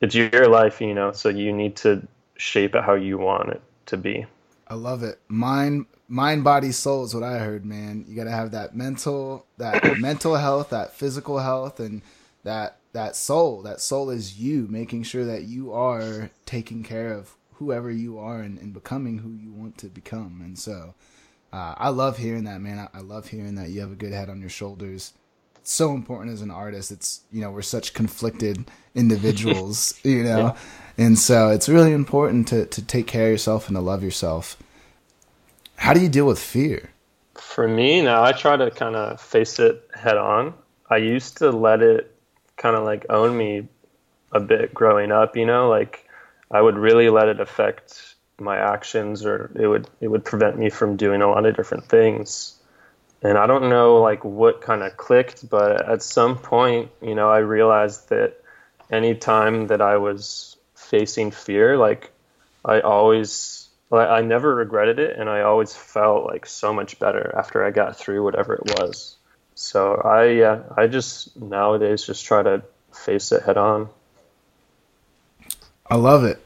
it's 0.00 0.14
your 0.14 0.48
life, 0.48 0.80
you 0.80 0.92
know, 0.92 1.12
so 1.12 1.28
you 1.28 1.52
need 1.52 1.76
to 1.76 2.06
shape 2.36 2.74
it 2.74 2.82
how 2.82 2.94
you 2.94 3.16
want 3.16 3.50
it 3.50 3.62
to 3.86 3.96
be. 3.96 4.26
I 4.66 4.74
love 4.74 5.04
it. 5.04 5.20
Mind, 5.28 5.86
mind, 6.08 6.42
body, 6.42 6.72
soul 6.72 7.04
is 7.04 7.14
what 7.14 7.22
I 7.22 7.38
heard, 7.38 7.64
man. 7.64 8.04
You 8.08 8.16
got 8.16 8.24
to 8.24 8.30
have 8.30 8.50
that 8.50 8.74
mental, 8.74 9.46
that 9.58 9.98
mental 9.98 10.34
health, 10.34 10.70
that 10.70 10.94
physical 10.94 11.38
health, 11.38 11.78
and 11.78 12.02
that 12.42 12.78
that 12.92 13.14
soul. 13.14 13.62
That 13.62 13.80
soul 13.80 14.10
is 14.10 14.38
you, 14.38 14.66
making 14.68 15.04
sure 15.04 15.24
that 15.24 15.44
you 15.44 15.72
are 15.72 16.30
taking 16.44 16.82
care 16.82 17.12
of 17.12 17.36
whoever 17.54 17.90
you 17.90 18.18
are 18.18 18.40
and, 18.40 18.58
and 18.58 18.74
becoming 18.74 19.18
who 19.18 19.30
you 19.30 19.52
want 19.52 19.78
to 19.78 19.86
become. 19.86 20.40
And 20.42 20.58
so 20.58 20.94
uh, 21.52 21.74
I 21.76 21.90
love 21.90 22.16
hearing 22.16 22.44
that, 22.44 22.60
man. 22.60 22.78
I, 22.78 22.98
I, 22.98 23.00
love 23.00 23.28
hearing 23.28 23.56
that 23.56 23.68
you 23.68 23.80
have 23.80 23.92
a 23.92 23.96
good 23.96 24.12
head 24.12 24.30
on 24.30 24.40
your 24.40 24.48
shoulders. 24.48 25.12
It's 25.56 25.72
so 25.72 25.94
important 25.94 26.32
as 26.32 26.40
an 26.40 26.50
artist. 26.50 26.90
It's, 26.90 27.20
you 27.30 27.42
know, 27.42 27.50
we're 27.50 27.62
such 27.62 27.92
conflicted 27.92 28.64
individuals, 28.94 29.98
you 30.02 30.24
know, 30.24 30.38
yeah. 30.38 30.56
and 30.98 31.18
so 31.18 31.50
it's 31.50 31.68
really 31.68 31.92
important 31.92 32.48
to, 32.48 32.66
to 32.66 32.82
take 32.82 33.06
care 33.06 33.26
of 33.26 33.32
yourself 33.32 33.68
and 33.68 33.76
to 33.76 33.80
love 33.80 34.02
yourself. 34.02 34.56
How 35.76 35.92
do 35.92 36.00
you 36.00 36.08
deal 36.08 36.26
with 36.26 36.38
fear? 36.38 36.90
For 37.34 37.68
me 37.68 38.02
now, 38.02 38.22
I 38.22 38.32
try 38.32 38.56
to 38.56 38.70
kind 38.70 38.96
of 38.96 39.20
face 39.20 39.58
it 39.58 39.88
head 39.94 40.16
on. 40.16 40.54
I 40.88 40.98
used 40.98 41.38
to 41.38 41.50
let 41.50 41.82
it 41.82 42.14
kind 42.56 42.76
of 42.76 42.84
like 42.84 43.04
own 43.10 43.36
me 43.36 43.68
a 44.32 44.40
bit 44.40 44.72
growing 44.72 45.12
up, 45.12 45.36
you 45.36 45.44
know, 45.44 45.68
like 45.68 46.08
I 46.50 46.60
would 46.60 46.76
really 46.78 47.08
let 47.08 47.28
it 47.28 47.40
affect 47.40 48.11
my 48.42 48.58
actions 48.58 49.24
or 49.24 49.50
it 49.54 49.66
would 49.66 49.88
it 50.00 50.08
would 50.08 50.24
prevent 50.24 50.58
me 50.58 50.70
from 50.70 50.96
doing 50.96 51.22
a 51.22 51.28
lot 51.28 51.46
of 51.46 51.56
different 51.56 51.86
things. 51.88 52.58
And 53.22 53.38
I 53.38 53.46
don't 53.46 53.70
know 53.70 54.00
like 54.02 54.24
what 54.24 54.60
kind 54.60 54.82
of 54.82 54.96
clicked, 54.96 55.48
but 55.48 55.88
at 55.88 56.02
some 56.02 56.36
point, 56.36 56.90
you 57.00 57.14
know, 57.14 57.30
I 57.30 57.38
realized 57.38 58.08
that 58.08 58.42
any 58.90 59.14
time 59.14 59.68
that 59.68 59.80
I 59.80 59.96
was 59.96 60.56
facing 60.74 61.30
fear, 61.30 61.76
like 61.76 62.10
I 62.64 62.80
always 62.80 63.68
like, 63.90 64.08
I 64.08 64.22
never 64.22 64.54
regretted 64.54 64.98
it 64.98 65.18
and 65.18 65.28
I 65.28 65.42
always 65.42 65.74
felt 65.74 66.26
like 66.26 66.46
so 66.46 66.72
much 66.72 66.98
better 66.98 67.32
after 67.36 67.64
I 67.64 67.70
got 67.70 67.96
through 67.96 68.24
whatever 68.24 68.54
it 68.54 68.78
was. 68.78 69.16
So 69.54 69.94
I 69.94 70.24
yeah, 70.30 70.62
I 70.76 70.86
just 70.86 71.36
nowadays 71.36 72.04
just 72.04 72.24
try 72.24 72.42
to 72.42 72.62
face 72.92 73.32
it 73.32 73.42
head 73.42 73.56
on. 73.56 73.88
I 75.86 75.96
love 75.96 76.24
it. 76.24 76.42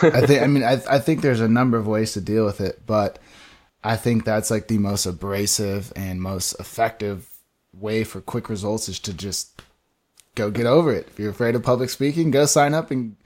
I 0.00 0.26
think. 0.26 0.42
I 0.42 0.46
mean, 0.46 0.64
I 0.64 0.80
I 0.88 0.98
think 0.98 1.20
there's 1.20 1.40
a 1.40 1.48
number 1.48 1.76
of 1.76 1.86
ways 1.86 2.12
to 2.12 2.20
deal 2.20 2.44
with 2.44 2.60
it, 2.60 2.82
but 2.86 3.18
I 3.84 3.96
think 3.96 4.24
that's 4.24 4.50
like 4.50 4.68
the 4.68 4.78
most 4.78 5.06
abrasive 5.06 5.92
and 5.96 6.22
most 6.22 6.54
effective 6.60 7.28
way 7.74 8.04
for 8.04 8.20
quick 8.20 8.48
results 8.48 8.88
is 8.88 8.98
to 9.00 9.12
just 9.12 9.62
go 10.34 10.50
get 10.50 10.66
over 10.66 10.92
it. 10.92 11.08
If 11.08 11.18
you're 11.18 11.30
afraid 11.30 11.54
of 11.54 11.62
public 11.62 11.90
speaking, 11.90 12.30
go 12.30 12.46
sign 12.46 12.74
up 12.74 12.90
and 12.90 13.16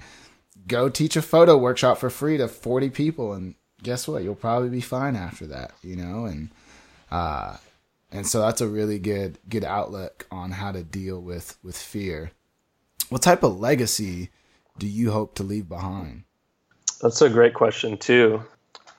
go 0.67 0.89
teach 0.89 1.17
a 1.17 1.23
photo 1.23 1.57
workshop 1.57 1.99
for 1.99 2.11
free 2.11 2.37
to 2.39 2.49
40 2.49 2.91
people. 2.91 3.33
And 3.33 3.55
guess 3.83 4.09
what? 4.09 4.23
You'll 4.23 4.35
probably 4.35 4.69
be 4.69 4.81
fine 4.81 5.17
after 5.17 5.47
that, 5.47 5.73
you 5.83 5.97
know? 5.97 6.25
And, 6.25 6.51
uh, 7.11 7.57
and 8.11 8.27
so 8.27 8.41
that's 8.41 8.61
a 8.61 8.69
really 8.69 8.99
good, 8.99 9.39
good 9.49 9.65
outlook 9.65 10.27
on 10.31 10.53
how 10.53 10.73
to 10.73 10.83
deal 10.83 11.21
with, 11.21 11.59
with 11.63 11.77
fear. 11.77 12.33
What 13.09 13.23
type 13.23 13.43
of 13.43 13.61
legacy 13.61 14.31
do 14.79 14.87
you 14.87 15.11
hope 15.11 15.35
to 15.37 15.43
leave 15.43 15.69
behind? 15.69 16.25
That's 17.01 17.21
a 17.23 17.29
great 17.29 17.55
question 17.55 17.99
too. 17.99 18.43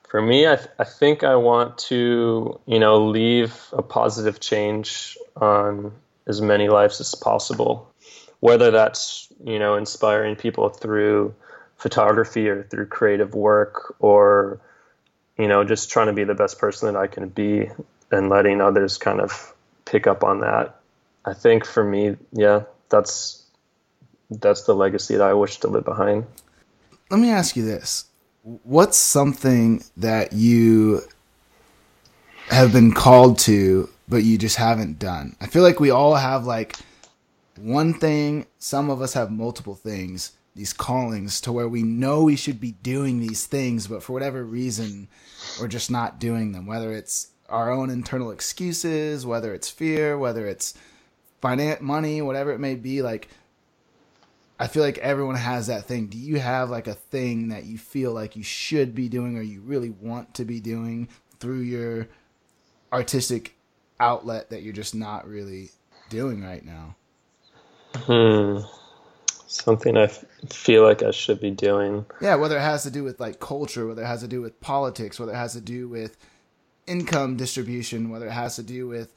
For 0.09 0.21
me, 0.21 0.47
I, 0.47 0.55
th- 0.55 0.69
I 0.79 0.85
think 0.85 1.23
I 1.23 1.35
want 1.35 1.77
to, 1.89 2.59
you 2.65 2.79
know, 2.79 3.07
leave 3.07 3.55
a 3.73 3.81
positive 3.81 4.39
change 4.39 5.17
on 5.35 5.91
as 6.27 6.41
many 6.41 6.69
lives 6.69 7.01
as 7.01 7.13
possible. 7.15 7.91
Whether 8.39 8.71
that's, 8.71 9.27
you 9.43 9.59
know, 9.59 9.75
inspiring 9.75 10.35
people 10.35 10.69
through 10.69 11.33
photography 11.77 12.47
or 12.47 12.63
through 12.63 12.85
creative 12.85 13.33
work 13.33 13.95
or, 13.99 14.61
you 15.37 15.47
know, 15.47 15.63
just 15.63 15.89
trying 15.89 16.07
to 16.07 16.13
be 16.13 16.23
the 16.23 16.35
best 16.35 16.59
person 16.59 16.91
that 16.91 16.99
I 16.99 17.07
can 17.07 17.29
be 17.29 17.69
and 18.11 18.29
letting 18.29 18.61
others 18.61 18.97
kind 18.97 19.19
of 19.19 19.53
pick 19.85 20.07
up 20.07 20.23
on 20.23 20.39
that. 20.41 20.79
I 21.25 21.33
think 21.33 21.65
for 21.65 21.83
me, 21.83 22.15
yeah, 22.31 22.63
that's 22.89 23.43
that's 24.29 24.63
the 24.63 24.75
legacy 24.75 25.15
that 25.15 25.27
I 25.27 25.33
wish 25.33 25.57
to 25.59 25.67
leave 25.67 25.85
behind. 25.85 26.25
Let 27.09 27.21
me 27.21 27.29
ask 27.31 27.55
you 27.55 27.63
this. 27.63 28.05
What's 28.43 28.97
something 28.97 29.81
that 29.95 30.33
you 30.33 31.03
have 32.49 32.73
been 32.73 32.93
called 32.93 33.39
to 33.39 33.89
but 34.09 34.23
you 34.23 34.37
just 34.37 34.57
haven't 34.57 34.99
done? 34.99 35.37
I 35.39 35.47
feel 35.47 35.63
like 35.63 35.79
we 35.79 35.89
all 35.89 36.15
have 36.15 36.45
like 36.45 36.75
one 37.57 37.93
thing, 37.93 38.45
some 38.59 38.89
of 38.89 39.01
us 39.01 39.13
have 39.13 39.31
multiple 39.31 39.75
things, 39.75 40.33
these 40.53 40.73
callings 40.73 41.39
to 41.41 41.53
where 41.53 41.69
we 41.69 41.81
know 41.81 42.23
we 42.23 42.35
should 42.35 42.59
be 42.59 42.73
doing 42.83 43.21
these 43.21 43.45
things 43.45 43.87
but 43.87 44.03
for 44.03 44.11
whatever 44.11 44.43
reason 44.43 45.07
we're 45.61 45.69
just 45.69 45.89
not 45.89 46.19
doing 46.19 46.51
them, 46.51 46.65
whether 46.65 46.91
it's 46.91 47.27
our 47.47 47.71
own 47.71 47.89
internal 47.89 48.31
excuses, 48.31 49.25
whether 49.25 49.53
it's 49.53 49.69
fear, 49.69 50.17
whether 50.17 50.45
it's 50.45 50.73
finance, 51.41 51.79
money, 51.79 52.21
whatever 52.21 52.51
it 52.51 52.59
may 52.59 52.75
be, 52.75 53.01
like 53.01 53.29
I 54.59 54.67
feel 54.67 54.83
like 54.83 54.97
everyone 54.97 55.35
has 55.35 55.67
that 55.67 55.85
thing. 55.85 56.07
Do 56.07 56.17
you 56.17 56.39
have 56.39 56.69
like 56.69 56.87
a 56.87 56.93
thing 56.95 57.49
that 57.49 57.65
you 57.65 57.77
feel 57.77 58.11
like 58.11 58.35
you 58.35 58.43
should 58.43 58.95
be 58.95 59.07
doing 59.07 59.37
or 59.37 59.41
you 59.41 59.61
really 59.61 59.91
want 59.91 60.33
to 60.35 60.45
be 60.45 60.59
doing 60.59 61.09
through 61.39 61.59
your 61.59 62.07
artistic 62.91 63.55
outlet 63.99 64.49
that 64.49 64.63
you're 64.63 64.73
just 64.73 64.95
not 64.95 65.27
really 65.27 65.69
doing 66.09 66.43
right 66.43 66.65
now? 66.65 66.95
Hmm. 67.95 68.59
Something 69.45 69.95
I 69.95 70.03
f- 70.03 70.25
feel 70.49 70.83
like 70.83 71.03
I 71.03 71.11
should 71.11 71.39
be 71.39 71.51
doing. 71.51 72.05
Yeah, 72.19 72.35
whether 72.35 72.57
it 72.57 72.61
has 72.61 72.83
to 72.83 72.91
do 72.91 73.03
with 73.03 73.19
like 73.19 73.39
culture, 73.39 73.87
whether 73.87 74.01
it 74.01 74.07
has 74.07 74.21
to 74.21 74.27
do 74.27 74.41
with 74.41 74.59
politics, 74.59 75.19
whether 75.19 75.31
it 75.31 75.37
has 75.37 75.53
to 75.53 75.61
do 75.61 75.87
with 75.87 76.17
income 76.85 77.37
distribution, 77.37 78.09
whether 78.09 78.27
it 78.27 78.31
has 78.31 78.55
to 78.55 78.63
do 78.63 78.87
with 78.87 79.13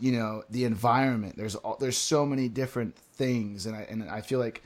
you 0.00 0.12
know 0.12 0.44
the 0.50 0.64
environment. 0.64 1.36
There's 1.36 1.54
all, 1.56 1.76
there's 1.78 1.96
so 1.96 2.26
many 2.26 2.48
different 2.48 2.96
things, 2.96 3.66
and 3.66 3.76
I 3.76 3.80
and 3.82 4.08
I 4.08 4.20
feel 4.20 4.38
like 4.38 4.62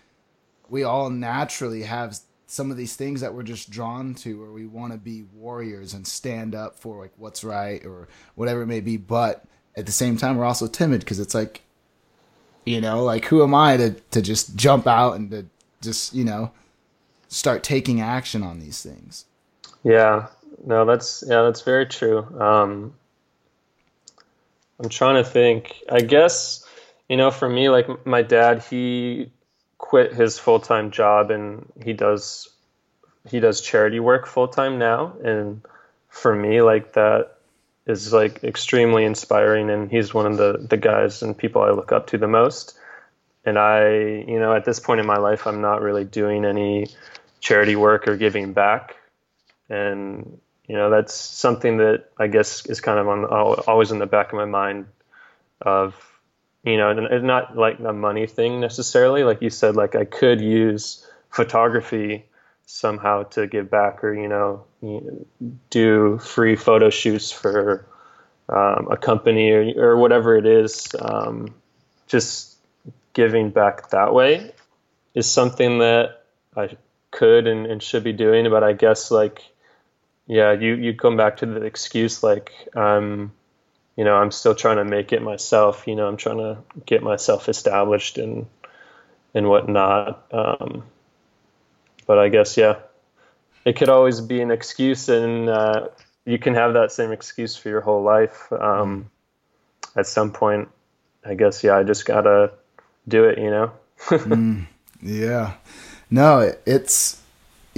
we 0.68 0.84
all 0.84 1.10
naturally 1.10 1.82
have 1.82 2.18
some 2.46 2.70
of 2.70 2.76
these 2.76 2.96
things 2.96 3.20
that 3.20 3.32
we're 3.32 3.44
just 3.44 3.70
drawn 3.70 4.14
to, 4.14 4.40
where 4.40 4.50
we 4.50 4.66
want 4.66 4.92
to 4.92 4.98
be 4.98 5.22
warriors 5.34 5.94
and 5.94 6.06
stand 6.06 6.54
up 6.54 6.78
for 6.78 7.00
like 7.00 7.12
what's 7.16 7.44
right 7.44 7.84
or 7.84 8.08
whatever 8.34 8.62
it 8.62 8.66
may 8.66 8.80
be. 8.80 8.96
But 8.96 9.44
at 9.76 9.86
the 9.86 9.92
same 9.92 10.16
time, 10.16 10.36
we're 10.36 10.44
also 10.44 10.66
timid 10.66 11.00
because 11.00 11.20
it's 11.20 11.34
like, 11.34 11.62
you 12.66 12.80
know, 12.80 13.04
like 13.04 13.26
who 13.26 13.42
am 13.42 13.54
I 13.54 13.76
to 13.76 13.90
to 13.92 14.22
just 14.22 14.56
jump 14.56 14.86
out 14.86 15.12
and 15.12 15.30
to 15.30 15.46
just 15.80 16.14
you 16.14 16.24
know 16.24 16.50
start 17.28 17.62
taking 17.62 18.00
action 18.00 18.42
on 18.42 18.58
these 18.58 18.82
things? 18.82 19.26
Yeah, 19.84 20.26
no, 20.66 20.84
that's 20.84 21.24
yeah, 21.26 21.42
that's 21.42 21.62
very 21.62 21.86
true. 21.86 22.26
Um, 22.40 22.94
I'm 24.80 24.88
trying 24.88 25.22
to 25.22 25.28
think. 25.28 25.76
I 25.88 26.00
guess 26.00 26.66
you 27.10 27.16
know, 27.16 27.32
for 27.32 27.48
me, 27.48 27.68
like 27.68 28.06
my 28.06 28.22
dad, 28.22 28.62
he 28.62 29.32
quit 29.78 30.14
his 30.14 30.38
full 30.38 30.60
time 30.60 30.92
job 30.92 31.32
and 31.32 31.66
he 31.82 31.92
does 31.92 32.48
he 33.28 33.40
does 33.40 33.60
charity 33.60 33.98
work 33.98 34.26
full 34.26 34.46
time 34.46 34.78
now, 34.78 35.14
and 35.24 35.60
for 36.08 36.34
me, 36.34 36.62
like 36.62 36.92
that 36.92 37.36
is 37.84 38.12
like 38.12 38.44
extremely 38.44 39.04
inspiring, 39.04 39.70
and 39.70 39.90
he's 39.90 40.14
one 40.14 40.26
of 40.26 40.36
the 40.36 40.64
the 40.70 40.76
guys 40.76 41.20
and 41.20 41.36
people 41.36 41.62
I 41.62 41.70
look 41.70 41.90
up 41.90 42.06
to 42.08 42.18
the 42.18 42.28
most. 42.28 42.78
And 43.44 43.58
I, 43.58 43.90
you 44.28 44.38
know, 44.38 44.54
at 44.54 44.64
this 44.64 44.78
point 44.78 45.00
in 45.00 45.06
my 45.06 45.16
life, 45.16 45.48
I'm 45.48 45.62
not 45.62 45.82
really 45.82 46.04
doing 46.04 46.44
any 46.44 46.86
charity 47.40 47.74
work 47.74 48.06
or 48.06 48.16
giving 48.16 48.52
back, 48.52 48.96
and 49.68 50.38
you 50.70 50.76
know 50.76 50.90
that's 50.90 51.14
something 51.14 51.78
that 51.78 52.04
I 52.16 52.28
guess 52.28 52.64
is 52.66 52.80
kind 52.80 52.98
of 52.98 53.08
on 53.08 53.24
always 53.66 53.90
in 53.90 53.98
the 53.98 54.06
back 54.06 54.32
of 54.32 54.36
my 54.36 54.44
mind 54.44 54.86
of 55.60 55.94
you 56.62 56.76
know, 56.76 56.90
and 56.90 57.24
not 57.24 57.56
like 57.56 57.78
a 57.80 57.92
money 57.92 58.26
thing 58.26 58.60
necessarily. 58.60 59.24
Like 59.24 59.40
you 59.40 59.50
said, 59.50 59.76
like 59.76 59.94
I 59.94 60.04
could 60.04 60.40
use 60.40 61.06
photography 61.30 62.26
somehow 62.66 63.24
to 63.24 63.46
give 63.46 63.70
back, 63.70 64.04
or 64.04 64.14
you 64.14 64.28
know, 64.28 64.66
do 65.70 66.18
free 66.18 66.56
photo 66.56 66.90
shoots 66.90 67.32
for 67.32 67.86
um, 68.48 68.88
a 68.90 68.96
company 68.96 69.50
or 69.50 69.72
or 69.76 69.96
whatever 69.96 70.36
it 70.36 70.46
is. 70.46 70.88
Um, 70.98 71.54
just 72.06 72.56
giving 73.14 73.50
back 73.50 73.90
that 73.90 74.12
way 74.12 74.52
is 75.14 75.28
something 75.28 75.78
that 75.78 76.24
I 76.56 76.76
could 77.10 77.46
and, 77.46 77.66
and 77.66 77.82
should 77.82 78.04
be 78.04 78.12
doing. 78.12 78.50
But 78.50 78.64
I 78.64 78.74
guess 78.74 79.10
like, 79.10 79.42
yeah, 80.30 80.52
you 80.52 80.76
you 80.76 80.94
come 80.94 81.16
back 81.16 81.38
to 81.38 81.46
the 81.46 81.62
excuse 81.62 82.22
like. 82.22 82.52
Um, 82.76 83.32
you 83.96 84.04
know, 84.04 84.14
I'm 84.16 84.30
still 84.30 84.54
trying 84.54 84.76
to 84.76 84.84
make 84.84 85.12
it 85.12 85.20
myself. 85.20 85.86
You 85.86 85.96
know, 85.96 86.06
I'm 86.06 86.16
trying 86.16 86.38
to 86.38 86.58
get 86.86 87.02
myself 87.02 87.48
established 87.48 88.16
and 88.16 88.46
and 89.34 89.48
whatnot. 89.48 90.24
Um, 90.32 90.84
but 92.06 92.18
I 92.18 92.28
guess 92.28 92.56
yeah, 92.56 92.76
it 93.64 93.74
could 93.74 93.88
always 93.88 94.20
be 94.20 94.40
an 94.40 94.52
excuse, 94.52 95.08
and 95.08 95.48
uh, 95.48 95.88
you 96.24 96.38
can 96.38 96.54
have 96.54 96.74
that 96.74 96.92
same 96.92 97.10
excuse 97.10 97.56
for 97.56 97.68
your 97.68 97.80
whole 97.80 98.02
life. 98.02 98.52
Um, 98.52 99.10
at 99.96 100.06
some 100.06 100.30
point, 100.30 100.68
I 101.26 101.34
guess 101.34 101.64
yeah, 101.64 101.76
I 101.76 101.82
just 101.82 102.06
gotta 102.06 102.52
do 103.08 103.24
it. 103.24 103.38
You 103.38 103.50
know. 103.50 103.72
mm, 104.08 104.66
yeah. 105.02 105.54
No, 106.08 106.54
it's 106.66 107.19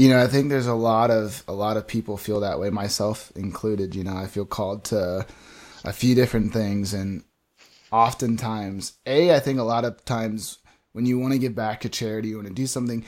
you 0.03 0.09
know 0.09 0.21
I 0.21 0.27
think 0.27 0.49
there's 0.49 0.67
a 0.67 0.75
lot 0.75 1.11
of 1.11 1.45
a 1.47 1.53
lot 1.53 1.77
of 1.77 1.87
people 1.87 2.17
feel 2.17 2.41
that 2.41 2.59
way, 2.59 2.71
myself 2.71 3.31
included. 3.37 3.95
You 3.95 4.03
know, 4.03 4.17
I 4.17 4.27
feel 4.27 4.45
called 4.45 4.85
to 4.87 5.25
a 5.85 5.93
few 5.93 6.15
different 6.15 6.53
things 6.53 6.95
and 6.95 7.25
oftentimes 7.91 8.95
a 9.05 9.35
i 9.35 9.39
think 9.39 9.59
a 9.59 9.63
lot 9.63 9.85
of 9.85 10.03
times 10.05 10.59
when 10.93 11.05
you 11.05 11.19
want 11.19 11.33
to 11.33 11.39
give 11.39 11.55
back 11.55 11.81
to 11.81 11.89
charity 11.89 12.29
you 12.29 12.37
want 12.37 12.49
to 12.49 12.55
do 12.55 12.67
something 12.67 13.05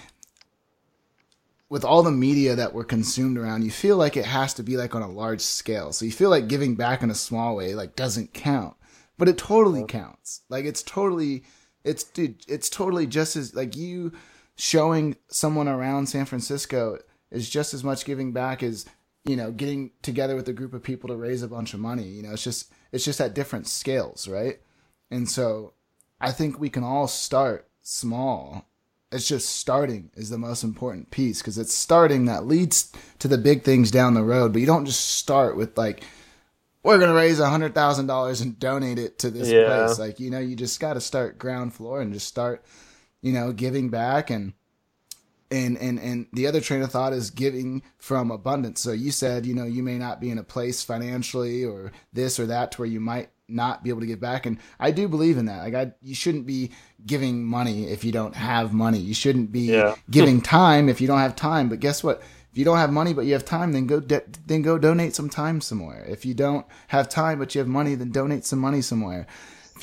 with 1.71 1.85
all 1.85 2.03
the 2.03 2.11
media 2.11 2.55
that 2.55 2.75
we're 2.75 2.85
consumed 2.85 3.39
around 3.39 3.65
you 3.65 3.71
feel 3.71 3.97
like 3.97 4.17
it 4.17 4.27
has 4.27 4.53
to 4.53 4.63
be 4.63 4.77
like 4.77 4.95
on 4.95 5.01
a 5.01 5.11
large 5.11 5.41
scale 5.41 5.91
so 5.93 6.05
you 6.05 6.13
feel 6.13 6.29
like 6.29 6.49
giving 6.49 6.75
back 6.75 7.03
in 7.03 7.11
a 7.11 7.15
small 7.15 7.57
way 7.57 7.75
like 7.75 7.97
doesn't 7.97 8.35
count 8.35 8.77
but 9.17 9.29
it 9.29 9.39
totally 9.39 9.85
counts 9.85 10.43
like 10.51 10.67
it's 10.67 10.83
totally 10.83 11.45
it's 11.83 12.05
dude 12.05 12.45
it's 12.47 12.69
totally 12.69 13.07
just 13.07 13.37
as 13.37 13.55
like 13.55 13.75
you 13.75 14.13
showing 14.57 15.17
someone 15.29 15.69
around 15.69 16.07
san 16.07 16.25
francisco 16.25 16.99
is 17.31 17.49
just 17.51 17.75
as 17.75 17.83
much 17.83 18.05
giving 18.05 18.33
back 18.33 18.63
as 18.63 18.87
you 19.25 19.37
know, 19.37 19.51
getting 19.51 19.91
together 20.03 20.37
with 20.37 20.49
a 20.49 20.53
group 20.53 20.75
of 20.75 20.83
people 20.83 21.09
to 21.09 21.17
raise 21.17 21.43
a 21.43 21.49
bunch 21.49 21.75
of 21.75 21.81
money. 21.81 22.05
You 22.05 22.23
know, 22.23 22.33
it's 22.33 22.45
just 22.45 22.71
it's 22.93 23.05
just 23.05 23.21
at 23.21 23.35
different 23.35 23.67
scales, 23.67 24.29
right? 24.29 24.61
And 25.11 25.29
so 25.29 25.73
I 26.21 26.31
think 26.31 26.59
we 26.59 26.69
can 26.69 26.85
all 26.85 27.09
start 27.09 27.69
small. 27.83 28.67
It's 29.11 29.29
just 29.29 29.49
starting 29.49 30.11
is 30.15 30.31
the 30.31 30.39
most 30.39 30.63
important 30.63 31.11
piece 31.11 31.41
because 31.41 31.57
it's 31.57 31.73
starting 31.73 32.27
that 32.27 32.47
leads 32.47 32.93
to 33.21 33.29
the 33.29 33.39
big 33.39 33.63
things 33.63 33.91
down 33.91 34.15
the 34.15 34.23
road. 34.23 34.53
But 34.53 34.61
you 34.61 34.67
don't 34.67 34.87
just 34.87 35.15
start 35.19 35.57
with 35.57 35.79
like, 35.79 36.03
we're 36.83 36.99
gonna 36.99 37.15
raise 37.15 37.41
a 37.41 37.49
hundred 37.49 37.75
thousand 37.75 38.07
dollars 38.07 38.43
and 38.43 38.59
donate 38.59 38.99
it 38.99 39.19
to 39.21 39.31
this 39.31 39.49
yeah. 39.49 39.87
place. 39.87 39.99
Like, 39.99 40.21
you 40.21 40.31
know, 40.31 40.41
you 40.41 40.55
just 40.55 40.81
got 40.81 40.95
to 40.95 41.01
start 41.01 41.39
ground 41.39 41.73
floor 41.73 42.03
and 42.03 42.13
just 42.13 42.27
start, 42.27 42.63
you 43.25 43.33
know, 43.33 43.53
giving 43.53 43.89
back 43.89 44.29
and 44.29 44.53
and 45.51 45.79
and 45.79 45.99
and 45.99 46.27
the 46.35 46.47
other 46.47 46.61
train 46.61 46.83
of 46.83 46.93
thought 46.93 47.15
is 47.15 47.31
giving 47.31 47.83
from 47.97 48.31
abundance. 48.31 48.83
So 48.83 48.93
you 48.93 49.11
said 49.11 49.47
you 49.47 49.55
know 49.55 49.65
you 49.65 49.83
may 49.83 49.97
not 49.97 50.21
be 50.21 50.31
in 50.31 50.37
a 50.37 50.45
place 50.45 50.85
financially 50.85 51.65
or 51.65 51.91
this 52.13 52.39
or 52.39 52.47
that 52.47 52.73
to 52.73 52.83
where 52.83 52.89
you 52.89 53.01
might 53.01 53.31
not 53.49 53.83
be 53.83 53.89
able 53.89 54.01
to 54.01 54.07
give 54.07 54.21
back. 54.21 54.45
And 54.45 54.59
i 54.79 54.91
do 54.91 55.09
believe 55.09 55.39
in 55.39 55.47
that. 55.47 55.63
Like 55.63 55.75
I, 55.75 55.93
you 56.03 56.15
shouldn't 56.15 56.47
be 56.47 56.71
giving 57.07 57.45
money 57.45 57.85
if 57.85 58.05
you 58.05 58.13
don't 58.13 58.35
have 58.37 58.75
money. 58.75 58.99
You 58.99 59.15
shouldn't 59.15 59.51
be 59.53 59.73
yeah. 59.73 59.95
giving 60.11 60.43
time 60.43 60.91
if 60.91 61.01
you 61.01 61.07
don't 61.07 61.19
have 61.19 61.35
time. 61.35 61.71
But 61.71 61.81
guess 61.81 62.05
what? 62.05 62.23
If 62.53 62.59
you 62.59 62.65
don't 62.67 62.79
have 62.79 62.93
money 62.93 63.15
but 63.15 63.25
you 63.25 63.33
have 63.33 63.47
time 63.47 63.73
then 63.73 63.87
go 63.87 64.01
de- 64.01 64.23
then 64.47 64.61
go 64.61 64.77
donate 64.77 65.15
some 65.15 65.31
time 65.31 65.63
somewhere. 65.63 66.05
If 66.07 66.27
you 66.27 66.35
don't 66.35 66.67
have 66.89 67.09
time 67.09 67.39
but 67.39 67.55
you 67.55 67.61
have 67.61 67.69
money 67.69 67.95
then 67.95 68.11
donate 68.11 68.45
some 68.45 68.59
money 68.59 68.83
somewhere 68.83 69.27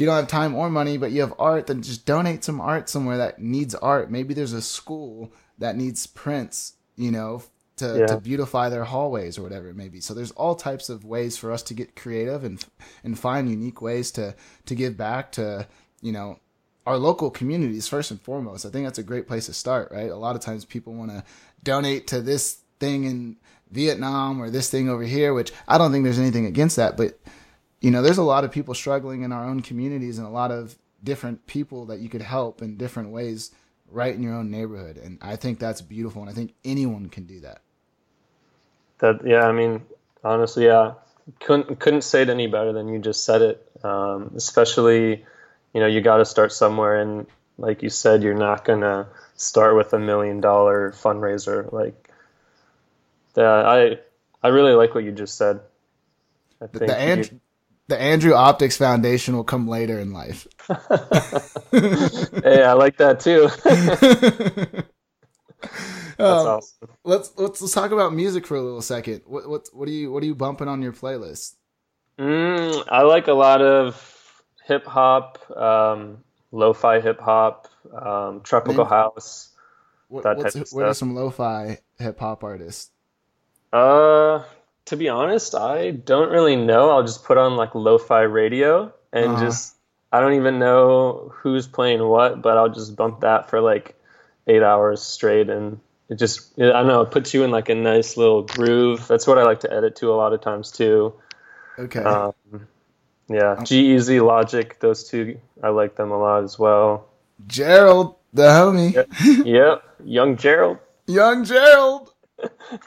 you 0.02 0.08
don't 0.08 0.16
have 0.16 0.28
time 0.28 0.56
or 0.56 0.70
money, 0.70 0.98
but 0.98 1.12
you 1.12 1.22
have 1.22 1.34
art, 1.40 1.68
then 1.68 1.82
just 1.82 2.06
donate 2.06 2.44
some 2.44 2.60
art 2.60 2.90
somewhere 2.90 3.18
that 3.18 3.40
needs 3.40 3.76
art. 3.76 4.12
Maybe 4.12 4.34
there's 4.34 4.54
a 4.54 4.62
school 4.62 5.32
that 5.60 5.78
needs 5.78 6.08
prints, 6.08 6.74
you 6.96 7.12
know, 7.12 7.44
to, 7.78 8.00
Yeah. 8.00 8.06
to 8.08 8.18
beautify 8.18 8.70
their 8.70 8.84
hallways 8.84 9.38
or 9.38 9.44
whatever 9.44 9.70
it 9.70 9.76
may 9.76 9.90
be. 9.90 10.02
So 10.02 10.14
there's 10.14 10.32
all 10.32 10.56
types 10.56 10.90
of 10.90 11.06
ways 11.06 11.38
for 11.38 11.52
us 11.52 11.64
to 11.64 11.74
get 11.74 11.96
creative 11.96 12.44
and 12.44 12.64
and 13.04 13.18
find 13.18 13.50
unique 13.50 13.82
ways 13.82 14.12
to 14.12 14.36
to 14.66 14.76
give 14.76 14.98
back 14.98 15.32
to 15.34 15.68
you 16.02 16.12
know 16.12 16.40
our 16.86 16.98
local 16.98 17.30
communities 17.30 17.88
first 17.88 18.10
and 18.12 18.20
foremost. 18.22 18.66
I 18.66 18.70
think 18.70 18.86
that's 18.86 18.98
a 19.00 19.04
great 19.04 19.28
place 19.28 19.46
to 19.46 19.54
start, 19.54 19.92
right? 19.92 20.10
A 20.10 20.16
lot 20.16 20.36
of 20.36 20.42
times 20.42 20.66
people 20.66 20.94
want 20.94 21.12
to 21.12 21.24
donate 21.64 22.08
to 22.08 22.22
this 22.22 22.58
thing 22.80 23.04
in 23.04 23.38
Vietnam 23.72 24.42
or 24.42 24.50
this 24.50 24.70
thing 24.70 24.90
over 24.90 25.04
here, 25.04 25.34
which 25.34 25.52
I 25.68 25.78
don't 25.78 25.92
think 25.92 26.04
there's 26.04 26.20
anything 26.20 26.46
against 26.48 26.76
that, 26.78 26.98
but 26.98 27.20
you 27.82 27.92
know, 27.92 28.02
there's 28.02 28.18
a 28.20 28.24
lot 28.24 28.44
of 28.44 28.52
people 28.52 28.74
struggling 28.74 29.24
in 29.24 29.32
our 29.32 29.44
own 29.46 29.62
communities 29.62 30.18
and 30.18 30.26
a 30.26 30.30
lot 30.30 30.52
of 30.52 30.76
different 31.04 31.46
people 31.48 31.86
that 31.88 32.00
you 32.00 32.08
could 32.10 32.22
help 32.22 32.62
in 32.62 32.78
different 32.78 33.10
ways 33.10 33.52
right 33.90 34.14
in 34.16 34.22
your 34.24 34.36
own 34.36 34.50
neighborhood. 34.52 34.98
And 34.98 35.18
I 35.22 35.36
think 35.36 35.60
that's 35.60 35.82
beautiful 35.82 36.22
and 36.22 36.30
I 36.30 36.34
think 36.34 36.54
anyone 36.64 37.10
can 37.10 37.26
do 37.26 37.40
that. 37.42 37.62
That 39.00 39.26
yeah, 39.26 39.48
I 39.48 39.52
mean, 39.52 39.82
honestly, 40.24 40.66
yeah, 40.66 40.94
couldn't 41.40 41.80
couldn't 41.80 42.04
say 42.04 42.22
it 42.22 42.30
any 42.30 42.46
better 42.48 42.72
than 42.72 42.88
you 42.88 43.00
just 43.00 43.26
said 43.26 43.42
it. 43.42 43.72
Um, 43.84 44.32
especially, 44.36 45.26
you 45.74 45.82
know, 45.82 45.88
you 45.88 46.02
got 46.02 46.18
to 46.18 46.26
start 46.26 46.52
somewhere, 46.52 47.02
and 47.02 47.26
like 47.58 47.82
you 47.82 47.90
said, 47.90 48.22
you're 48.22 48.36
not 48.36 48.64
gonna 48.64 49.08
start 49.36 49.76
with 49.76 49.92
a 49.94 50.00
million 50.00 50.40
dollar 50.40 50.92
fundraiser. 50.92 51.72
Like, 51.74 52.12
yeah, 53.36 53.52
I 53.52 53.98
I 54.44 54.50
really 54.50 54.74
like 54.74 54.94
what 54.94 55.04
you 55.04 55.12
just 55.12 55.36
said. 55.36 55.62
I 56.62 56.68
think 56.68 56.80
the, 56.92 56.94
you- 56.94 56.94
And- 56.94 57.42
the 57.88 58.00
Andrew 58.00 58.34
Optics 58.34 58.78
Foundation 58.78 59.36
will 59.36 59.44
come 59.44 59.68
later 59.68 60.00
in 60.00 60.14
life. 60.14 60.48
hey, 61.72 62.64
I 62.64 62.74
like 62.74 62.98
that 62.98 63.20
too. 63.20 63.50
That's 66.18 66.42
Um, 66.42 66.48
awesome. 66.48 66.90
let's 67.04 67.32
let's 67.38 67.62
let's 67.62 67.74
talk 67.74 67.92
about 67.92 68.14
music 68.14 68.46
for 68.46 68.56
a 68.56 68.62
little 68.62 68.82
second. 68.82 69.22
What 69.26 69.50
what 69.50 69.68
what 69.74 69.88
are 69.88 69.92
you 69.92 70.12
what 70.12 70.22
are 70.24 70.26
you 70.26 70.36
bumping 70.36 70.68
on 70.68 70.82
your 70.82 70.94
playlist? 70.94 71.56
Mm, 72.20 72.84
I 72.90 73.02
like 73.04 73.28
a 73.28 73.34
lot 73.34 73.62
of 73.62 74.44
hip 74.66 74.86
hop, 74.86 75.40
um, 75.58 76.24
lo-fi 76.52 77.00
hip 77.02 77.20
hop, 77.20 77.68
um, 77.94 78.42
tropical 78.42 78.84
Name- 78.84 78.90
house. 78.94 79.50
What, 80.10 80.24
That 80.24 80.40
type 80.42 80.56
of 80.56 80.68
what 80.72 80.86
are 80.86 80.94
some 80.94 81.16
lo-fi 81.16 81.80
hip 81.98 82.20
hop 82.20 82.44
artists? 82.44 82.92
Uh, 83.74 84.44
to 84.86 84.98
be 84.98 85.10
honest, 85.10 85.56
I 85.56 85.92
don't 85.92 86.32
really 86.32 86.56
know. 86.56 86.90
I'll 86.90 87.04
just 87.04 87.24
put 87.24 87.38
on 87.38 87.56
like 87.56 87.76
lo-fi 87.76 88.22
radio 88.22 88.94
and 89.14 89.32
Uh-huh. 89.32 89.46
just 89.46 89.76
I 90.12 90.20
don't 90.20 90.34
even 90.34 90.60
know 90.60 91.32
who's 91.36 91.68
playing 91.68 92.04
what, 92.06 92.42
but 92.42 92.58
I'll 92.58 92.70
just 92.70 92.96
bump 92.96 93.22
that 93.22 93.50
for 93.50 93.62
like 93.62 93.96
eight 94.48 94.62
hours 94.64 95.02
straight, 95.02 95.50
and 95.50 95.80
it 96.10 96.16
just 96.16 96.60
I 96.60 96.64
don't 96.64 96.88
know. 96.88 97.02
It 97.02 97.12
puts 97.12 97.34
you 97.34 97.44
in 97.44 97.52
like 97.52 97.70
a 97.70 97.76
nice 97.76 98.18
little 98.18 98.42
groove. 98.44 99.08
That's 99.08 99.26
what 99.26 99.38
I 99.38 99.44
like 99.44 99.62
to 99.62 99.72
edit 99.72 99.96
to 99.98 100.12
a 100.12 100.16
lot 100.16 100.34
of 100.34 100.42
times 100.42 100.72
too. 100.72 101.14
Okay. 101.80 102.04
Um, 102.04 102.34
yeah, 103.30 103.64
G-Eazy 103.64 104.22
Logic, 104.26 104.78
those 104.82 105.08
two 105.08 105.40
I 105.64 105.70
like 105.70 105.96
them 105.96 106.12
a 106.12 106.18
lot 106.18 106.44
as 106.44 106.60
well. 106.60 107.08
Gerald, 107.48 108.16
the 108.34 108.44
homie. 108.50 109.46
yep, 109.46 109.84
Young 110.04 110.36
Gerald. 110.36 110.80
Young 111.08 111.46
Gerald. 111.46 112.12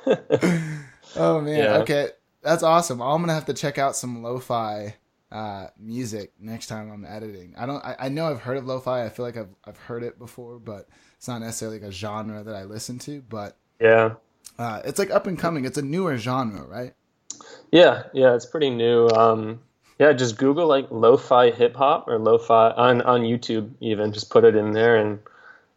oh 1.16 1.40
man. 1.40 1.58
Yeah. 1.58 1.76
Okay. 1.78 2.08
That's 2.42 2.62
awesome. 2.62 3.00
I'm 3.00 3.20
gonna 3.22 3.34
have 3.34 3.46
to 3.46 3.54
check 3.54 3.78
out 3.78 3.96
some 3.96 4.22
lo-fi 4.22 4.96
uh, 5.32 5.68
music 5.78 6.32
next 6.38 6.66
time 6.66 6.90
I'm 6.92 7.04
editing. 7.04 7.54
I 7.56 7.66
don't. 7.66 7.82
I, 7.84 7.96
I 7.98 8.08
know 8.08 8.30
I've 8.30 8.40
heard 8.40 8.56
of 8.56 8.66
lo-fi. 8.66 9.04
I 9.04 9.08
feel 9.08 9.24
like 9.24 9.36
I've 9.36 9.48
I've 9.64 9.78
heard 9.78 10.02
it 10.02 10.18
before, 10.18 10.58
but 10.58 10.88
it's 11.16 11.26
not 11.26 11.40
necessarily 11.40 11.78
like 11.80 11.88
a 11.88 11.92
genre 11.92 12.42
that 12.44 12.54
I 12.54 12.64
listen 12.64 12.98
to. 13.00 13.22
But 13.22 13.56
Yeah, 13.80 14.14
uh, 14.58 14.82
it's 14.84 14.98
like 14.98 15.10
up 15.10 15.26
and 15.26 15.38
coming. 15.38 15.64
It's 15.64 15.78
a 15.78 15.82
newer 15.82 16.16
genre, 16.18 16.62
right? 16.64 16.92
yeah, 17.72 18.04
yeah. 18.12 18.34
It's 18.34 18.46
pretty 18.46 18.70
new. 18.70 19.08
Um, 19.08 19.60
yeah, 19.98 20.12
just 20.12 20.36
Google 20.36 20.66
like 20.66 20.90
lo-fi 20.90 21.50
hip 21.50 21.74
hop 21.76 22.08
or 22.08 22.18
lo-fi 22.18 22.70
on 22.72 23.00
on 23.02 23.22
YouTube. 23.22 23.70
Even 23.80 24.12
just 24.12 24.30
put 24.30 24.44
it 24.44 24.54
in 24.54 24.72
there, 24.72 24.96
and 24.96 25.18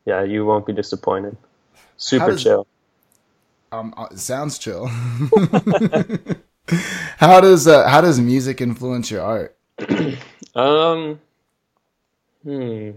yeah, 0.05 0.23
you 0.23 0.45
won't 0.45 0.65
be 0.65 0.73
disappointed. 0.73 1.37
Super 1.95 2.31
does- 2.31 2.43
chill. 2.43 2.67
Um, 3.71 3.93
uh, 3.97 4.07
it 4.11 4.19
sounds 4.19 4.57
chill. 4.57 4.87
how 7.17 7.41
does 7.41 7.67
uh, 7.67 7.87
how 7.87 8.01
does 8.01 8.19
music 8.19 8.61
influence 8.61 9.11
your 9.11 9.21
art? 9.21 9.57
Um, 10.55 11.19
hmm, 12.43 12.91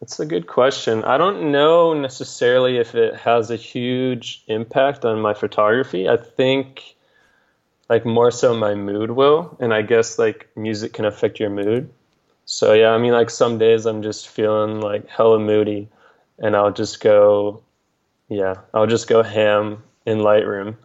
that's 0.00 0.18
a 0.18 0.26
good 0.26 0.48
question. 0.48 1.04
I 1.04 1.16
don't 1.16 1.52
know 1.52 1.94
necessarily 1.94 2.78
if 2.78 2.96
it 2.96 3.14
has 3.14 3.52
a 3.52 3.56
huge 3.56 4.42
impact 4.48 5.04
on 5.04 5.20
my 5.20 5.32
photography. 5.32 6.08
I 6.08 6.16
think, 6.16 6.96
like, 7.88 8.04
more 8.04 8.32
so 8.32 8.56
my 8.56 8.74
mood 8.74 9.12
will, 9.12 9.56
and 9.60 9.72
I 9.72 9.82
guess 9.82 10.18
like 10.18 10.48
music 10.56 10.92
can 10.92 11.04
affect 11.04 11.38
your 11.38 11.50
mood. 11.50 11.88
So 12.46 12.72
yeah, 12.72 12.90
I 12.90 12.98
mean, 12.98 13.12
like 13.12 13.30
some 13.30 13.58
days 13.58 13.86
I'm 13.86 14.02
just 14.02 14.26
feeling 14.26 14.80
like 14.80 15.08
hella 15.08 15.38
moody, 15.38 15.88
and 16.40 16.56
I'll 16.56 16.72
just 16.72 16.98
go, 16.98 17.62
yeah, 18.28 18.56
I'll 18.74 18.88
just 18.88 19.06
go 19.06 19.22
ham 19.22 19.84
in 20.08 20.18
Lightroom. 20.18 20.76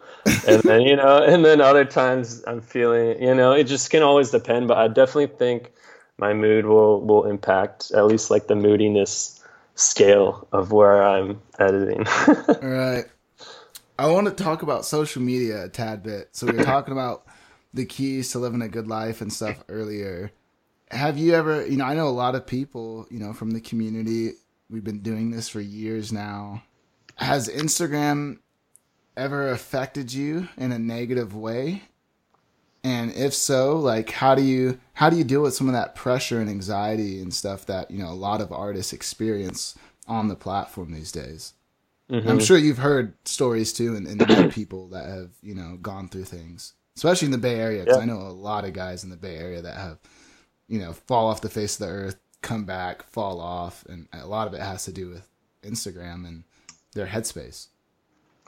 and 0.48 0.62
then 0.64 0.82
you 0.82 0.96
know 0.96 1.22
and 1.22 1.44
then 1.44 1.60
other 1.60 1.84
times 1.84 2.44
i'm 2.48 2.62
feeling 2.62 3.22
you 3.22 3.36
know 3.36 3.52
it 3.52 3.66
just 3.66 3.90
can 3.90 4.02
always 4.02 4.32
depend 4.32 4.70
but 4.70 4.78
i 4.78 4.88
definitely 4.88 5.28
think 5.28 5.74
my 6.18 6.34
mood 6.34 6.66
will 6.66 7.02
will 7.02 7.26
impact 7.26 7.92
at 7.92 8.06
least 8.06 8.32
like 8.32 8.48
the 8.48 8.56
moodiness 8.56 9.44
scale 9.76 10.48
of 10.54 10.72
where 10.72 11.04
i'm 11.04 11.42
editing 11.60 12.06
All 12.28 12.56
right. 12.62 13.04
I 13.98 14.08
want 14.08 14.28
to 14.28 14.44
talk 14.44 14.64
about 14.64 14.86
social 14.86 15.22
media 15.22 15.66
a 15.66 15.70
tad 15.70 16.02
bit. 16.04 16.30
So 16.32 16.48
we 16.48 16.58
were 16.58 16.64
talking 16.64 16.92
about 16.94 17.26
the 17.74 17.86
keys 17.86 18.32
to 18.32 18.40
living 18.40 18.62
a 18.62 18.68
good 18.68 18.88
life 18.88 19.22
and 19.22 19.32
stuff 19.32 19.64
earlier. 19.70 20.32
Have 20.90 21.18
you 21.18 21.34
ever, 21.34 21.66
you 21.66 21.78
know, 21.78 21.86
I 21.86 21.94
know 21.94 22.08
a 22.08 22.10
lot 22.10 22.36
of 22.36 22.46
people, 22.46 23.08
you 23.10 23.20
know, 23.20 23.34
from 23.34 23.52
the 23.52 23.62
community. 23.62 24.34
We've 24.70 24.84
been 24.84 25.02
doing 25.02 25.32
this 25.32 25.48
for 25.48 25.62
years 25.62 26.12
now. 26.12 26.64
Has 27.18 27.48
Instagram 27.48 28.40
ever 29.16 29.50
affected 29.50 30.14
you 30.14 30.50
in 30.58 30.72
a 30.72 30.80
negative 30.80 31.36
way? 31.36 31.84
And 32.84 33.14
if 33.14 33.34
so, 33.34 33.78
like 33.78 34.12
how 34.12 34.36
do 34.36 34.42
you 34.44 34.80
how 34.94 35.10
do 35.10 35.16
you 35.18 35.24
deal 35.24 35.42
with 35.42 35.54
some 35.54 35.68
of 35.68 35.74
that 35.74 35.96
pressure 35.96 36.40
and 36.40 36.50
anxiety 36.50 37.22
and 37.22 37.34
stuff 37.34 37.66
that, 37.68 37.90
you 37.90 38.00
know, 38.00 38.10
a 38.10 38.14
lot 38.14 38.42
of 38.42 38.52
artists 38.52 38.92
experience 38.94 39.76
on 40.08 40.28
the 40.28 40.36
platform 40.36 40.92
these 40.92 41.12
days? 41.12 41.54
Mm-hmm. 42.12 42.28
I'm 42.28 42.40
sure 42.42 42.58
you've 42.58 42.80
heard 42.80 43.14
stories 43.26 43.72
too, 43.72 43.96
and, 43.96 44.06
and 44.06 44.28
met 44.28 44.52
people 44.52 44.90
that 44.90 45.06
have 45.06 45.30
you 45.42 45.56
know 45.56 45.78
gone 45.82 46.10
through 46.10 46.26
things, 46.26 46.74
especially 46.98 47.28
in 47.28 47.32
the 47.32 47.38
Bay 47.38 47.56
Area. 47.56 47.84
Because 47.84 47.98
Yeah. 47.98 48.04
I 48.04 48.06
know 48.06 48.20
a 48.20 48.30
lot 48.36 48.66
of 48.66 48.74
guys 48.74 49.06
in 49.06 49.10
the 49.10 49.16
Bay 49.16 49.38
Area 49.38 49.62
that 49.62 49.78
have, 49.78 50.00
you 50.68 50.80
know, 50.80 50.92
fall 50.92 51.28
off 51.28 51.40
the 51.40 51.50
face 51.50 51.80
of 51.80 51.88
the 51.88 51.94
earth, 51.94 52.18
come 52.42 52.66
back, 52.66 53.04
fall 53.04 53.40
off, 53.40 53.86
and 53.88 54.10
a 54.12 54.28
lot 54.28 54.48
of 54.48 54.54
it 54.54 54.60
has 54.60 54.84
to 54.86 54.92
do 54.92 55.10
with 55.10 55.28
Instagram 55.64 56.28
and 56.28 56.44
their 56.94 57.08
headspace. 57.08 57.68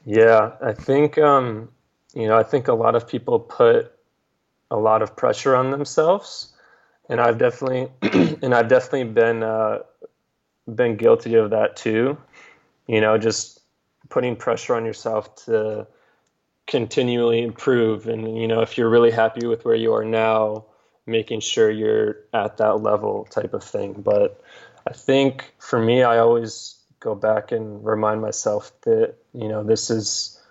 Yeah, 0.05 0.51
I 0.61 0.73
think 0.73 1.17
um, 1.17 1.69
you 2.13 2.27
know, 2.27 2.37
I 2.37 2.43
think 2.43 2.67
a 2.67 2.73
lot 2.73 2.95
of 2.95 3.07
people 3.07 3.39
put 3.39 3.91
a 4.71 4.77
lot 4.77 5.01
of 5.01 5.15
pressure 5.15 5.55
on 5.55 5.71
themselves, 5.71 6.53
and 7.09 7.19
I've 7.19 7.37
definitely 7.37 7.89
and 8.43 8.53
I've 8.53 8.67
definitely 8.67 9.05
been 9.05 9.43
uh, 9.43 9.79
been 10.73 10.97
guilty 10.97 11.35
of 11.35 11.51
that 11.51 11.75
too. 11.75 12.17
You 12.87 13.01
know, 13.01 13.17
just 13.17 13.61
putting 14.09 14.35
pressure 14.35 14.75
on 14.75 14.85
yourself 14.85 15.35
to 15.45 15.87
continually 16.67 17.43
improve, 17.43 18.07
and 18.07 18.37
you 18.39 18.47
know, 18.47 18.61
if 18.61 18.77
you're 18.77 18.89
really 18.89 19.11
happy 19.11 19.47
with 19.47 19.65
where 19.65 19.75
you 19.75 19.93
are 19.93 20.05
now, 20.05 20.65
making 21.07 21.41
sure 21.41 21.71
you're 21.71 22.17
at 22.33 22.57
that 22.57 22.81
level 22.83 23.25
type 23.31 23.53
of 23.53 23.63
thing. 23.63 23.93
But 23.93 24.41
I 24.87 24.93
think 24.93 25.53
for 25.59 25.79
me, 25.79 26.03
I 26.03 26.19
always 26.19 26.75
go 27.05 27.13
back 27.13 27.51
and 27.51 27.85
remind 27.85 28.19
myself 28.19 28.71
that 28.81 29.13
you 29.33 29.47
know 29.47 29.63
this 29.63 29.91
is 29.91 30.41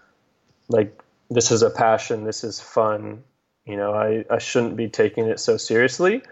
like 0.68 1.02
this 1.28 1.50
is 1.50 1.62
a 1.62 1.70
passion 1.70 2.24
this 2.24 2.44
is 2.44 2.60
fun. 2.60 3.24
You 3.66 3.76
know 3.76 3.92
i, 3.92 4.24
I 4.30 4.38
shouldn't 4.38 4.76
be 4.76 4.88
taking 4.88 5.26
it 5.26 5.40
so 5.40 5.56
seriously. 5.56 6.22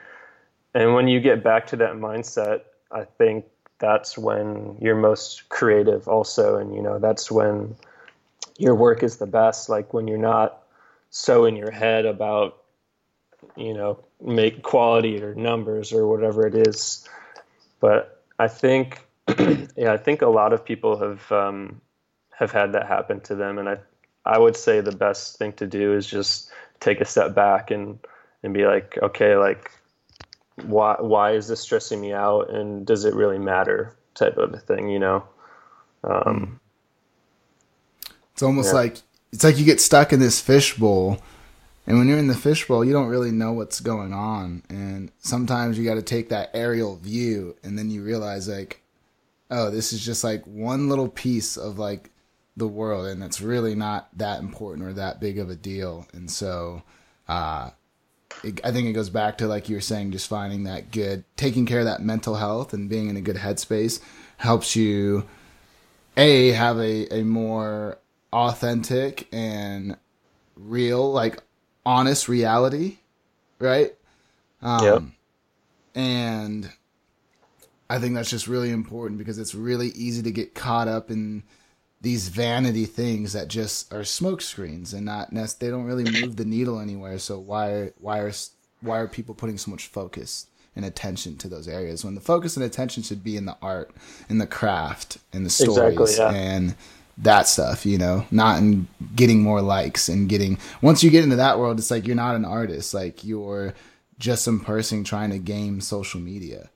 And 0.74 0.94
when 0.94 1.08
you 1.08 1.20
get 1.20 1.42
back 1.42 1.66
to 1.68 1.76
that 1.76 1.94
mindset 1.94 2.60
i 2.92 3.04
think 3.04 3.44
that's 3.80 4.16
when 4.16 4.76
you're 4.80 4.94
most 4.94 5.48
creative 5.48 6.06
also. 6.06 6.56
And 6.56 6.72
you 6.72 6.82
know 6.82 7.00
that's 7.00 7.30
when 7.30 7.74
your 8.56 8.76
work 8.76 9.02
is 9.02 9.16
the 9.16 9.26
best 9.26 9.68
like 9.68 9.92
when 9.92 10.06
you're 10.06 10.18
not 10.18 10.62
so 11.10 11.46
in 11.46 11.56
your 11.56 11.72
head 11.72 12.06
about 12.06 12.62
you 13.56 13.74
know 13.74 13.98
make 14.20 14.62
quality 14.62 15.20
or 15.20 15.34
numbers 15.34 15.92
or 15.92 16.06
whatever 16.06 16.46
it 16.46 16.54
is. 16.54 17.08
But 17.80 18.22
i 18.38 18.46
think 18.46 19.04
yeah, 19.76 19.92
I 19.92 19.96
think 19.96 20.22
a 20.22 20.28
lot 20.28 20.52
of 20.52 20.64
people 20.64 20.98
have 20.98 21.30
um, 21.32 21.80
have 22.30 22.52
had 22.52 22.72
that 22.72 22.86
happen 22.86 23.20
to 23.20 23.34
them, 23.34 23.58
and 23.58 23.68
I 23.68 23.78
I 24.24 24.38
would 24.38 24.56
say 24.56 24.80
the 24.80 24.92
best 24.92 25.38
thing 25.38 25.52
to 25.54 25.66
do 25.66 25.94
is 25.94 26.06
just 26.06 26.50
take 26.80 27.00
a 27.00 27.04
step 27.04 27.34
back 27.34 27.70
and 27.70 27.98
and 28.42 28.52
be 28.52 28.66
like, 28.66 28.98
okay, 29.02 29.36
like 29.36 29.70
why 30.62 30.96
why 31.00 31.32
is 31.32 31.48
this 31.48 31.60
stressing 31.60 32.00
me 32.00 32.12
out? 32.12 32.50
And 32.50 32.86
does 32.86 33.04
it 33.04 33.14
really 33.14 33.38
matter 33.38 33.96
type 34.14 34.36
of 34.36 34.52
a 34.52 34.58
thing 34.58 34.88
you 34.88 34.98
know? 34.98 35.24
Um, 36.04 36.60
it's 38.32 38.42
almost 38.42 38.72
yeah. 38.72 38.80
like 38.80 38.96
it's 39.32 39.44
like 39.44 39.58
you 39.58 39.64
get 39.64 39.80
stuck 39.80 40.12
in 40.12 40.20
this 40.20 40.40
fishbowl. 40.40 41.18
And 41.84 41.98
when 41.98 42.06
you're 42.06 42.18
in 42.18 42.28
the 42.28 42.34
fishbowl 42.34 42.84
you 42.84 42.92
don't 42.92 43.08
really 43.08 43.32
know 43.32 43.52
what's 43.52 43.80
going 43.80 44.12
on. 44.12 44.62
And 44.68 45.10
sometimes 45.18 45.78
you 45.78 45.84
got 45.84 45.94
to 45.94 46.02
take 46.02 46.28
that 46.28 46.50
aerial 46.54 46.96
view 46.96 47.56
and 47.62 47.78
then 47.78 47.90
you 47.90 48.02
realize 48.02 48.48
like 48.48 48.81
oh 49.52 49.70
this 49.70 49.92
is 49.92 50.04
just 50.04 50.24
like 50.24 50.44
one 50.46 50.88
little 50.88 51.08
piece 51.08 51.56
of 51.56 51.78
like 51.78 52.10
the 52.56 52.66
world 52.66 53.06
and 53.06 53.22
it's 53.22 53.40
really 53.40 53.74
not 53.74 54.08
that 54.18 54.40
important 54.40 54.86
or 54.86 54.92
that 54.92 55.20
big 55.20 55.38
of 55.38 55.48
a 55.48 55.54
deal 55.54 56.06
and 56.12 56.30
so 56.30 56.82
uh 57.28 57.70
it, 58.42 58.60
I 58.64 58.72
think 58.72 58.88
it 58.88 58.92
goes 58.92 59.10
back 59.10 59.38
to 59.38 59.46
like 59.46 59.68
you 59.68 59.76
were 59.76 59.80
saying, 59.80 60.12
just 60.12 60.28
finding 60.28 60.64
that 60.64 60.90
good, 60.90 61.24
taking 61.36 61.66
care 61.66 61.80
of 61.80 61.84
that 61.86 62.02
mental 62.02 62.34
health 62.34 62.72
and 62.72 62.88
being 62.88 63.08
in 63.08 63.16
a 63.16 63.20
good 63.20 63.36
headspace 63.36 64.00
helps 64.36 64.74
you 64.74 65.26
a 66.16 66.48
have 66.50 66.78
a 66.78 67.12
a 67.14 67.22
more 67.22 67.98
authentic 68.32 69.28
and 69.32 69.96
real, 70.56 71.12
like 71.12 71.42
honest 71.84 72.28
reality, 72.28 72.98
right? 73.58 73.94
Um, 74.60 74.84
yep. 74.84 75.02
And 75.94 76.72
I 77.92 77.98
think 77.98 78.14
that's 78.14 78.30
just 78.30 78.48
really 78.48 78.70
important 78.70 79.18
because 79.18 79.36
it's 79.36 79.54
really 79.54 79.88
easy 79.88 80.22
to 80.22 80.30
get 80.30 80.54
caught 80.54 80.88
up 80.88 81.10
in 81.10 81.42
these 82.00 82.28
vanity 82.28 82.86
things 82.86 83.34
that 83.34 83.48
just 83.48 83.92
are 83.92 84.02
smoke 84.02 84.40
screens 84.40 84.94
and 84.94 85.04
not 85.04 85.28
they 85.30 85.68
don't 85.68 85.84
really 85.84 86.10
move 86.10 86.36
the 86.36 86.46
needle 86.46 86.80
anywhere. 86.80 87.18
So 87.18 87.38
why 87.38 87.90
why 88.00 88.20
are 88.20 88.32
why 88.80 88.96
are 88.96 89.06
people 89.06 89.34
putting 89.34 89.58
so 89.58 89.70
much 89.70 89.88
focus 89.88 90.46
and 90.74 90.86
attention 90.86 91.36
to 91.36 91.48
those 91.48 91.68
areas 91.68 92.02
when 92.02 92.14
the 92.14 92.22
focus 92.22 92.56
and 92.56 92.64
attention 92.64 93.02
should 93.02 93.22
be 93.22 93.36
in 93.36 93.44
the 93.44 93.58
art, 93.60 93.90
in 94.30 94.38
the 94.38 94.46
craft, 94.46 95.18
in 95.34 95.44
the 95.44 95.50
stories, 95.50 95.92
exactly, 95.92 96.14
yeah. 96.16 96.30
and 96.32 96.74
that 97.18 97.46
stuff, 97.46 97.84
you 97.84 97.98
know, 97.98 98.24
not 98.30 98.58
in 98.58 98.88
getting 99.14 99.42
more 99.42 99.60
likes 99.60 100.08
and 100.08 100.30
getting. 100.30 100.56
Once 100.80 101.04
you 101.04 101.10
get 101.10 101.24
into 101.24 101.36
that 101.36 101.58
world, 101.58 101.78
it's 101.78 101.90
like 101.90 102.06
you're 102.06 102.16
not 102.16 102.36
an 102.36 102.46
artist, 102.46 102.94
like 102.94 103.22
you're 103.22 103.74
just 104.18 104.44
some 104.44 104.60
person 104.60 105.04
trying 105.04 105.28
to 105.28 105.38
game 105.38 105.82
social 105.82 106.20
media. 106.20 106.70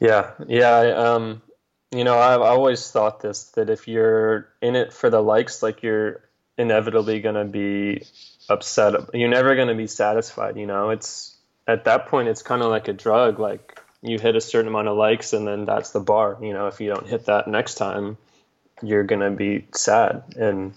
Yeah, 0.00 0.32
yeah. 0.46 0.78
Um, 0.80 1.42
you 1.90 2.04
know, 2.04 2.18
I've 2.18 2.42
always 2.42 2.90
thought 2.90 3.20
this 3.20 3.44
that 3.52 3.70
if 3.70 3.88
you're 3.88 4.48
in 4.60 4.76
it 4.76 4.92
for 4.92 5.10
the 5.10 5.22
likes, 5.22 5.62
like 5.62 5.82
you're 5.82 6.22
inevitably 6.56 7.20
going 7.20 7.34
to 7.34 7.44
be 7.44 8.04
upset. 8.48 8.94
You're 9.14 9.28
never 9.28 9.54
going 9.54 9.68
to 9.68 9.74
be 9.74 9.86
satisfied. 9.86 10.56
You 10.56 10.66
know, 10.66 10.90
it's 10.90 11.36
at 11.66 11.84
that 11.84 12.06
point, 12.06 12.28
it's 12.28 12.42
kind 12.42 12.62
of 12.62 12.70
like 12.70 12.88
a 12.88 12.92
drug. 12.92 13.38
Like 13.38 13.80
you 14.02 14.18
hit 14.18 14.36
a 14.36 14.40
certain 14.40 14.68
amount 14.68 14.88
of 14.88 14.96
likes, 14.96 15.32
and 15.32 15.46
then 15.46 15.64
that's 15.64 15.90
the 15.90 16.00
bar. 16.00 16.38
You 16.42 16.52
know, 16.52 16.66
if 16.66 16.80
you 16.80 16.88
don't 16.88 17.06
hit 17.06 17.26
that 17.26 17.48
next 17.48 17.74
time, 17.74 18.18
you're 18.82 19.04
going 19.04 19.20
to 19.20 19.30
be 19.30 19.66
sad. 19.72 20.22
And 20.36 20.74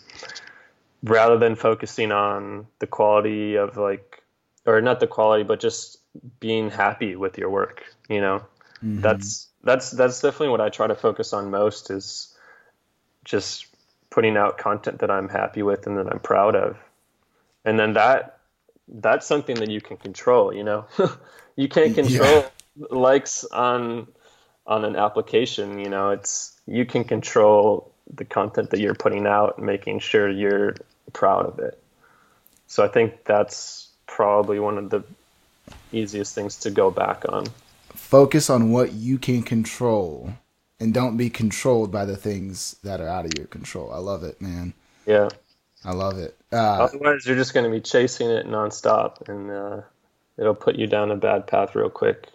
rather 1.04 1.38
than 1.38 1.56
focusing 1.56 2.12
on 2.12 2.68
the 2.80 2.88
quality 2.88 3.56
of 3.56 3.78
like, 3.78 4.24
or 4.66 4.82
not 4.82 5.00
the 5.00 5.08
quality, 5.08 5.44
but 5.44 5.60
just 5.60 5.98
being 6.40 6.70
happy 6.70 7.16
with 7.16 7.38
your 7.38 7.50
work, 7.50 7.84
you 8.10 8.22
know, 8.22 8.44
mm-hmm. 8.84 9.02
that's 9.02 9.48
that's 9.64 9.92
that's 9.92 10.22
definitely 10.22 10.50
what 10.50 10.62
I 10.62 10.70
try 10.70 10.88
to 10.88 10.96
focus 10.96 11.34
on 11.34 11.52
most 11.52 11.90
is 11.90 12.36
just 13.24 13.68
putting 14.10 14.38
out 14.38 14.58
content 14.58 15.00
that 15.00 15.12
I'm 15.12 15.30
happy 15.30 15.64
with 15.64 15.88
and 15.88 15.98
that 15.98 16.08
I'm 16.12 16.20
proud 16.20 16.56
of. 16.56 16.78
And 17.64 17.80
then 17.80 17.94
that 17.94 18.40
that's 18.88 19.26
something 19.26 19.56
that 19.56 19.70
you 19.70 19.82
can 19.82 19.98
control, 19.98 20.54
you 20.54 20.64
know. 20.64 20.86
you 21.56 21.70
can't 21.70 21.96
control 21.96 22.46
yeah. 22.76 22.86
likes 22.90 23.44
on 23.46 24.08
on 24.68 24.86
an 24.86 24.96
application, 24.96 25.80
you 25.80 25.90
know. 25.90 26.10
It's 26.12 26.60
you 26.68 26.86
can 26.86 27.04
control 27.04 27.92
the 28.14 28.26
content 28.26 28.72
that 28.72 28.80
you're 28.80 28.96
putting 28.96 29.26
out 29.26 29.58
and 29.58 29.66
making 29.66 30.00
sure 30.00 30.30
you're 30.30 30.76
proud 31.14 31.46
of 31.46 31.60
it. 31.60 31.82
So 32.68 32.84
I 32.84 32.88
think 32.88 33.24
that's 33.24 33.90
probably 34.08 34.60
one 34.60 34.78
of 34.78 34.90
the 34.90 35.04
easiest 35.92 36.36
things 36.36 36.58
to 36.58 36.72
go 36.72 36.92
back 36.92 37.24
on 37.30 37.46
focus 38.12 38.50
on 38.50 38.72
what 38.72 38.92
you 38.92 39.18
can 39.18 39.42
control 39.42 40.34
and 40.82 40.94
don't 40.94 41.16
be 41.16 41.30
controlled 41.30 41.94
by 41.94 42.04
the 42.04 42.18
things 42.18 42.76
that 42.84 43.00
are 43.00 43.08
out 43.08 43.24
of 43.24 43.32
your 43.38 43.48
control. 43.48 43.90
I 43.94 44.00
love 44.00 44.24
it, 44.24 44.42
man. 44.42 44.74
Yeah. 45.06 45.30
I 45.86 45.94
love 45.94 46.18
it. 46.18 46.36
Uh, 46.52 46.84
Otherwise, 46.84 47.26
you're 47.26 47.38
just 47.38 47.54
going 47.54 47.64
to 47.64 47.72
be 47.72 47.80
chasing 47.80 48.30
it 48.30 48.46
nonstop, 48.46 49.30
and 49.30 49.50
uh, 49.50 49.82
it'll 50.38 50.54
put 50.54 50.76
you 50.76 50.88
down 50.88 51.10
a 51.10 51.16
bad 51.16 51.48
path 51.48 51.74
real 51.74 51.90
quick. 51.90 52.28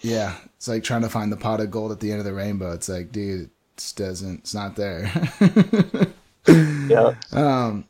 Yeah, 0.00 0.34
it's 0.56 0.66
like 0.66 0.82
trying 0.82 1.02
to 1.02 1.08
find 1.08 1.30
the 1.30 1.36
pot 1.36 1.60
of 1.60 1.70
gold 1.70 1.92
at 1.92 2.00
the 2.00 2.10
end 2.10 2.18
of 2.18 2.24
the 2.26 2.34
rainbow. 2.34 2.72
It's 2.72 2.88
like, 2.88 3.12
dude, 3.12 3.50
it 3.76 3.92
doesn't. 3.94 4.40
It's 4.40 4.54
not 4.54 4.74
there. 4.74 5.10
yeah. 6.48 7.14
Um. 7.32 7.84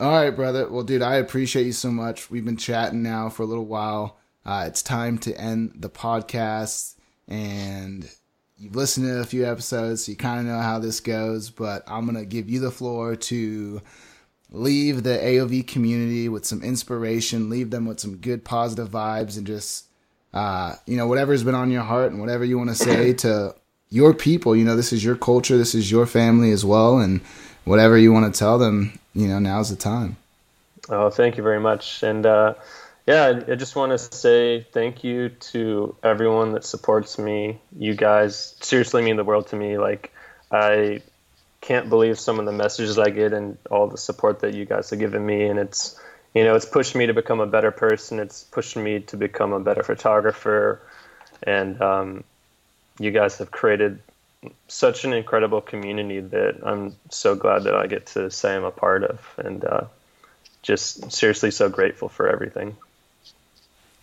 All 0.00 0.10
right, 0.10 0.30
brother. 0.30 0.68
Well, 0.68 0.82
dude, 0.82 1.02
I 1.02 1.14
appreciate 1.16 1.66
you 1.66 1.72
so 1.72 1.92
much. 1.92 2.30
We've 2.30 2.44
been 2.44 2.56
chatting 2.56 3.04
now 3.04 3.28
for 3.28 3.44
a 3.44 3.46
little 3.46 3.64
while. 3.64 4.18
Uh, 4.46 4.64
it's 4.66 4.82
time 4.82 5.16
to 5.16 5.34
end 5.40 5.72
the 5.76 5.88
podcast, 5.88 6.96
and 7.28 8.08
you've 8.58 8.76
listened 8.76 9.06
to 9.06 9.20
a 9.20 9.24
few 9.24 9.46
episodes, 9.46 10.04
so 10.04 10.12
you 10.12 10.16
kind 10.16 10.40
of 10.40 10.46
know 10.46 10.60
how 10.60 10.78
this 10.78 11.00
goes. 11.00 11.48
But 11.48 11.82
I'm 11.86 12.04
gonna 12.04 12.26
give 12.26 12.50
you 12.50 12.60
the 12.60 12.70
floor 12.70 13.16
to 13.16 13.80
leave 14.50 15.02
the 15.02 15.16
AOV 15.16 15.66
community 15.66 16.28
with 16.28 16.44
some 16.44 16.62
inspiration, 16.62 17.48
leave 17.48 17.70
them 17.70 17.86
with 17.86 18.00
some 18.00 18.16
good 18.16 18.44
positive 18.44 18.90
vibes, 18.90 19.38
and 19.38 19.46
just 19.46 19.86
uh, 20.34 20.74
you 20.86 20.98
know 20.98 21.06
whatever's 21.06 21.42
been 21.42 21.54
on 21.54 21.70
your 21.70 21.82
heart 21.82 22.12
and 22.12 22.20
whatever 22.20 22.44
you 22.44 22.58
want 22.58 22.68
to 22.68 22.76
say 22.76 23.12
to 23.24 23.54
your 23.88 24.12
people. 24.12 24.54
You 24.54 24.66
know, 24.66 24.76
this 24.76 24.92
is 24.92 25.02
your 25.02 25.16
culture, 25.16 25.56
this 25.56 25.74
is 25.74 25.90
your 25.90 26.04
family 26.04 26.50
as 26.50 26.66
well, 26.66 26.98
and 26.98 27.22
whatever 27.64 27.96
you 27.96 28.12
want 28.12 28.32
to 28.32 28.38
tell 28.38 28.58
them, 28.58 28.98
you 29.14 29.26
know, 29.26 29.38
now's 29.38 29.70
the 29.70 29.76
time. 29.76 30.18
Oh, 30.90 31.08
thank 31.08 31.38
you 31.38 31.42
very 31.42 31.60
much, 31.60 32.02
and. 32.02 32.26
Uh 32.26 32.52
yeah, 33.06 33.40
I 33.48 33.54
just 33.54 33.76
want 33.76 33.92
to 33.92 33.98
say 33.98 34.66
thank 34.72 35.04
you 35.04 35.28
to 35.28 35.94
everyone 36.02 36.52
that 36.52 36.64
supports 36.64 37.18
me. 37.18 37.60
You 37.78 37.94
guys 37.94 38.56
seriously 38.60 39.02
mean 39.02 39.16
the 39.16 39.24
world 39.24 39.48
to 39.48 39.56
me. 39.56 39.76
Like, 39.76 40.12
I 40.50 41.02
can't 41.60 41.90
believe 41.90 42.18
some 42.18 42.38
of 42.38 42.46
the 42.46 42.52
messages 42.52 42.98
I 42.98 43.10
get 43.10 43.34
and 43.34 43.58
all 43.70 43.88
the 43.88 43.98
support 43.98 44.40
that 44.40 44.54
you 44.54 44.64
guys 44.64 44.88
have 44.88 44.98
given 44.98 45.24
me. 45.24 45.44
And 45.44 45.58
it's, 45.58 46.00
you 46.34 46.44
know, 46.44 46.54
it's 46.54 46.64
pushed 46.64 46.94
me 46.94 47.06
to 47.06 47.12
become 47.12 47.40
a 47.40 47.46
better 47.46 47.70
person. 47.70 48.20
It's 48.20 48.42
pushed 48.44 48.76
me 48.76 49.00
to 49.00 49.18
become 49.18 49.52
a 49.52 49.60
better 49.60 49.82
photographer. 49.82 50.80
And 51.42 51.80
um, 51.82 52.24
you 52.98 53.10
guys 53.10 53.36
have 53.36 53.50
created 53.50 53.98
such 54.68 55.04
an 55.04 55.12
incredible 55.12 55.60
community 55.60 56.20
that 56.20 56.60
I'm 56.62 56.96
so 57.10 57.34
glad 57.34 57.64
that 57.64 57.74
I 57.74 57.86
get 57.86 58.06
to 58.08 58.30
say 58.30 58.54
I'm 58.54 58.64
a 58.64 58.70
part 58.70 59.04
of. 59.04 59.20
And 59.36 59.62
uh, 59.62 59.84
just 60.62 61.12
seriously 61.12 61.50
so 61.50 61.68
grateful 61.68 62.08
for 62.08 62.28
everything. 62.28 62.76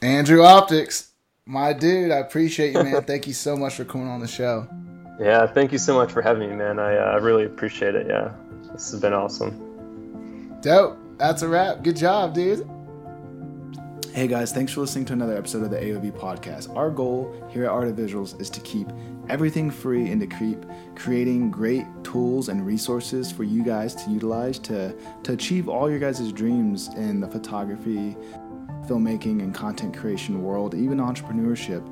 Andrew 0.01 0.41
Optics, 0.41 1.11
my 1.45 1.73
dude, 1.73 2.09
I 2.09 2.17
appreciate 2.17 2.73
you, 2.73 2.83
man. 2.83 3.03
thank 3.07 3.27
you 3.27 3.33
so 3.33 3.55
much 3.55 3.75
for 3.75 3.85
coming 3.85 4.07
on 4.07 4.19
the 4.19 4.27
show. 4.27 4.67
Yeah, 5.19 5.45
thank 5.45 5.71
you 5.71 5.77
so 5.77 5.93
much 5.93 6.11
for 6.11 6.23
having 6.23 6.49
me, 6.49 6.55
man. 6.55 6.79
I 6.79 6.97
uh, 6.97 7.19
really 7.19 7.45
appreciate 7.45 7.93
it. 7.93 8.07
Yeah, 8.07 8.31
this 8.71 8.89
has 8.89 8.99
been 8.99 9.13
awesome. 9.13 10.59
Dope. 10.61 10.97
That's 11.19 11.43
a 11.43 11.47
wrap. 11.47 11.83
Good 11.83 11.97
job, 11.97 12.33
dude. 12.33 12.67
Hey 14.11 14.27
guys, 14.27 14.51
thanks 14.51 14.73
for 14.73 14.81
listening 14.81 15.05
to 15.05 15.13
another 15.13 15.37
episode 15.37 15.63
of 15.63 15.69
the 15.69 15.77
AOV 15.77 16.11
podcast. 16.13 16.75
Our 16.75 16.89
goal 16.89 17.33
here 17.51 17.65
at 17.65 17.69
Art 17.69 17.87
of 17.87 17.95
Visuals 17.95 18.39
is 18.41 18.49
to 18.49 18.59
keep 18.61 18.87
everything 19.29 19.69
free 19.69 20.09
and 20.09 20.19
to 20.19 20.27
keep 20.27 20.65
creating 20.95 21.51
great 21.51 21.85
tools 22.03 22.49
and 22.49 22.65
resources 22.65 23.31
for 23.31 23.43
you 23.43 23.63
guys 23.63 23.95
to 23.95 24.09
utilize 24.09 24.59
to, 24.59 24.93
to 25.23 25.33
achieve 25.33 25.69
all 25.69 25.89
your 25.89 25.99
guys' 25.99 26.31
dreams 26.33 26.89
in 26.95 27.21
the 27.21 27.27
photography, 27.27 28.17
filmmaking 28.87 29.41
and 29.41 29.53
content 29.53 29.95
creation 29.95 30.43
world, 30.43 30.75
even 30.75 30.97
entrepreneurship. 30.97 31.87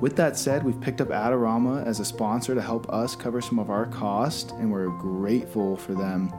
With 0.00 0.14
that 0.16 0.36
said, 0.36 0.62
we've 0.62 0.80
picked 0.80 1.00
up 1.00 1.08
Adorama 1.08 1.86
as 1.86 2.00
a 2.00 2.04
sponsor 2.04 2.54
to 2.54 2.60
help 2.60 2.88
us 2.90 3.16
cover 3.16 3.40
some 3.40 3.58
of 3.58 3.70
our 3.70 3.86
cost, 3.86 4.50
and 4.52 4.70
we're 4.70 4.88
grateful 4.88 5.76
for 5.76 5.94
them. 5.94 6.30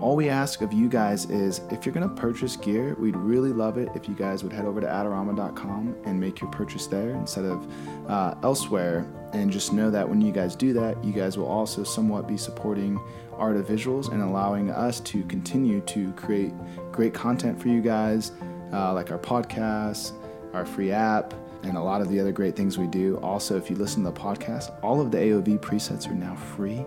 All 0.00 0.14
we 0.14 0.28
ask 0.28 0.60
of 0.60 0.72
you 0.72 0.88
guys 0.88 1.28
is 1.28 1.60
if 1.72 1.84
you're 1.84 1.92
going 1.92 2.08
to 2.08 2.14
purchase 2.14 2.56
gear, 2.56 2.94
we'd 3.00 3.16
really 3.16 3.52
love 3.52 3.78
it 3.78 3.88
if 3.96 4.08
you 4.08 4.14
guys 4.14 4.44
would 4.44 4.52
head 4.52 4.64
over 4.64 4.80
to 4.80 4.86
adorama.com 4.86 5.96
and 6.04 6.20
make 6.20 6.40
your 6.40 6.48
purchase 6.52 6.86
there 6.86 7.10
instead 7.10 7.46
of 7.46 7.66
uh, 8.08 8.36
elsewhere. 8.44 9.04
And 9.32 9.50
just 9.50 9.72
know 9.72 9.90
that 9.90 10.08
when 10.08 10.20
you 10.20 10.30
guys 10.30 10.54
do 10.54 10.72
that, 10.74 11.02
you 11.02 11.12
guys 11.12 11.36
will 11.36 11.48
also 11.48 11.82
somewhat 11.82 12.28
be 12.28 12.36
supporting 12.36 13.00
Art 13.32 13.56
of 13.56 13.66
Visuals 13.66 14.12
and 14.12 14.22
allowing 14.22 14.70
us 14.70 15.00
to 15.00 15.24
continue 15.24 15.80
to 15.82 16.12
create 16.12 16.52
great 16.92 17.12
content 17.12 17.60
for 17.60 17.66
you 17.66 17.80
guys 17.80 18.30
uh, 18.72 18.92
like 18.92 19.10
our 19.10 19.18
podcasts, 19.18 20.12
our 20.52 20.64
free 20.64 20.90
app, 20.90 21.34
and 21.62 21.76
a 21.76 21.82
lot 21.82 22.00
of 22.00 22.08
the 22.08 22.20
other 22.20 22.32
great 22.32 22.56
things 22.56 22.78
we 22.78 22.86
do. 22.86 23.16
Also, 23.18 23.56
if 23.56 23.68
you 23.68 23.76
listen 23.76 24.04
to 24.04 24.10
the 24.10 24.18
podcast, 24.18 24.72
all 24.82 25.00
of 25.00 25.10
the 25.10 25.18
AOV 25.18 25.58
presets 25.58 26.08
are 26.08 26.14
now 26.14 26.34
free. 26.34 26.84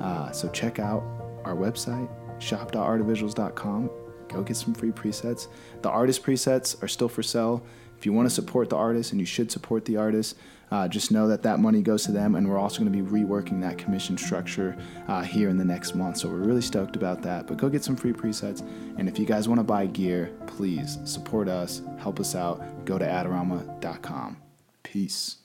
Uh, 0.00 0.30
so 0.32 0.48
check 0.48 0.78
out 0.78 1.02
our 1.44 1.54
website, 1.54 2.08
shop.artofvisuals.com. 2.40 3.90
go 4.28 4.42
get 4.42 4.56
some 4.56 4.74
free 4.74 4.90
presets. 4.90 5.48
The 5.82 5.90
artist 5.90 6.22
presets 6.22 6.82
are 6.82 6.88
still 6.88 7.08
for 7.08 7.22
sale. 7.22 7.64
If 7.96 8.06
you 8.06 8.12
want 8.12 8.26
to 8.28 8.34
support 8.34 8.70
the 8.70 8.76
artist, 8.76 9.12
and 9.12 9.20
you 9.20 9.26
should 9.26 9.50
support 9.50 9.84
the 9.84 9.96
artist, 9.96 10.36
uh, 10.70 10.88
just 10.88 11.10
know 11.10 11.28
that 11.28 11.42
that 11.42 11.58
money 11.58 11.82
goes 11.82 12.04
to 12.04 12.12
them, 12.12 12.34
and 12.34 12.48
we're 12.48 12.58
also 12.58 12.80
going 12.80 12.92
to 12.92 13.02
be 13.02 13.08
reworking 13.08 13.60
that 13.62 13.78
commission 13.78 14.16
structure 14.16 14.76
uh, 15.08 15.22
here 15.22 15.48
in 15.48 15.56
the 15.56 15.64
next 15.64 15.94
month. 15.94 16.18
So 16.18 16.28
we're 16.28 16.36
really 16.36 16.62
stoked 16.62 16.96
about 16.96 17.22
that. 17.22 17.46
But 17.46 17.56
go 17.56 17.68
get 17.68 17.84
some 17.84 17.96
free 17.96 18.12
presets, 18.12 18.60
and 18.98 19.08
if 19.08 19.18
you 19.18 19.26
guys 19.26 19.48
want 19.48 19.58
to 19.58 19.64
buy 19.64 19.86
gear, 19.86 20.32
please 20.46 20.98
support 21.04 21.48
us, 21.48 21.82
help 21.98 22.20
us 22.20 22.34
out. 22.34 22.84
Go 22.84 22.98
to 22.98 23.04
Adorama.com. 23.04 24.36
Peace. 24.82 25.36